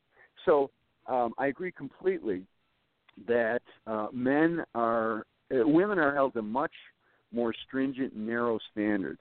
So 0.46 0.70
um, 1.08 1.34
I 1.38 1.48
agree 1.48 1.72
completely 1.72 2.44
that 3.28 3.62
uh, 3.88 4.08
men 4.14 4.64
are, 4.76 5.26
uh, 5.52 5.68
women 5.68 5.98
are 5.98 6.14
held 6.14 6.34
to 6.34 6.42
much 6.42 6.72
more 7.32 7.54
stringent, 7.68 8.16
narrow 8.16 8.60
standards. 8.72 9.20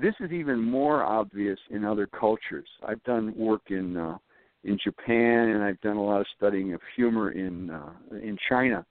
This 0.00 0.14
is 0.20 0.30
even 0.30 0.60
more 0.60 1.02
obvious 1.02 1.58
in 1.70 1.84
other 1.84 2.06
cultures. 2.06 2.68
I've 2.86 3.02
done 3.04 3.34
work 3.36 3.62
in 3.70 3.96
uh, 3.96 4.18
in 4.64 4.78
Japan, 4.82 5.50
and 5.50 5.62
I've 5.62 5.80
done 5.80 5.96
a 5.96 6.04
lot 6.04 6.20
of 6.20 6.26
studying 6.36 6.74
of 6.74 6.80
humor 6.96 7.32
in 7.32 7.70
uh, 7.70 7.92
in 8.12 8.36
China. 8.48 8.84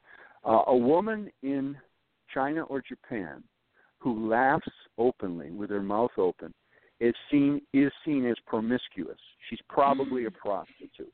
Uh, 0.45 0.63
a 0.68 0.76
woman 0.76 1.30
in 1.43 1.78
China 2.34 2.63
or 2.63 2.82
Japan 2.82 3.43
who 3.99 4.30
laughs 4.30 4.68
openly 4.97 5.51
with 5.51 5.70
her 5.70 5.82
mouth 5.82 6.11
open 6.18 6.53
is 6.99 7.13
seen 7.32 7.61
is 7.74 7.91
seen 8.05 8.26
as 8.26 8.38
promiscuous. 8.45 9.20
She's 9.49 9.59
probably 9.70 10.26
a 10.26 10.32
prostitute. 10.32 11.13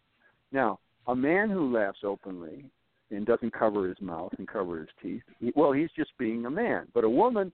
Now, 0.52 0.80
a 1.08 1.16
man 1.16 1.50
who 1.50 1.74
laughs 1.74 2.00
openly 2.04 2.66
and 3.12 3.26
doesn't 3.26 3.54
cover 3.54 3.88
his 3.88 4.00
mouth 4.02 4.32
and 4.38 4.48
cover 4.48 4.80
his 4.80 4.90
teeth. 5.02 5.54
Well, 5.56 5.72
he's 5.72 5.90
just 5.96 6.12
being 6.18 6.46
a 6.46 6.50
man. 6.50 6.88
But 6.94 7.04
a 7.04 7.10
woman, 7.10 7.52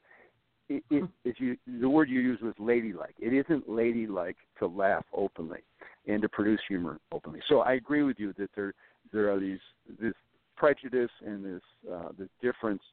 it, 0.70 0.84
it, 0.90 1.36
you 1.40 1.58
the 1.82 1.90
word 1.90 2.10
you 2.10 2.20
used 2.20 2.42
was 2.42 2.54
ladylike. 2.60 3.16
It 3.20 3.34
isn't 3.34 3.68
ladylike 3.68 4.38
to 4.60 4.68
laugh 4.68 5.06
openly 5.14 5.60
and 6.08 6.22
to 6.22 6.30
produce 6.30 6.62
humor 6.68 7.00
openly. 7.12 7.40
So 7.50 7.60
I 7.60 7.74
agree 7.74 8.04
with 8.04 8.20
you 8.20 8.34
that 8.38 8.50
there 8.56 8.74
there 9.12 9.32
are 9.34 9.40
these 9.40 9.60
this 10.00 10.14
prejudice 10.56 11.12
and 11.26 11.44
this 11.44 11.62
uh, 11.92 12.10
this 12.18 12.30
difference 12.42 12.84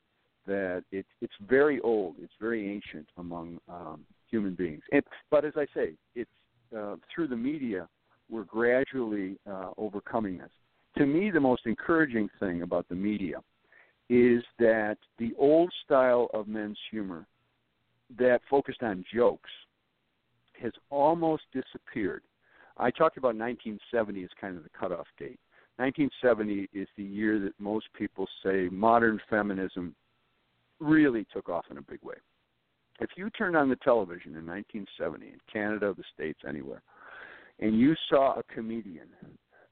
that 0.47 0.85
it, 0.93 1.05
it's 1.21 1.35
very 1.49 1.81
old. 1.81 2.15
It's 2.23 2.33
very 2.41 2.73
ancient 2.73 3.09
among 3.19 3.59
um, 3.69 4.07
human 4.31 4.55
beings. 4.55 4.83
And, 4.93 5.03
but 5.29 5.45
as 5.45 5.55
I 5.57 5.67
say, 5.75 5.95
it's 6.15 6.31
uh, 6.77 6.97
through 7.13 7.29
the 7.29 7.37
media 7.37 7.89
we're 8.31 8.45
gradually 8.45 9.37
uh, 9.49 9.71
overcoming 9.77 10.39
this 10.39 10.51
to 10.97 11.07
me, 11.07 11.31
the 11.31 11.41
most 11.41 11.67
encouraging 11.67 12.29
thing 12.41 12.63
about 12.63 12.89
the 12.89 12.95
media 12.95 13.39
is 14.09 14.43
that 14.59 14.97
the 15.19 15.33
old 15.39 15.73
style 15.85 16.29
of 16.33 16.49
men's 16.49 16.79
humor 16.91 17.27
that 18.19 18.41
focused 18.49 18.83
on 18.83 19.05
jokes 19.13 19.51
has 20.61 20.73
almost 20.91 21.43
disappeared. 21.53 22.23
I 22.79 22.91
talked 22.91 23.17
about 23.17 23.35
1970 23.35 24.25
as 24.25 24.31
kind 24.41 24.57
of 24.57 24.63
the 24.63 24.71
cutoff 24.79 25.07
date. 25.19 25.41
1970 25.77 26.69
is 26.73 26.89
the 26.97 27.03
year 27.03 27.39
that 27.41 27.53
most 27.59 27.87
people 27.95 28.27
say 28.45 28.69
modern 28.71 29.21
feminism 29.29 29.95
really 30.81 31.27
took 31.33 31.49
off 31.49 31.65
in 31.71 31.79
a 31.79 31.83
big 31.83 32.03
way. 32.03 32.15
If 33.01 33.11
you 33.17 33.29
turned 33.31 33.57
on 33.57 33.69
the 33.69 33.77
television 33.77 34.37
in 34.37 34.47
1970 34.47 35.27
in 35.27 35.39
Canada, 35.53 35.95
the 35.97 36.05
States, 36.15 36.39
anywhere, 36.49 36.83
and 37.59 37.79
you 37.79 37.95
saw 38.09 38.39
a 38.39 38.43
comedian 38.45 39.09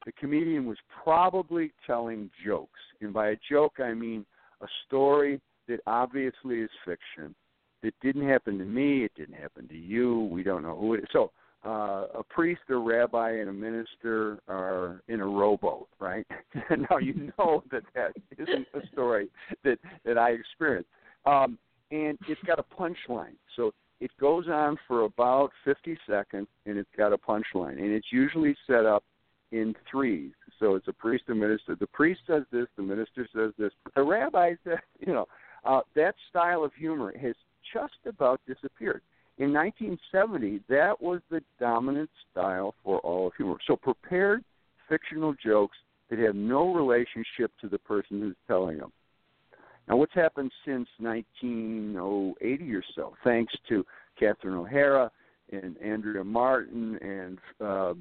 the 0.04 0.12
comedian 0.12 0.66
was 0.66 0.78
probably 1.02 1.72
telling 1.86 2.30
jokes. 2.44 2.80
And 3.00 3.12
by 3.12 3.30
a 3.30 3.36
joke, 3.50 3.80
I 3.80 3.94
mean 3.94 4.24
a 4.60 4.66
story 4.86 5.40
that 5.68 5.80
obviously 5.86 6.60
is 6.60 6.70
fiction. 6.84 7.34
That 7.82 7.94
didn't 8.02 8.26
happen 8.28 8.58
to 8.58 8.64
me. 8.64 9.04
It 9.04 9.12
didn't 9.16 9.36
happen 9.36 9.68
to 9.68 9.76
you. 9.76 10.28
We 10.32 10.42
don't 10.42 10.62
know 10.62 10.76
who 10.76 10.94
it 10.94 11.00
is. 11.00 11.08
So, 11.12 11.30
uh, 11.66 12.06
a 12.18 12.22
priest, 12.28 12.60
a 12.68 12.76
rabbi, 12.76 13.30
and 13.38 13.48
a 13.48 13.52
minister 13.52 14.38
are 14.48 15.02
in 15.08 15.20
a 15.20 15.26
rowboat, 15.26 15.88
right? 15.98 16.26
now 16.90 16.98
you 16.98 17.32
know 17.38 17.62
that 17.70 17.82
that 17.94 18.12
isn't 18.38 18.66
a 18.74 18.86
story 18.92 19.28
that 19.64 19.78
that 20.04 20.18
I 20.18 20.30
experienced. 20.30 20.88
Um, 21.24 21.58
and 21.90 22.18
it's 22.28 22.40
got 22.46 22.58
a 22.58 22.62
punchline. 22.62 23.36
So 23.56 23.72
it 24.00 24.10
goes 24.20 24.46
on 24.48 24.76
for 24.86 25.04
about 25.04 25.50
50 25.64 25.96
seconds, 26.08 26.48
and 26.66 26.76
it's 26.76 26.88
got 26.96 27.12
a 27.12 27.18
punchline, 27.18 27.78
and 27.78 27.92
it's 27.92 28.08
usually 28.10 28.56
set 28.66 28.84
up 28.84 29.04
in 29.54 29.72
threes. 29.88 30.32
So 30.58 30.74
it's 30.74 30.88
a 30.88 30.92
priest 30.92 31.24
and 31.28 31.38
minister. 31.38 31.76
The 31.78 31.86
priest 31.86 32.20
says 32.26 32.42
this, 32.50 32.66
the 32.76 32.82
minister 32.82 33.28
says 33.34 33.52
this, 33.56 33.70
the 33.94 34.02
rabbi 34.02 34.54
says, 34.64 34.78
you 34.98 35.12
know, 35.12 35.26
uh, 35.64 35.80
that 35.94 36.16
style 36.28 36.64
of 36.64 36.72
humor 36.74 37.14
has 37.16 37.36
just 37.72 37.94
about 38.06 38.40
disappeared. 38.46 39.00
In 39.38 39.52
1970, 39.52 40.60
that 40.68 41.00
was 41.00 41.20
the 41.30 41.40
dominant 41.58 42.10
style 42.30 42.74
for 42.84 42.98
all 43.00 43.28
of 43.28 43.32
humor. 43.36 43.56
So 43.66 43.76
prepared 43.76 44.44
fictional 44.88 45.34
jokes 45.44 45.76
that 46.10 46.18
have 46.18 46.34
no 46.34 46.74
relationship 46.74 47.52
to 47.60 47.68
the 47.68 47.78
person 47.78 48.20
who's 48.20 48.36
telling 48.46 48.78
them. 48.78 48.92
Now, 49.88 49.96
what's 49.96 50.14
happened 50.14 50.50
since 50.64 50.88
1980 50.98 52.74
or 52.74 52.82
so, 52.94 53.14
thanks 53.22 53.52
to 53.68 53.84
Catherine 54.18 54.54
O'Hara 54.54 55.10
and 55.52 55.76
Andrea 55.78 56.24
Martin 56.24 56.98
and 57.02 57.38
uh, 57.60 57.94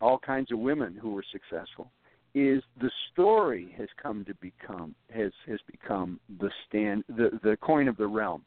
all 0.00 0.18
kinds 0.18 0.52
of 0.52 0.58
women 0.58 0.96
who 1.00 1.10
were 1.10 1.24
successful, 1.32 1.90
is 2.34 2.62
the 2.80 2.90
story 3.12 3.74
has 3.76 3.88
come 4.00 4.24
to 4.24 4.34
become 4.34 4.94
has 5.10 5.32
has 5.46 5.58
become 5.70 6.20
the 6.40 6.50
stand 6.66 7.04
the 7.08 7.38
the 7.42 7.56
coin 7.60 7.88
of 7.88 7.96
the 7.96 8.06
realm. 8.06 8.44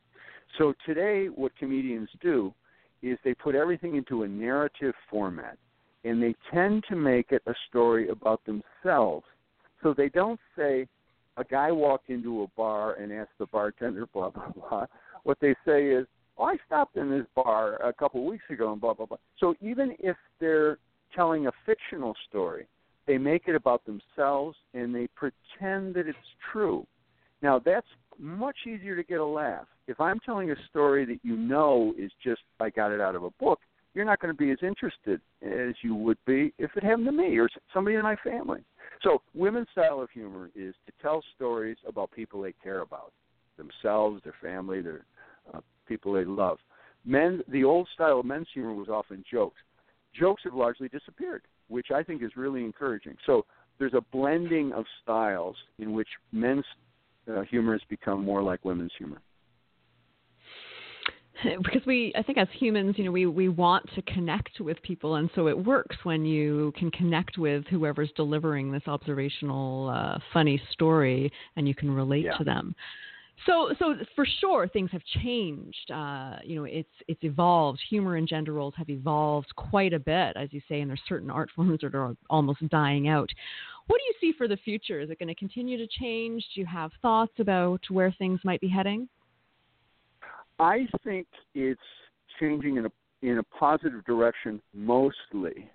So 0.58 0.74
today, 0.86 1.28
what 1.28 1.56
comedians 1.58 2.10
do 2.22 2.54
is 3.02 3.18
they 3.24 3.34
put 3.34 3.56
everything 3.56 3.96
into 3.96 4.24
a 4.24 4.28
narrative 4.28 4.94
format, 5.10 5.58
and 6.04 6.22
they 6.22 6.36
tend 6.54 6.84
to 6.90 6.96
make 6.96 7.32
it 7.32 7.42
a 7.48 7.54
story 7.70 8.10
about 8.10 8.42
themselves. 8.46 9.26
So 9.82 9.94
they 9.94 10.10
don't 10.10 10.40
say 10.56 10.88
a 11.38 11.44
guy 11.44 11.72
walked 11.72 12.10
into 12.10 12.44
a 12.44 12.48
bar 12.56 12.96
and 12.96 13.12
asked 13.12 13.38
the 13.40 13.48
bartender 13.48 14.06
blah 14.14 14.30
blah 14.30 14.50
blah. 14.56 14.86
What 15.24 15.40
they 15.42 15.56
say 15.66 15.88
is, 15.88 16.06
"Oh, 16.38 16.46
I 16.46 16.58
stopped 16.68 16.98
in 16.98 17.10
this 17.10 17.26
bar 17.36 17.76
a 17.84 17.94
couple 17.94 18.22
of 18.22 18.32
weeks 18.32 18.46
ago 18.50 18.72
and 18.72 18.80
blah 18.80 18.94
blah 18.94 19.08
blah." 19.08 19.18
So 19.40 19.56
even 19.62 19.96
if 20.00 20.16
they're 20.40 20.78
telling 21.16 21.48
a 21.48 21.52
fictional 21.66 22.16
story, 22.30 22.68
they 23.08 23.18
make 23.18 23.44
it 23.48 23.56
about 23.56 23.84
themselves 23.86 24.58
and 24.74 24.94
they 24.94 25.08
pretend 25.16 25.96
that 25.96 26.08
it's 26.08 26.18
true. 26.52 26.86
Now, 27.42 27.60
that's 27.64 27.88
much 28.20 28.56
easier 28.68 28.96
to 28.96 29.04
get 29.04 29.20
a 29.20 29.26
laugh. 29.26 29.66
If 29.88 30.00
I'm 30.00 30.20
telling 30.20 30.52
a 30.52 30.56
story 30.70 31.06
that 31.06 31.20
you 31.24 31.36
know 31.36 31.94
is 31.98 32.12
just 32.24 32.42
I 32.60 32.70
got 32.70 32.92
it 32.92 33.02
out 33.02 33.16
of 33.16 33.24
a 33.24 33.32
book, 33.32 33.60
you're 33.94 34.06
not 34.06 34.20
going 34.20 34.34
to 34.34 34.38
be 34.38 34.52
as 34.52 34.60
interested 34.62 35.20
as 35.42 35.76
you 35.82 35.96
would 35.96 36.18
be 36.26 36.54
if 36.58 36.72
it 36.76 36.84
happened 36.84 37.08
to 37.08 37.12
me 37.12 37.38
or 37.38 37.50
somebody 37.74 37.96
in 37.96 38.04
my 38.04 38.16
family. 38.24 38.62
So, 39.04 39.22
women's 39.34 39.68
style 39.72 40.00
of 40.00 40.10
humor 40.12 40.50
is 40.56 40.76
to 40.86 40.94
tell 41.02 41.24
stories 41.36 41.78
about 41.88 42.12
people 42.12 42.42
they 42.42 42.54
care 42.64 42.82
about, 42.82 43.12
themselves, 43.58 44.22
their 44.24 44.36
family, 44.42 44.82
their 44.82 45.06
uh, 45.54 45.60
people 45.88 46.14
they 46.14 46.24
love. 46.24 46.60
Men, 47.04 47.42
the 47.48 47.64
old 47.64 47.88
style 47.94 48.20
of 48.20 48.26
men's 48.26 48.48
humor 48.54 48.74
was 48.74 48.90
often 48.90 49.24
jokes. 49.30 49.60
Jokes 50.14 50.44
have 50.44 50.54
largely 50.54 50.90
disappeared 50.90 51.44
which 51.72 51.88
I 51.94 52.04
think 52.04 52.22
is 52.22 52.32
really 52.36 52.64
encouraging. 52.64 53.16
So 53.26 53.46
there's 53.80 53.94
a 53.94 54.02
blending 54.12 54.74
of 54.74 54.86
styles 55.02 55.56
in 55.80 55.94
which 55.94 56.10
men's 56.32 56.66
uh, 57.32 57.42
humor 57.42 57.72
has 57.72 57.82
become 57.90 58.24
more 58.24 58.44
like 58.44 58.64
women's 58.64 58.92
humor. 58.98 59.22
Because 61.64 61.82
we, 61.88 62.14
I 62.16 62.22
think 62.22 62.38
as 62.38 62.48
humans, 62.54 62.96
you 63.00 63.06
know, 63.06 63.12
we, 63.12 63.26
we 63.26 63.50
want 63.50 63.90
to 63.96 64.04
connect 64.04 64.60
with 64.60 64.80
people, 64.84 65.16
and 65.16 65.28
so 65.34 65.48
it 65.48 65.58
works 65.58 65.96
when 66.04 66.24
you 66.24 66.72
can 66.78 66.92
connect 66.92 67.40
with 67.40 67.66
whoever's 67.66 68.12
delivering 68.16 68.72
this 68.72 68.84
observational, 68.86 69.90
uh, 69.90 70.20
funny 70.34 70.62
story, 70.72 71.32
and 71.56 71.68
you 71.68 71.74
can 71.74 71.90
relate 71.90 72.26
yeah. 72.26 72.38
to 72.38 72.44
them. 72.44 72.76
So, 73.46 73.74
so 73.80 73.96
for 74.16 74.26
sure, 74.40 74.68
things 74.68 74.92
have 74.92 75.02
changed. 75.24 75.92
Uh, 75.92 76.36
you 76.44 76.56
know, 76.56 76.66
it's 76.66 76.90
it's 77.08 77.24
evolved. 77.24 77.80
Humor 77.90 78.18
and 78.18 78.28
gender 78.28 78.54
roles 78.54 78.74
have 78.78 78.90
evolved 78.90 79.56
quite 79.56 79.94
a 79.94 80.00
bit, 80.00 80.36
as 80.36 80.50
you 80.52 80.62
say, 80.70 80.82
and 80.82 80.90
there's 80.90 81.02
certain 81.08 81.32
art 81.32 81.50
forms 81.56 81.80
that 81.82 81.96
are 81.96 82.16
almost 82.30 82.68
dying 82.70 83.08
out. 83.08 83.30
What 83.88 84.00
do 84.00 84.04
you 84.04 84.14
see 84.22 84.38
for 84.38 84.48
the 84.48 84.58
future? 84.58 85.00
Is 85.00 85.10
it 85.10 85.20
going 85.20 85.28
to 85.28 85.36
continue 85.36 85.78
to 85.78 85.88
change? 86.00 86.46
Do 86.54 86.62
you 86.62 86.68
have 86.68 86.92
thoughts 87.02 87.34
about 87.40 87.82
where 87.90 88.14
things 88.18 88.40
might 88.44 88.62
be 88.62 88.70
heading? 88.70 89.10
I 90.60 90.88
think 91.04 91.28
it's 91.56 91.82
changing 92.40 92.78
in 92.78 92.86
a 92.86 92.90
in 93.24 93.40
a 93.40 93.44
positive 93.44 94.06
direction 94.06 94.62
mostly. 94.74 95.70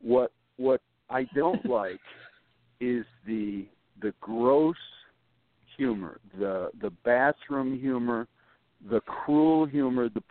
What 0.00 0.32
what 0.56 0.80
I 1.08 1.24
don't 1.34 1.64
like 1.68 2.00
is 2.80 3.04
the 3.26 3.66
the 4.00 4.14
gross 4.20 4.76
humor, 5.80 6.20
the 6.38 6.68
the 6.82 6.90
bathroom 7.04 7.78
humor, 7.78 8.28
the 8.90 9.00
cruel 9.00 9.64
humor. 9.64 10.08
The 10.08 10.22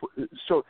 so 0.47 0.63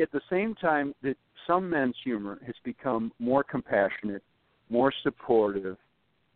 at 0.00 0.10
the 0.12 0.22
same 0.30 0.54
time 0.54 0.94
that 1.02 1.16
some 1.46 1.68
men's 1.68 1.96
humor 2.02 2.38
has 2.46 2.54
become 2.64 3.12
more 3.18 3.44
compassionate, 3.44 4.22
more 4.70 4.92
supportive, 5.02 5.76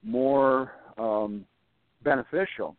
more 0.02 0.72
um, 0.98 1.46
beneficial. 2.04 2.76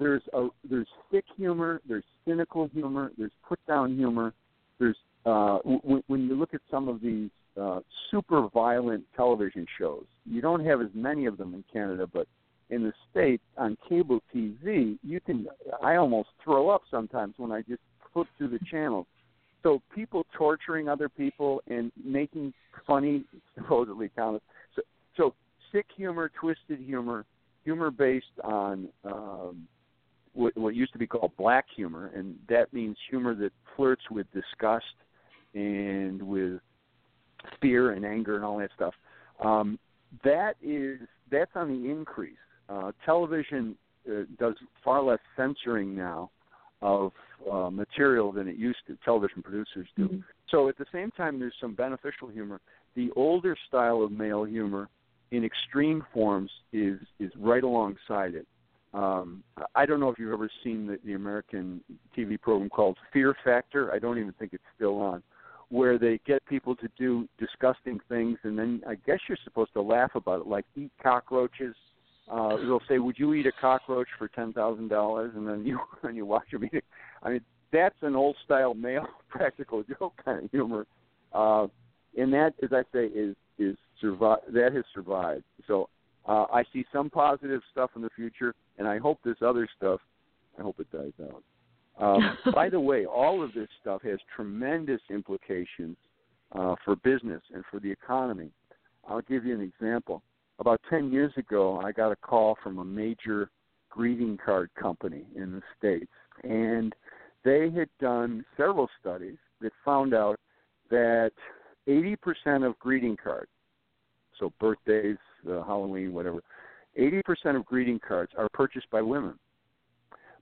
There's 0.00 0.22
a 0.32 0.48
there's 0.68 0.92
thick 1.10 1.26
humor, 1.36 1.80
there's 1.88 2.04
cynical 2.26 2.68
humor, 2.74 3.12
there's 3.16 3.36
put 3.48 3.60
down 3.68 3.96
humor. 3.96 4.34
There's 4.80 4.96
uh, 5.24 5.58
w- 5.58 6.02
when 6.08 6.22
you 6.26 6.34
look 6.34 6.54
at 6.54 6.60
some 6.70 6.88
of 6.88 7.00
these 7.00 7.30
uh, 7.60 7.80
super 8.10 8.48
violent 8.52 9.04
television 9.14 9.64
shows, 9.78 10.06
you 10.26 10.40
don't 10.40 10.64
have 10.64 10.80
as 10.80 10.92
many 10.92 11.26
of 11.26 11.36
them 11.38 11.54
in 11.54 11.62
Canada, 11.72 12.08
but 12.12 12.26
in 12.70 12.82
the 12.82 12.92
states 13.10 13.42
on 13.56 13.76
cable 13.88 14.20
TV, 14.34 14.98
you 15.02 15.20
can 15.20 15.46
I 15.82 15.96
almost 15.96 16.30
throw 16.42 16.68
up 16.68 16.82
sometimes 16.90 17.34
when 17.36 17.52
I 17.52 17.62
just 17.62 17.82
flip 18.12 18.26
through 18.38 18.48
the 18.48 18.60
channels. 18.70 19.06
So 19.62 19.80
people 19.94 20.26
torturing 20.36 20.88
other 20.88 21.08
people 21.08 21.62
and 21.68 21.90
making 22.02 22.52
funny 22.86 23.24
supposedly 23.54 24.10
comments. 24.10 24.44
So, 24.76 24.82
so 25.16 25.34
sick 25.72 25.86
humor, 25.96 26.30
twisted 26.38 26.78
humor, 26.80 27.24
humor 27.64 27.90
based 27.90 28.26
on 28.42 28.88
um, 29.04 29.66
what, 30.34 30.56
what 30.56 30.74
used 30.74 30.92
to 30.92 30.98
be 30.98 31.06
called 31.06 31.32
black 31.38 31.66
humor, 31.74 32.10
and 32.14 32.36
that 32.48 32.72
means 32.72 32.96
humor 33.08 33.34
that 33.36 33.52
flirts 33.76 34.02
with 34.10 34.26
disgust 34.32 34.84
and 35.54 36.22
with 36.22 36.60
fear 37.60 37.92
and 37.92 38.04
anger 38.04 38.36
and 38.36 38.44
all 38.44 38.58
that 38.58 38.70
stuff. 38.74 38.94
Um, 39.42 39.78
that 40.24 40.54
is 40.62 41.00
that's 41.30 41.50
on 41.54 41.68
the 41.68 41.90
increase 41.90 42.36
uh, 42.68 42.92
television 43.04 43.76
uh, 44.08 44.22
does 44.38 44.54
far 44.84 45.02
less 45.02 45.18
censoring 45.36 45.94
now 45.94 46.30
of 46.82 47.12
uh, 47.50 47.70
material 47.70 48.30
than 48.32 48.46
it 48.48 48.56
used 48.56 48.78
to. 48.86 48.96
Television 49.04 49.42
producers 49.42 49.88
do. 49.96 50.04
Mm-hmm. 50.06 50.18
So 50.50 50.68
at 50.68 50.76
the 50.76 50.86
same 50.92 51.10
time, 51.12 51.38
there's 51.38 51.54
some 51.60 51.74
beneficial 51.74 52.28
humor. 52.28 52.60
The 52.94 53.10
older 53.16 53.56
style 53.66 54.02
of 54.02 54.12
male 54.12 54.44
humor, 54.44 54.88
in 55.30 55.44
extreme 55.44 56.04
forms, 56.12 56.50
is 56.72 57.00
is 57.18 57.32
right 57.38 57.64
alongside 57.64 58.34
it. 58.34 58.46
Um, 58.92 59.42
I 59.74 59.86
don't 59.86 59.98
know 59.98 60.08
if 60.10 60.18
you've 60.18 60.32
ever 60.32 60.48
seen 60.62 60.86
the, 60.86 60.98
the 61.04 61.14
American 61.14 61.80
TV 62.16 62.40
program 62.40 62.70
called 62.70 62.96
Fear 63.12 63.34
Factor. 63.42 63.92
I 63.92 63.98
don't 63.98 64.18
even 64.18 64.32
think 64.38 64.52
it's 64.52 64.62
still 64.76 65.00
on, 65.00 65.20
where 65.70 65.98
they 65.98 66.20
get 66.24 66.44
people 66.46 66.76
to 66.76 66.88
do 66.96 67.28
disgusting 67.38 67.98
things, 68.08 68.38
and 68.44 68.56
then 68.56 68.82
I 68.86 68.94
guess 68.94 69.18
you're 69.28 69.38
supposed 69.42 69.72
to 69.72 69.82
laugh 69.82 70.14
about 70.14 70.42
it, 70.42 70.46
like 70.46 70.64
eat 70.76 70.92
cockroaches 71.02 71.74
uh, 72.30 72.56
they'll 72.56 72.82
say, 72.88 72.98
"Would 72.98 73.18
you 73.18 73.34
eat 73.34 73.46
a 73.46 73.52
cockroach 73.52 74.08
for 74.18 74.28
ten 74.28 74.52
thousand 74.52 74.88
dollars?" 74.88 75.32
And 75.34 75.46
then 75.46 75.64
you 75.64 75.78
and 76.02 76.16
you 76.16 76.26
watch 76.26 76.50
them 76.50 76.64
eat 76.64 76.74
it. 76.74 76.84
I 77.22 77.30
mean, 77.30 77.40
that's 77.72 77.96
an 78.02 78.16
old 78.16 78.36
style 78.44 78.74
male 78.74 79.06
practical 79.28 79.82
joke 79.82 80.14
kind 80.24 80.44
of 80.44 80.50
humor, 80.50 80.86
uh, 81.32 81.66
and 82.16 82.32
that, 82.32 82.54
as 82.62 82.70
I 82.72 82.82
say, 82.92 83.06
is 83.06 83.36
is 83.58 83.76
survive. 84.00 84.38
That 84.52 84.72
has 84.74 84.84
survived. 84.94 85.44
So 85.66 85.88
uh, 86.26 86.46
I 86.52 86.64
see 86.72 86.84
some 86.92 87.10
positive 87.10 87.60
stuff 87.70 87.90
in 87.96 88.02
the 88.02 88.10
future, 88.16 88.54
and 88.78 88.88
I 88.88 88.98
hope 88.98 89.18
this 89.24 89.36
other 89.44 89.68
stuff. 89.76 90.00
I 90.58 90.62
hope 90.62 90.80
it 90.80 90.90
dies 90.90 91.12
out. 91.22 91.42
Um, 91.98 92.38
by 92.54 92.68
the 92.68 92.80
way, 92.80 93.04
all 93.06 93.42
of 93.42 93.52
this 93.52 93.68
stuff 93.80 94.02
has 94.02 94.18
tremendous 94.34 95.00
implications 95.10 95.96
uh, 96.52 96.74
for 96.84 96.96
business 96.96 97.42
and 97.52 97.64
for 97.70 97.80
the 97.80 97.90
economy. 97.90 98.50
I'll 99.06 99.22
give 99.22 99.44
you 99.44 99.54
an 99.54 99.60
example 99.60 100.22
about 100.58 100.80
10 100.88 101.10
years 101.10 101.32
ago, 101.36 101.80
I 101.84 101.92
got 101.92 102.12
a 102.12 102.16
call 102.16 102.56
from 102.62 102.78
a 102.78 102.84
major 102.84 103.50
greeting 103.90 104.38
card 104.44 104.70
company 104.80 105.24
in 105.36 105.52
the 105.52 105.62
States. 105.78 106.10
And 106.42 106.94
they 107.44 107.70
had 107.70 107.88
done 108.00 108.44
several 108.56 108.88
studies 109.00 109.38
that 109.60 109.72
found 109.84 110.14
out 110.14 110.38
that 110.90 111.32
80% 111.88 112.66
of 112.66 112.78
greeting 112.78 113.16
cards, 113.22 113.50
so 114.38 114.52
birthdays, 114.58 115.18
uh, 115.48 115.62
Halloween, 115.62 116.12
whatever, 116.12 116.40
80% 116.98 117.56
of 117.56 117.64
greeting 117.64 118.00
cards 118.06 118.32
are 118.36 118.48
purchased 118.52 118.90
by 118.90 119.02
women. 119.02 119.38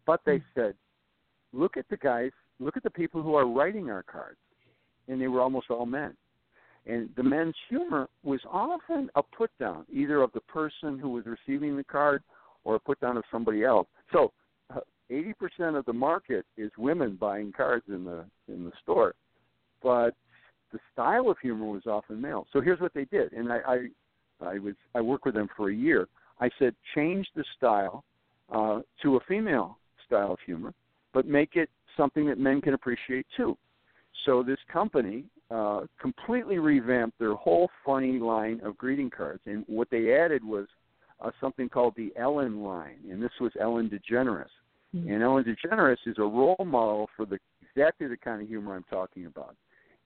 But 0.06 0.20
they 0.24 0.38
hmm. 0.38 0.44
said, 0.54 0.74
look 1.52 1.76
at 1.76 1.88
the 1.88 1.96
guys, 1.96 2.30
look 2.60 2.76
at 2.76 2.82
the 2.82 2.90
people 2.90 3.22
who 3.22 3.34
are 3.34 3.46
writing 3.46 3.90
our 3.90 4.02
cards. 4.02 4.38
And 5.08 5.20
they 5.20 5.28
were 5.28 5.40
almost 5.40 5.68
all 5.68 5.84
men. 5.84 6.16
And 6.86 7.08
the 7.16 7.22
men's 7.22 7.54
humor 7.68 8.08
was 8.24 8.40
often 8.50 9.08
a 9.14 9.22
put 9.22 9.50
down, 9.58 9.86
either 9.92 10.20
of 10.20 10.32
the 10.32 10.40
person 10.40 10.98
who 10.98 11.10
was 11.10 11.24
receiving 11.26 11.76
the 11.76 11.84
card 11.84 12.22
or 12.64 12.74
a 12.74 12.80
put 12.80 13.00
down 13.00 13.16
of 13.16 13.24
somebody 13.30 13.64
else. 13.64 13.86
So, 14.12 14.32
uh, 14.74 14.80
eighty 15.10 15.30
uh, 15.30 15.34
percent 15.34 15.76
of 15.76 15.84
the 15.84 15.92
market 15.92 16.44
is 16.56 16.70
women 16.76 17.16
buying 17.20 17.52
cards 17.52 17.84
in 17.88 18.04
the 18.04 18.24
in 18.48 18.64
the 18.64 18.72
store, 18.82 19.14
but 19.82 20.14
the 20.72 20.78
style 20.92 21.28
of 21.28 21.38
humor 21.38 21.66
was 21.66 21.86
often 21.86 22.20
male. 22.20 22.46
So 22.52 22.60
here's 22.60 22.80
what 22.80 22.94
they 22.94 23.04
did, 23.04 23.32
and 23.32 23.52
I 23.52 23.58
I, 24.40 24.44
I 24.44 24.58
was 24.58 24.74
I 24.94 25.00
worked 25.00 25.24
with 25.24 25.34
them 25.34 25.48
for 25.56 25.70
a 25.70 25.74
year. 25.74 26.08
I 26.40 26.50
said 26.58 26.74
change 26.94 27.28
the 27.36 27.44
style 27.56 28.02
uh, 28.50 28.80
to 29.02 29.16
a 29.16 29.20
female 29.28 29.78
style 30.04 30.32
of 30.32 30.38
humor, 30.44 30.74
but 31.14 31.26
make 31.26 31.54
it 31.54 31.70
something 31.96 32.26
that 32.26 32.38
men 32.38 32.60
can 32.60 32.74
appreciate 32.74 33.26
too. 33.36 33.56
So 34.24 34.42
this 34.42 34.58
company 34.72 35.24
uh, 35.52 35.82
completely 36.00 36.58
revamped 36.58 37.18
their 37.18 37.34
whole 37.34 37.68
funny 37.84 38.18
line 38.18 38.60
of 38.64 38.78
greeting 38.78 39.10
cards, 39.10 39.42
and 39.46 39.64
what 39.66 39.88
they 39.90 40.14
added 40.14 40.42
was 40.44 40.66
uh, 41.20 41.30
something 41.40 41.68
called 41.68 41.94
the 41.96 42.12
Ellen 42.16 42.62
line, 42.62 42.98
and 43.10 43.22
this 43.22 43.32
was 43.40 43.52
Ellen 43.60 43.90
DeGeneres. 43.90 44.46
Mm-hmm. 44.94 45.10
And 45.10 45.22
Ellen 45.22 45.44
DeGeneres 45.44 45.96
is 46.06 46.16
a 46.18 46.22
role 46.22 46.64
model 46.64 47.08
for 47.16 47.26
the 47.26 47.38
exactly 47.62 48.06
the 48.06 48.16
kind 48.16 48.42
of 48.42 48.48
humor 48.48 48.74
I'm 48.74 48.84
talking 48.90 49.26
about. 49.26 49.56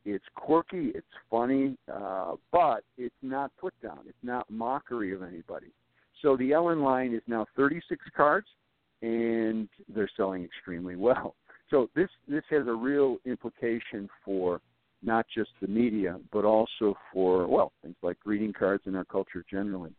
it's 0.05 0.25
quirky, 0.37 0.93
it's 0.95 1.07
funny, 1.31 1.77
uh, 1.93 2.35
but 2.53 2.85
it's 2.97 3.15
not 3.23 3.51
put 3.61 3.75
down. 3.83 4.01
It's 4.07 4.17
not 4.23 4.49
mockery 4.51 5.13
of 5.13 5.23
anybody. 5.23 5.73
So 6.23 6.37
the 6.37 6.53
Ellen 6.53 6.81
line 6.83 7.13
is 7.15 7.23
now 7.27 7.47
36 7.57 8.05
cards, 8.17 8.47
and 9.03 9.69
they're 9.93 10.11
selling 10.17 10.45
extremely 10.45 10.97
well. 10.97 11.35
So 11.71 11.91
this 11.97 12.09
this 12.29 12.45
has 12.51 12.67
a 12.69 12.73
real 12.73 13.17
implication 13.27 14.09
for 14.25 14.61
not 15.07 15.27
just 15.35 15.51
the 15.61 15.69
media, 15.69 16.19
but 16.33 16.45
also 16.45 16.97
for 17.13 17.47
well 17.47 17.73
things 17.83 17.97
like 18.03 18.19
greeting 18.21 18.53
cards 18.53 18.83
in 18.87 18.95
our 18.95 19.05
culture 19.05 19.45
generally. 19.51 19.95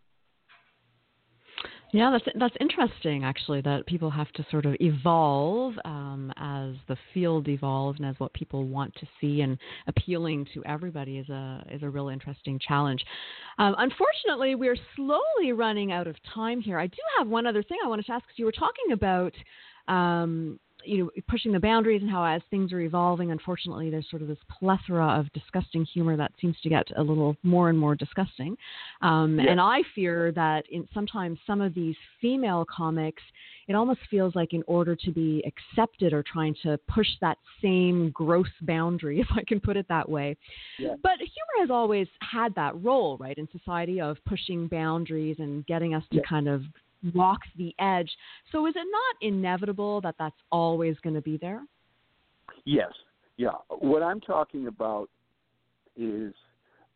Yeah, 1.94 2.12
that's 2.12 2.38
that's 2.38 2.56
interesting 2.60 3.24
actually 3.24 3.62
that 3.62 3.86
people 3.86 4.10
have 4.12 4.30
to 4.34 4.46
sort 4.52 4.66
of 4.66 4.76
evolve 4.82 5.74
um, 5.86 6.34
as 6.36 6.76
the 6.90 6.98
field 7.14 7.48
evolves 7.48 7.98
and 8.00 8.10
as 8.10 8.16
what 8.20 8.34
people 8.34 8.68
want 8.68 8.94
to 8.96 9.08
see 9.22 9.40
and 9.40 9.58
appealing 9.88 10.46
to 10.54 10.64
everybody 10.66 11.18
is 11.18 11.30
a 11.30 11.64
is 11.72 11.84
a 11.84 11.90
real 11.90 12.10
interesting 12.10 12.60
challenge. 12.60 13.02
Um, 13.58 13.74
unfortunately, 13.78 14.56
we're 14.56 14.78
slowly 14.98 15.54
running 15.54 15.94
out 15.94 16.08
of 16.08 16.18
time 16.36 16.60
here. 16.60 16.78
I 16.78 16.88
do 16.88 16.98
have 17.18 17.28
one 17.28 17.48
other 17.48 17.64
thing 17.64 17.78
I 17.84 17.88
wanted 17.88 18.06
to 18.08 18.12
ask 18.12 18.26
because 18.26 18.38
you 18.38 18.46
were 18.46 18.52
talking 18.52 18.92
about 18.92 19.34
um, 19.88 20.60
you 20.88 21.04
know 21.04 21.10
pushing 21.28 21.52
the 21.52 21.60
boundaries 21.60 22.02
and 22.02 22.10
how 22.10 22.24
as 22.24 22.42
things 22.50 22.72
are 22.72 22.80
evolving 22.80 23.32
unfortunately 23.32 23.90
there's 23.90 24.10
sort 24.10 24.22
of 24.22 24.28
this 24.28 24.38
plethora 24.60 25.20
of 25.20 25.32
disgusting 25.34 25.86
humor 25.86 26.16
that 26.16 26.32
seems 26.40 26.56
to 26.62 26.70
get 26.70 26.86
a 26.98 27.02
little 27.02 27.36
more 27.44 27.70
and 27.70 27.78
more 27.78 27.96
disgusting 27.96 28.56
um, 29.02 29.38
yes. 29.40 29.48
and 29.50 29.60
i 29.60 29.82
fear 29.94 30.32
that 30.32 30.64
in 30.72 30.88
sometimes 30.94 31.38
some 31.46 31.62
of 31.62 31.74
these 31.74 31.96
female 32.22 32.66
comics 32.74 33.22
it 33.68 33.76
almost 33.76 34.00
feels 34.10 34.34
like 34.34 34.54
in 34.54 34.64
order 34.66 34.96
to 34.96 35.12
be 35.12 35.44
accepted 35.46 36.14
or 36.14 36.24
trying 36.24 36.56
to 36.64 36.80
push 36.88 37.08
that 37.20 37.38
same 37.62 38.10
gross 38.12 38.48
boundary 38.62 39.20
if 39.22 39.28
i 39.36 39.44
can 39.48 39.60
put 39.60 39.78
it 39.78 39.86
that 39.90 40.08
way 40.08 40.36
yes. 40.80 40.98
but 41.04 41.18
humor 41.18 41.62
has 41.62 41.70
always 41.70 42.08
had 42.22 42.54
that 42.56 42.74
role 42.82 43.18
right 43.18 43.38
in 43.38 43.48
society 43.52 44.00
of 44.00 44.18
pushing 44.26 44.68
boundaries 44.68 45.36
and 45.40 45.66
getting 45.66 45.94
us 45.94 46.04
to 46.12 46.18
yes. 46.18 46.26
kind 46.28 46.48
of 46.48 46.62
walks 47.14 47.48
the 47.58 47.74
edge. 47.80 48.10
So 48.52 48.66
is 48.68 48.74
it 48.76 48.88
not 48.92 49.28
inevitable 49.28 50.02
that 50.02 50.16
that's 50.18 50.36
always 50.52 50.96
going 51.04 51.16
to 51.16 51.22
be 51.22 51.38
there? 51.38 51.62
Yes. 52.66 52.92
Yeah. 53.38 53.52
What 53.70 54.04
I'm 54.04 54.20
talking 54.20 54.68
about 54.68 55.10
is 55.96 56.34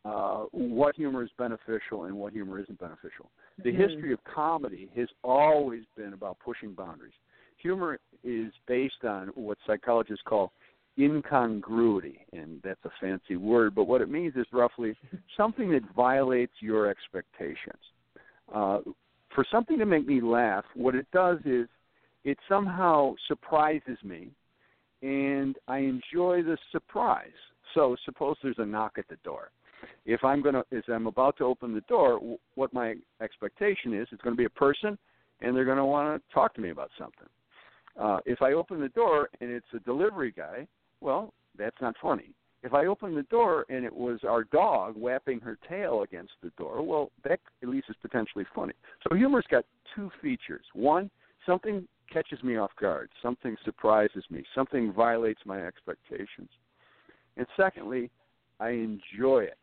uh, 0.04 0.46
what 0.52 0.96
humor 0.96 1.24
is 1.24 1.30
beneficial 1.38 2.06
and 2.06 2.16
what 2.16 2.34
humor 2.34 2.60
isn't 2.60 2.80
beneficial. 2.80 3.30
The 3.64 3.70
mm-hmm. 3.70 3.82
history 3.82 4.14
of 4.14 4.20
comedy 4.24 4.90
has 4.96 5.08
always 5.24 5.84
been 5.96 6.14
about 6.14 6.38
pushing 6.44 6.74
boundaries. 6.74 7.14
Humor 7.58 8.00
is 8.24 8.52
based 8.68 9.04
on 9.04 9.28
what 9.36 9.58
psychologists 9.68 10.24
call 10.28 10.52
incongruity, 11.00 12.26
and 12.34 12.60
that's 12.64 12.84
a 12.86 12.90
fancy 13.00 13.36
word, 13.36 13.76
but 13.76 13.86
what 13.86 14.02
it 14.02 14.10
means 14.10 14.36
is 14.36 14.46
roughly 14.52 14.96
something 15.38 15.72
that 15.72 15.84
violates 15.96 16.54
your 16.60 16.90
expectations. 16.90 17.80
Uh, 18.54 18.80
for 19.36 19.46
something 19.52 19.78
to 19.78 19.86
make 19.86 20.08
me 20.08 20.22
laugh, 20.22 20.66
what 20.76 20.96
it 20.96 21.08
does 21.12 21.40
is 21.46 21.68
it 22.24 22.38
somehow 22.48 23.14
surprises 23.28 23.98
me, 24.04 24.30
and 25.02 25.56
I 25.68 25.80
enjoy 25.80 26.44
the 26.44 26.58
surprise. 26.72 27.30
So 27.74 27.96
suppose 28.06 28.36
there's 28.44 28.60
a 28.60 28.66
knock 28.66 28.94
at 28.98 29.08
the 29.08 29.18
door. 29.24 29.52
If 30.06 30.24
I'm 30.24 30.42
gonna, 30.42 30.64
as 30.72 30.84
I'm 30.88 31.08
about 31.08 31.38
to 31.38 31.46
open 31.46 31.74
the 31.74 31.82
door, 31.82 32.38
what 32.56 32.74
my 32.74 32.96
expectation 33.22 33.94
is, 33.94 34.08
it's 34.12 34.22
going 34.22 34.36
to 34.36 34.38
be 34.38 34.46
a 34.46 34.50
person, 34.50 34.98
and 35.42 35.56
they're 35.56 35.66
going 35.66 35.78
to 35.78 35.86
want 35.86 36.22
to 36.22 36.34
talk 36.34 36.54
to 36.56 36.62
me 36.62 36.70
about 36.70 36.92
something. 36.98 37.28
Uh, 38.00 38.20
if 38.26 38.42
I 38.42 38.54
open 38.54 38.80
the 38.80 38.90
door 38.90 39.30
and 39.42 39.50
it's 39.50 39.66
a 39.76 39.80
delivery 39.80 40.34
guy, 40.36 40.68
well, 41.02 41.34
that's 41.58 41.76
not 41.82 41.96
funny. 42.02 42.30
If 42.64 42.74
I 42.74 42.86
opened 42.86 43.18
the 43.18 43.24
door 43.24 43.66
and 43.70 43.84
it 43.84 43.94
was 43.94 44.20
our 44.28 44.44
dog 44.44 44.96
whapping 44.96 45.40
her 45.40 45.58
tail 45.68 46.04
against 46.04 46.34
the 46.44 46.52
door, 46.58 46.84
well, 46.84 47.12
that 47.24 47.40
at 47.64 47.70
least 47.70 47.88
is 47.90 47.96
potentially 48.02 48.46
funny. 48.54 48.74
So 49.08 49.16
humor's 49.16 49.46
got 49.50 49.66
two 49.96 50.12
features. 50.22 50.66
One, 50.74 51.10
something 51.46 51.88
catches 52.12 52.44
me 52.44 52.58
off 52.58 52.72
guard, 52.80 53.10
something 53.22 53.56
surprises 53.66 54.24
me, 54.30 54.44
something 54.54 54.94
violates 54.94 55.42
my 55.46 55.66
expectations. 55.66 56.50
And 57.38 57.48
secondly, 57.58 58.12
I 58.60 58.70
enjoy 58.70 59.44
it. 59.44 59.58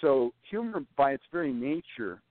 So 0.00 0.32
humor, 0.48 0.82
by 0.96 1.12
its 1.12 1.24
very 1.32 1.52
nature, 1.52 2.22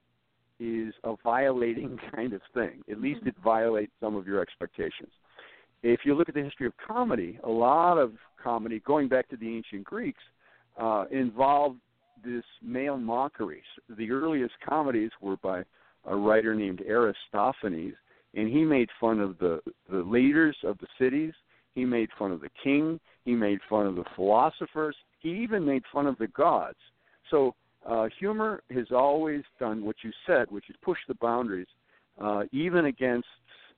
is 0.59 0.93
a 1.03 1.15
violating 1.21 1.99
kind 2.15 2.31
of 2.31 2.41
thing. 2.53 2.81
At 2.89 3.01
least 3.01 3.21
mm-hmm. 3.21 3.29
it 3.29 3.35
violates 3.43 3.91
some 3.99 4.15
of 4.15 4.25
your 4.25 4.41
expectations 4.41 5.11
if 5.83 6.01
you 6.03 6.15
look 6.15 6.29
at 6.29 6.35
the 6.35 6.43
history 6.43 6.67
of 6.67 6.73
comedy, 6.85 7.39
a 7.43 7.49
lot 7.49 7.97
of 7.97 8.13
comedy, 8.47 8.81
going 8.85 9.09
back 9.09 9.27
to 9.27 9.35
the 9.35 9.55
ancient 9.55 9.83
Greeks, 9.83 10.23
uh, 10.79 11.03
involved 11.11 11.79
this 12.23 12.45
male 12.63 12.95
mockery. 12.97 13.61
The 13.97 14.09
earliest 14.09 14.53
comedies 14.65 15.11
were 15.19 15.35
by 15.37 15.63
a 16.05 16.15
writer 16.15 16.55
named 16.55 16.81
Aristophanes, 16.87 17.95
and 18.35 18.47
he 18.47 18.63
made 18.63 18.87
fun 19.01 19.19
of 19.19 19.37
the, 19.39 19.59
the 19.91 19.97
leaders 19.97 20.55
of 20.63 20.77
the 20.77 20.87
cities. 20.97 21.33
He 21.75 21.83
made 21.83 22.09
fun 22.17 22.31
of 22.31 22.39
the 22.39 22.49
king. 22.63 23.01
He 23.25 23.33
made 23.33 23.59
fun 23.69 23.85
of 23.85 23.95
the 23.95 24.05
philosophers. 24.15 24.95
He 25.19 25.29
even 25.29 25.65
made 25.65 25.83
fun 25.91 26.07
of 26.07 26.17
the 26.17 26.27
gods. 26.27 26.77
So 27.29 27.53
uh, 27.85 28.07
humor 28.17 28.63
has 28.73 28.87
always 28.95 29.43
done 29.59 29.83
what 29.83 29.97
you 30.03 30.11
said, 30.25 30.49
which 30.49 30.69
is 30.69 30.75
push 30.81 30.99
the 31.09 31.15
boundaries, 31.15 31.67
uh, 32.21 32.43
even 32.53 32.85
against 32.85 33.27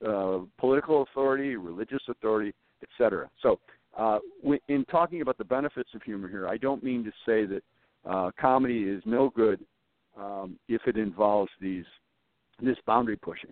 uh, 0.07 0.39
political 0.59 1.01
authority, 1.01 1.55
religious 1.55 2.03
authority, 2.07 2.53
etc. 2.83 3.29
So, 3.41 3.59
uh, 3.97 4.19
in 4.67 4.85
talking 4.99 5.21
about 5.21 5.37
the 5.37 5.45
benefits 5.45 5.89
of 5.95 6.03
humor 6.03 6.27
here, 6.27 6.47
I 6.47 6.57
don't 6.57 6.83
mean 6.83 7.05
to 7.05 7.11
say 7.25 7.45
that 7.45 7.63
uh, 8.09 8.31
comedy 8.39 8.83
is 8.83 9.01
no 9.05 9.29
good 9.29 9.61
um, 10.17 10.57
if 10.67 10.81
it 10.87 10.97
involves 10.97 11.51
these 11.61 11.85
this 12.61 12.75
boundary 12.85 13.15
pushing. 13.15 13.51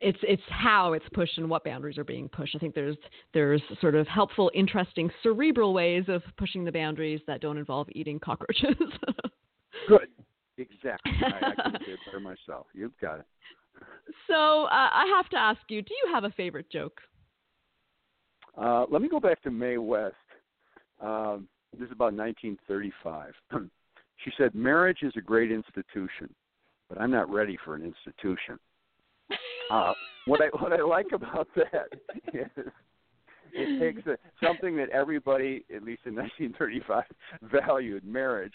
It's 0.00 0.18
it's 0.22 0.42
how 0.48 0.92
it's 0.92 1.04
pushed 1.12 1.38
and 1.38 1.50
what 1.50 1.64
boundaries 1.64 1.98
are 1.98 2.04
being 2.04 2.28
pushed. 2.28 2.54
I 2.54 2.58
think 2.58 2.74
there's 2.74 2.96
there's 3.32 3.62
sort 3.80 3.96
of 3.96 4.06
helpful, 4.06 4.50
interesting, 4.54 5.10
cerebral 5.22 5.74
ways 5.74 6.04
of 6.06 6.22
pushing 6.38 6.64
the 6.64 6.72
boundaries 6.72 7.20
that 7.26 7.40
don't 7.40 7.58
involve 7.58 7.88
eating 7.92 8.20
cockroaches. 8.20 8.76
Good, 9.88 10.08
exactly. 10.56 11.12
I, 11.20 11.48
I 11.48 11.54
couldn't 11.62 11.84
say 11.84 11.92
it 11.92 11.98
better 12.06 12.20
myself. 12.20 12.66
You've 12.72 12.98
got 13.00 13.20
it. 13.20 13.26
So 14.28 14.64
uh, 14.64 14.68
I 14.92 15.12
have 15.16 15.28
to 15.30 15.36
ask 15.36 15.60
you: 15.68 15.82
Do 15.82 15.92
you 15.92 16.12
have 16.12 16.22
a 16.22 16.30
favorite 16.30 16.70
joke? 16.70 17.00
Uh, 18.56 18.86
let 18.90 19.02
me 19.02 19.08
go 19.08 19.20
back 19.20 19.42
to 19.42 19.50
Mae 19.50 19.78
West. 19.78 20.14
Um, 21.00 21.48
this 21.72 21.86
is 21.86 21.92
about 21.92 22.14
1935. 22.14 23.32
she 24.24 24.30
said, 24.38 24.54
"Marriage 24.54 24.98
is 25.02 25.12
a 25.16 25.20
great 25.20 25.50
institution, 25.50 26.32
but 26.88 27.00
I'm 27.00 27.10
not 27.10 27.30
ready 27.30 27.58
for 27.64 27.74
an 27.74 27.82
institution." 27.82 28.58
Uh, 29.70 29.92
what 30.26 30.40
I 30.40 30.46
what 30.60 30.72
I 30.72 30.82
like 30.82 31.12
about 31.12 31.48
that 31.56 31.88
is 32.32 32.64
it 33.52 33.80
takes 33.80 34.06
a, 34.06 34.16
something 34.44 34.76
that 34.76 34.90
everybody, 34.90 35.64
at 35.74 35.82
least 35.82 36.02
in 36.06 36.14
1935, 36.14 37.04
valued 37.42 38.04
marriage, 38.04 38.52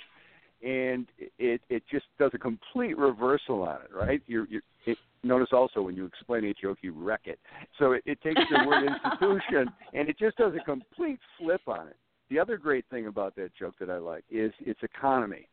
and 0.64 1.08
it 1.38 1.62
it 1.70 1.84
just 1.90 2.06
does 2.18 2.32
a 2.34 2.38
complete 2.38 2.98
reversal 2.98 3.64
on 3.64 3.78
it, 3.84 3.94
right? 3.94 4.22
You're, 4.28 4.48
you're 4.48 4.62
it, 4.86 4.98
notice 5.24 5.50
also 5.52 5.82
when 5.82 5.96
you 5.96 6.06
explain 6.06 6.46
a 6.46 6.54
joke, 6.54 6.80
you 6.82 6.94
wreck 6.94 7.22
it. 7.26 7.40
So 7.78 7.94
it, 7.94 8.04
it 8.06 8.22
takes 8.22 8.42
the 8.50 8.68
word 8.68 8.90
institution 9.04 9.72
and 9.94 10.10
it 10.10 10.18
just 10.18 10.38
does 10.38 10.54
a 10.60 10.64
complete 10.64 11.20
flip 11.38 11.62
on 11.68 11.88
it. 11.88 11.96
The 12.30 12.40
other 12.40 12.58
great 12.58 12.86
thing 12.90 13.08
about 13.08 13.36
that 13.36 13.52
joke 13.58 13.76
that 13.80 13.90
I 13.90 13.98
like 13.98 14.24
is 14.30 14.52
its 14.60 14.80
economy. 14.84 15.48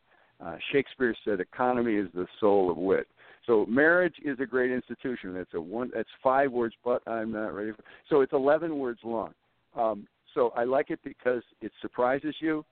Uh, 0.45 0.57
Shakespeare 0.71 1.15
said, 1.25 1.41
"Economy 1.41 1.95
is 1.95 2.09
the 2.13 2.27
soul 2.41 2.71
of 2.71 2.77
wit." 2.77 3.07
So 3.47 3.65
marriage 3.67 4.17
is 4.25 4.39
a 4.41 4.47
great 4.47 4.71
institution. 4.73 5.33
That's 5.33 5.55
a 5.55 5.61
one. 5.61 5.91
That's 5.95 6.09
five 6.23 6.51
words, 6.51 6.75
but 6.85 7.07
I'm 7.07 7.33
not 7.33 7.55
ready. 7.55 7.73
For, 7.73 7.83
so 8.11 8.21
it's 8.21 8.33
11 8.33 8.77
words 8.77 8.99
long. 9.05 9.33
Um, 9.75 10.07
so 10.35 10.53
I 10.57 10.65
like 10.65 10.91
it 10.91 11.01
because 11.03 11.43
it 11.63 11.73
surprises 11.81 12.35
you 12.41 12.65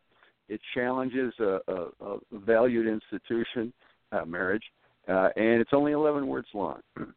it 0.48 0.60
challenges 0.74 1.32
a, 1.40 1.58
a, 1.68 1.86
a 2.00 2.18
valued 2.32 2.86
institution, 2.86 3.72
uh, 4.12 4.24
marriage, 4.24 4.64
uh, 5.08 5.28
and 5.36 5.60
it's 5.60 5.72
only 5.72 5.92
11 5.92 6.26
words 6.26 6.48
long. 6.54 6.80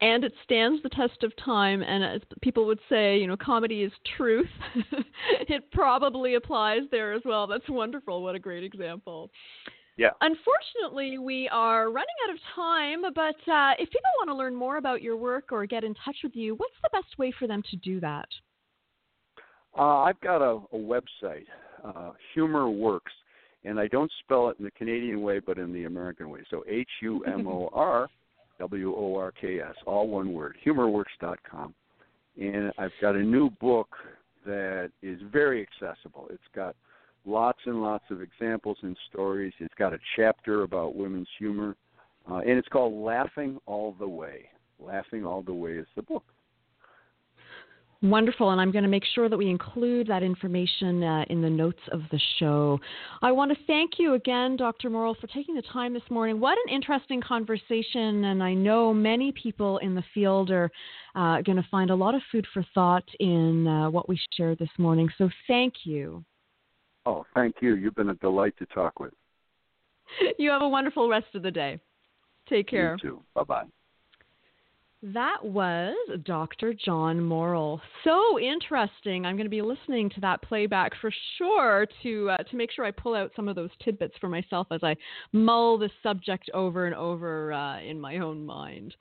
and 0.00 0.24
it 0.24 0.32
stands 0.44 0.82
the 0.82 0.88
test 0.90 1.22
of 1.22 1.32
time. 1.36 1.82
And 1.82 2.04
as 2.04 2.20
people 2.42 2.66
would 2.66 2.80
say, 2.88 3.18
you 3.18 3.26
know, 3.26 3.36
comedy 3.36 3.82
is 3.82 3.92
truth. 4.16 4.48
it 5.48 5.70
probably 5.72 6.34
applies 6.34 6.82
there 6.90 7.12
as 7.12 7.22
well. 7.24 7.46
That's 7.46 7.68
wonderful. 7.68 8.22
What 8.22 8.34
a 8.34 8.38
great 8.38 8.64
example. 8.64 9.30
Yeah. 9.96 10.10
Unfortunately, 10.20 11.18
we 11.18 11.48
are 11.52 11.86
running 11.86 12.06
out 12.26 12.34
of 12.34 12.40
time, 12.54 13.02
but 13.14 13.52
uh, 13.52 13.74
if 13.78 13.90
people 13.90 14.10
want 14.18 14.28
to 14.28 14.34
learn 14.34 14.54
more 14.54 14.76
about 14.78 15.02
your 15.02 15.16
work 15.16 15.52
or 15.52 15.66
get 15.66 15.84
in 15.84 15.94
touch 16.04 16.16
with 16.24 16.34
you, 16.34 16.56
what's 16.56 16.74
the 16.82 16.90
best 16.92 17.16
way 17.16 17.32
for 17.38 17.46
them 17.46 17.62
to 17.70 17.76
do 17.76 18.00
that? 18.00 18.28
Uh, 19.76 20.00
I've 20.00 20.20
got 20.20 20.40
a, 20.40 20.60
a 20.72 20.78
website, 20.78 21.46
uh, 21.84 22.12
Humor 22.34 22.70
Works, 22.70 23.12
and 23.64 23.80
I 23.80 23.88
don't 23.88 24.10
spell 24.24 24.48
it 24.48 24.56
in 24.58 24.64
the 24.64 24.70
Canadian 24.72 25.22
way, 25.22 25.40
but 25.40 25.58
in 25.58 25.72
the 25.72 25.84
American 25.84 26.30
way. 26.30 26.40
So 26.50 26.64
H 26.68 26.88
U 27.02 27.24
M 27.24 27.46
O 27.48 27.70
R 27.72 28.08
W 28.58 28.94
O 28.94 29.16
R 29.16 29.32
K 29.32 29.60
S, 29.60 29.74
all 29.86 30.08
one 30.08 30.32
word, 30.32 30.56
humorworks.com. 30.64 31.74
And 32.40 32.72
I've 32.78 32.92
got 33.00 33.14
a 33.14 33.22
new 33.22 33.50
book 33.50 33.88
that 34.46 34.90
is 35.02 35.20
very 35.32 35.66
accessible. 35.66 36.28
It's 36.30 36.42
got 36.54 36.76
lots 37.24 37.60
and 37.66 37.82
lots 37.82 38.04
of 38.10 38.20
examples 38.22 38.76
and 38.82 38.96
stories. 39.10 39.52
It's 39.58 39.74
got 39.74 39.92
a 39.92 39.98
chapter 40.16 40.62
about 40.62 40.94
women's 40.94 41.28
humor, 41.38 41.76
uh, 42.30 42.38
and 42.38 42.50
it's 42.50 42.68
called 42.68 42.92
Laughing 42.92 43.58
All 43.66 43.96
the 43.98 44.08
Way. 44.08 44.46
Laughing 44.78 45.24
All 45.24 45.42
the 45.42 45.54
Way 45.54 45.72
is 45.72 45.86
the 45.96 46.02
book. 46.02 46.24
Wonderful, 48.04 48.50
and 48.50 48.60
I'm 48.60 48.70
going 48.70 48.82
to 48.82 48.90
make 48.90 49.06
sure 49.14 49.30
that 49.30 49.36
we 49.38 49.48
include 49.48 50.08
that 50.08 50.22
information 50.22 51.02
uh, 51.02 51.24
in 51.30 51.40
the 51.40 51.48
notes 51.48 51.80
of 51.90 52.02
the 52.10 52.20
show. 52.38 52.78
I 53.22 53.32
want 53.32 53.50
to 53.50 53.56
thank 53.66 53.92
you 53.96 54.12
again, 54.12 54.58
Dr. 54.58 54.90
Morreall, 54.90 55.18
for 55.18 55.26
taking 55.28 55.54
the 55.54 55.62
time 55.72 55.94
this 55.94 56.02
morning. 56.10 56.38
What 56.38 56.58
an 56.66 56.74
interesting 56.74 57.22
conversation, 57.22 58.24
and 58.24 58.42
I 58.42 58.52
know 58.52 58.92
many 58.92 59.32
people 59.32 59.78
in 59.78 59.94
the 59.94 60.04
field 60.12 60.50
are 60.50 60.70
uh, 61.14 61.40
going 61.40 61.56
to 61.56 61.66
find 61.70 61.88
a 61.88 61.94
lot 61.94 62.14
of 62.14 62.20
food 62.30 62.46
for 62.52 62.62
thought 62.74 63.08
in 63.20 63.66
uh, 63.66 63.88
what 63.88 64.06
we 64.06 64.20
shared 64.36 64.58
this 64.58 64.68
morning. 64.76 65.08
So 65.16 65.30
thank 65.48 65.72
you. 65.84 66.22
Oh, 67.06 67.24
thank 67.34 67.56
you. 67.62 67.74
You've 67.74 67.94
been 67.94 68.10
a 68.10 68.16
delight 68.16 68.52
to 68.58 68.66
talk 68.66 69.00
with. 69.00 69.14
you 70.38 70.50
have 70.50 70.60
a 70.60 70.68
wonderful 70.68 71.08
rest 71.08 71.34
of 71.34 71.42
the 71.42 71.50
day. 71.50 71.80
Take 72.50 72.68
care. 72.68 72.98
You 73.02 73.10
too. 73.10 73.22
Bye 73.34 73.44
bye. 73.44 73.64
That 75.12 75.44
was 75.44 75.94
Dr. 76.24 76.72
John 76.72 77.20
Morreall. 77.20 77.78
So 78.04 78.38
interesting. 78.40 79.26
I'm 79.26 79.36
going 79.36 79.44
to 79.44 79.50
be 79.50 79.60
listening 79.60 80.08
to 80.10 80.20
that 80.22 80.40
playback 80.40 80.92
for 80.98 81.12
sure 81.36 81.86
to 82.02 82.30
uh, 82.30 82.38
to 82.38 82.56
make 82.56 82.72
sure 82.72 82.86
I 82.86 82.90
pull 82.90 83.14
out 83.14 83.30
some 83.36 83.46
of 83.46 83.54
those 83.54 83.68
tidbits 83.84 84.14
for 84.18 84.30
myself 84.30 84.66
as 84.70 84.82
I 84.82 84.96
mull 85.32 85.76
the 85.76 85.90
subject 86.02 86.48
over 86.54 86.86
and 86.86 86.94
over 86.94 87.52
uh, 87.52 87.82
in 87.82 88.00
my 88.00 88.16
own 88.16 88.46
mind. 88.46 88.94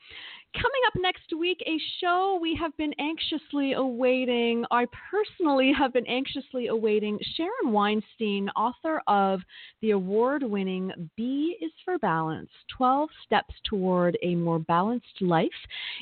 Coming 0.54 0.82
up 0.86 0.94
next 1.02 1.34
week, 1.38 1.64
a 1.66 1.80
show 2.00 2.38
we 2.40 2.56
have 2.56 2.78
been 2.78 2.94
anxiously 3.00 3.74
awaiting. 3.74 4.64
I 4.70 4.86
personally 5.10 5.74
have 5.76 5.94
been 5.94 6.06
anxiously 6.06 6.68
awaiting 6.68 7.18
Sharon 7.36 7.72
Weinstein, 7.72 8.50
author 8.56 9.02
of 9.08 9.40
the 9.82 9.92
award 9.92 10.44
winning 10.44 10.92
B 11.18 11.58
is 11.60 11.72
for 11.84 11.98
Balance 11.98 12.52
12 12.78 13.10
Steps 13.26 13.54
Toward 13.68 14.16
a 14.22 14.36
More 14.36 14.60
Balanced 14.60 15.22
Life, 15.22 15.50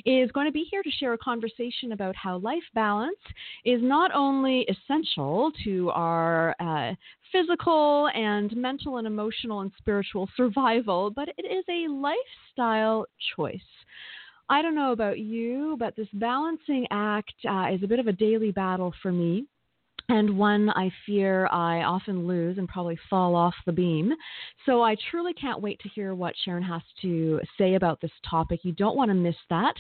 is 0.06 0.30
going 0.32 0.48
to 0.48 0.52
be 0.52 0.68
here 0.70 0.84
to 0.84 0.92
share 0.92 1.14
a 1.14 1.18
conversation 1.18 1.94
about 1.94 2.16
how 2.18 2.38
life 2.40 2.64
balance 2.76 3.16
is 3.64 3.82
not 3.82 4.12
only 4.14 4.68
essential 4.68 5.54
to 5.64 5.92
our 5.92 6.54
uh, 6.60 6.94
physical 7.32 8.10
and 8.14 8.54
mental 8.58 8.98
and 8.98 9.08
emotional 9.08 9.62
and 9.62 9.72
spiritual 9.78 10.28
survival, 10.36 11.10
but 11.10 11.30
it 11.38 11.46
is 11.46 11.64
a 11.70 11.90
lifestyle 11.90 13.06
choice. 13.36 13.62
I 14.52 14.62
don't 14.62 14.76
know 14.76 14.92
about 14.92 15.18
you, 15.18 15.78
but 15.80 15.96
this 15.96 16.10
balancing 16.12 16.86
act 16.92 17.34
uh, 17.50 17.68
is 17.72 17.82
a 17.84 17.88
bit 17.88 18.00
of 18.00 18.08
a 18.08 18.12
daily 18.12 18.52
battle 18.52 18.94
for 19.02 19.10
me 19.10 19.48
and 20.12 20.38
one 20.38 20.70
I 20.70 20.92
fear 21.06 21.48
I 21.48 21.84
often 21.84 22.28
lose 22.28 22.58
and 22.58 22.68
probably 22.68 23.00
fall 23.10 23.36
off 23.36 23.54
the 23.66 23.72
beam. 23.72 24.12
So 24.66 24.82
I 24.82 24.96
truly 25.10 25.34
can't 25.34 25.62
wait 25.62 25.80
to 25.80 25.90
hear 25.90 26.14
what 26.14 26.34
Sharon 26.44 26.64
has 26.64 26.82
to 27.02 27.40
say 27.58 27.76
about 27.76 28.02
this 28.02 28.12
topic. 28.30 28.62
You 28.64 28.74
don't 28.74 28.98
want 28.98 29.10
to 29.10 29.16
miss 29.16 29.36
that. 29.50 29.76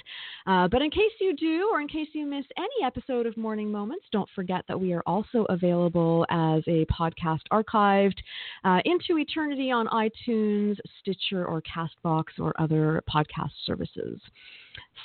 Uh, 0.48 0.68
but 0.70 0.82
in 0.82 0.90
case 0.90 1.12
you 1.20 1.36
do, 1.36 1.70
or 1.72 1.82
in 1.82 1.88
case 1.88 2.08
you 2.14 2.26
miss 2.26 2.46
any 2.58 2.86
episode 2.86 3.26
of 3.26 3.36
Morning 3.36 3.72
Moments, 3.72 4.06
don't 4.12 4.30
forget 4.34 4.64
that 4.68 4.80
we 4.80 4.94
are 4.94 5.04
also 5.06 5.46
available 5.50 6.26
as 6.30 6.64
a 6.68 6.86
podcast 6.86 7.42
archived 7.52 8.18
uh, 8.64 8.80
into 8.86 9.20
eternity 9.20 9.70
on 9.70 9.88
iTunes, 9.88 10.78
Stitcher, 11.02 11.46
or 11.46 11.62
Castbox, 11.62 12.26
or 12.40 12.54
other 12.60 13.04
podcast 13.14 13.52
services. 13.66 14.20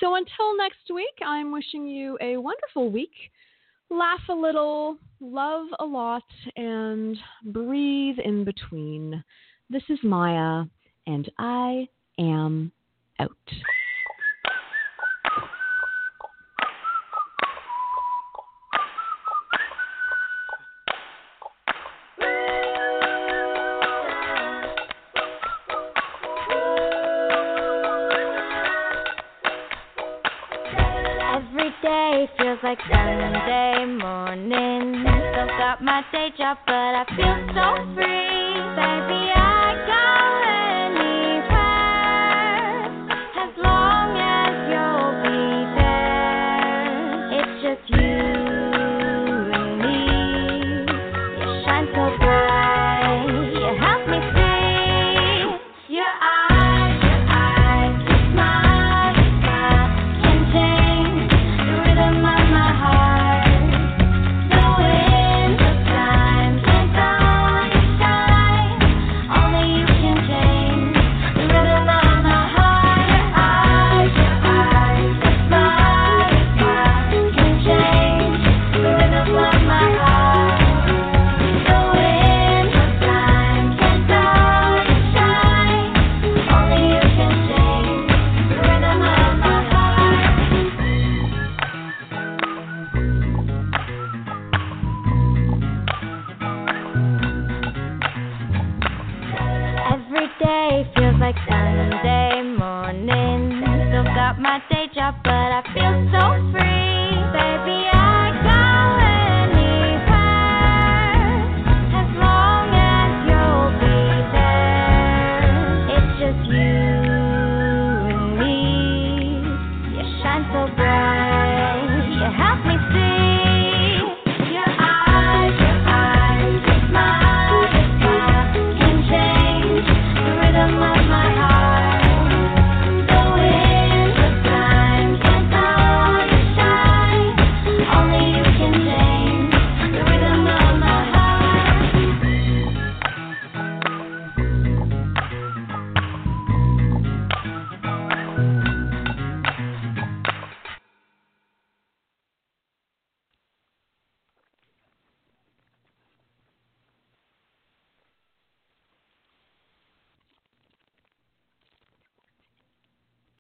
So 0.01 0.15
until 0.15 0.57
next 0.57 0.91
week, 0.95 1.15
I'm 1.25 1.53
wishing 1.53 1.87
you 1.87 2.19
a 2.21 2.37
wonderful 2.37 2.91
week 2.91 3.13
laugh 3.91 4.21
a 4.29 4.35
little, 4.35 4.99
love 5.21 5.67
a 5.79 5.85
lot, 5.85 6.25
and 6.57 7.17
breathe 7.45 8.19
in 8.25 8.45
between. 8.45 9.23
This 9.71 9.83
is 9.89 9.99
Maia, 10.03 10.65
and 11.07 11.31
I 11.39 11.89
am 12.19 12.73
out. 13.21 13.31
Feels 32.47 32.59
like 32.63 32.79
Sunday 32.89 33.85
morning. 33.87 35.03
Still 35.03 35.47
got 35.59 35.83
my 35.83 36.05
day 36.13 36.31
job, 36.39 36.59
but 36.65 36.73
I 36.73 37.05
feel 37.17 37.39
so 37.59 37.75
free, 37.97 38.55
baby. 38.79 39.33
I 39.35 39.46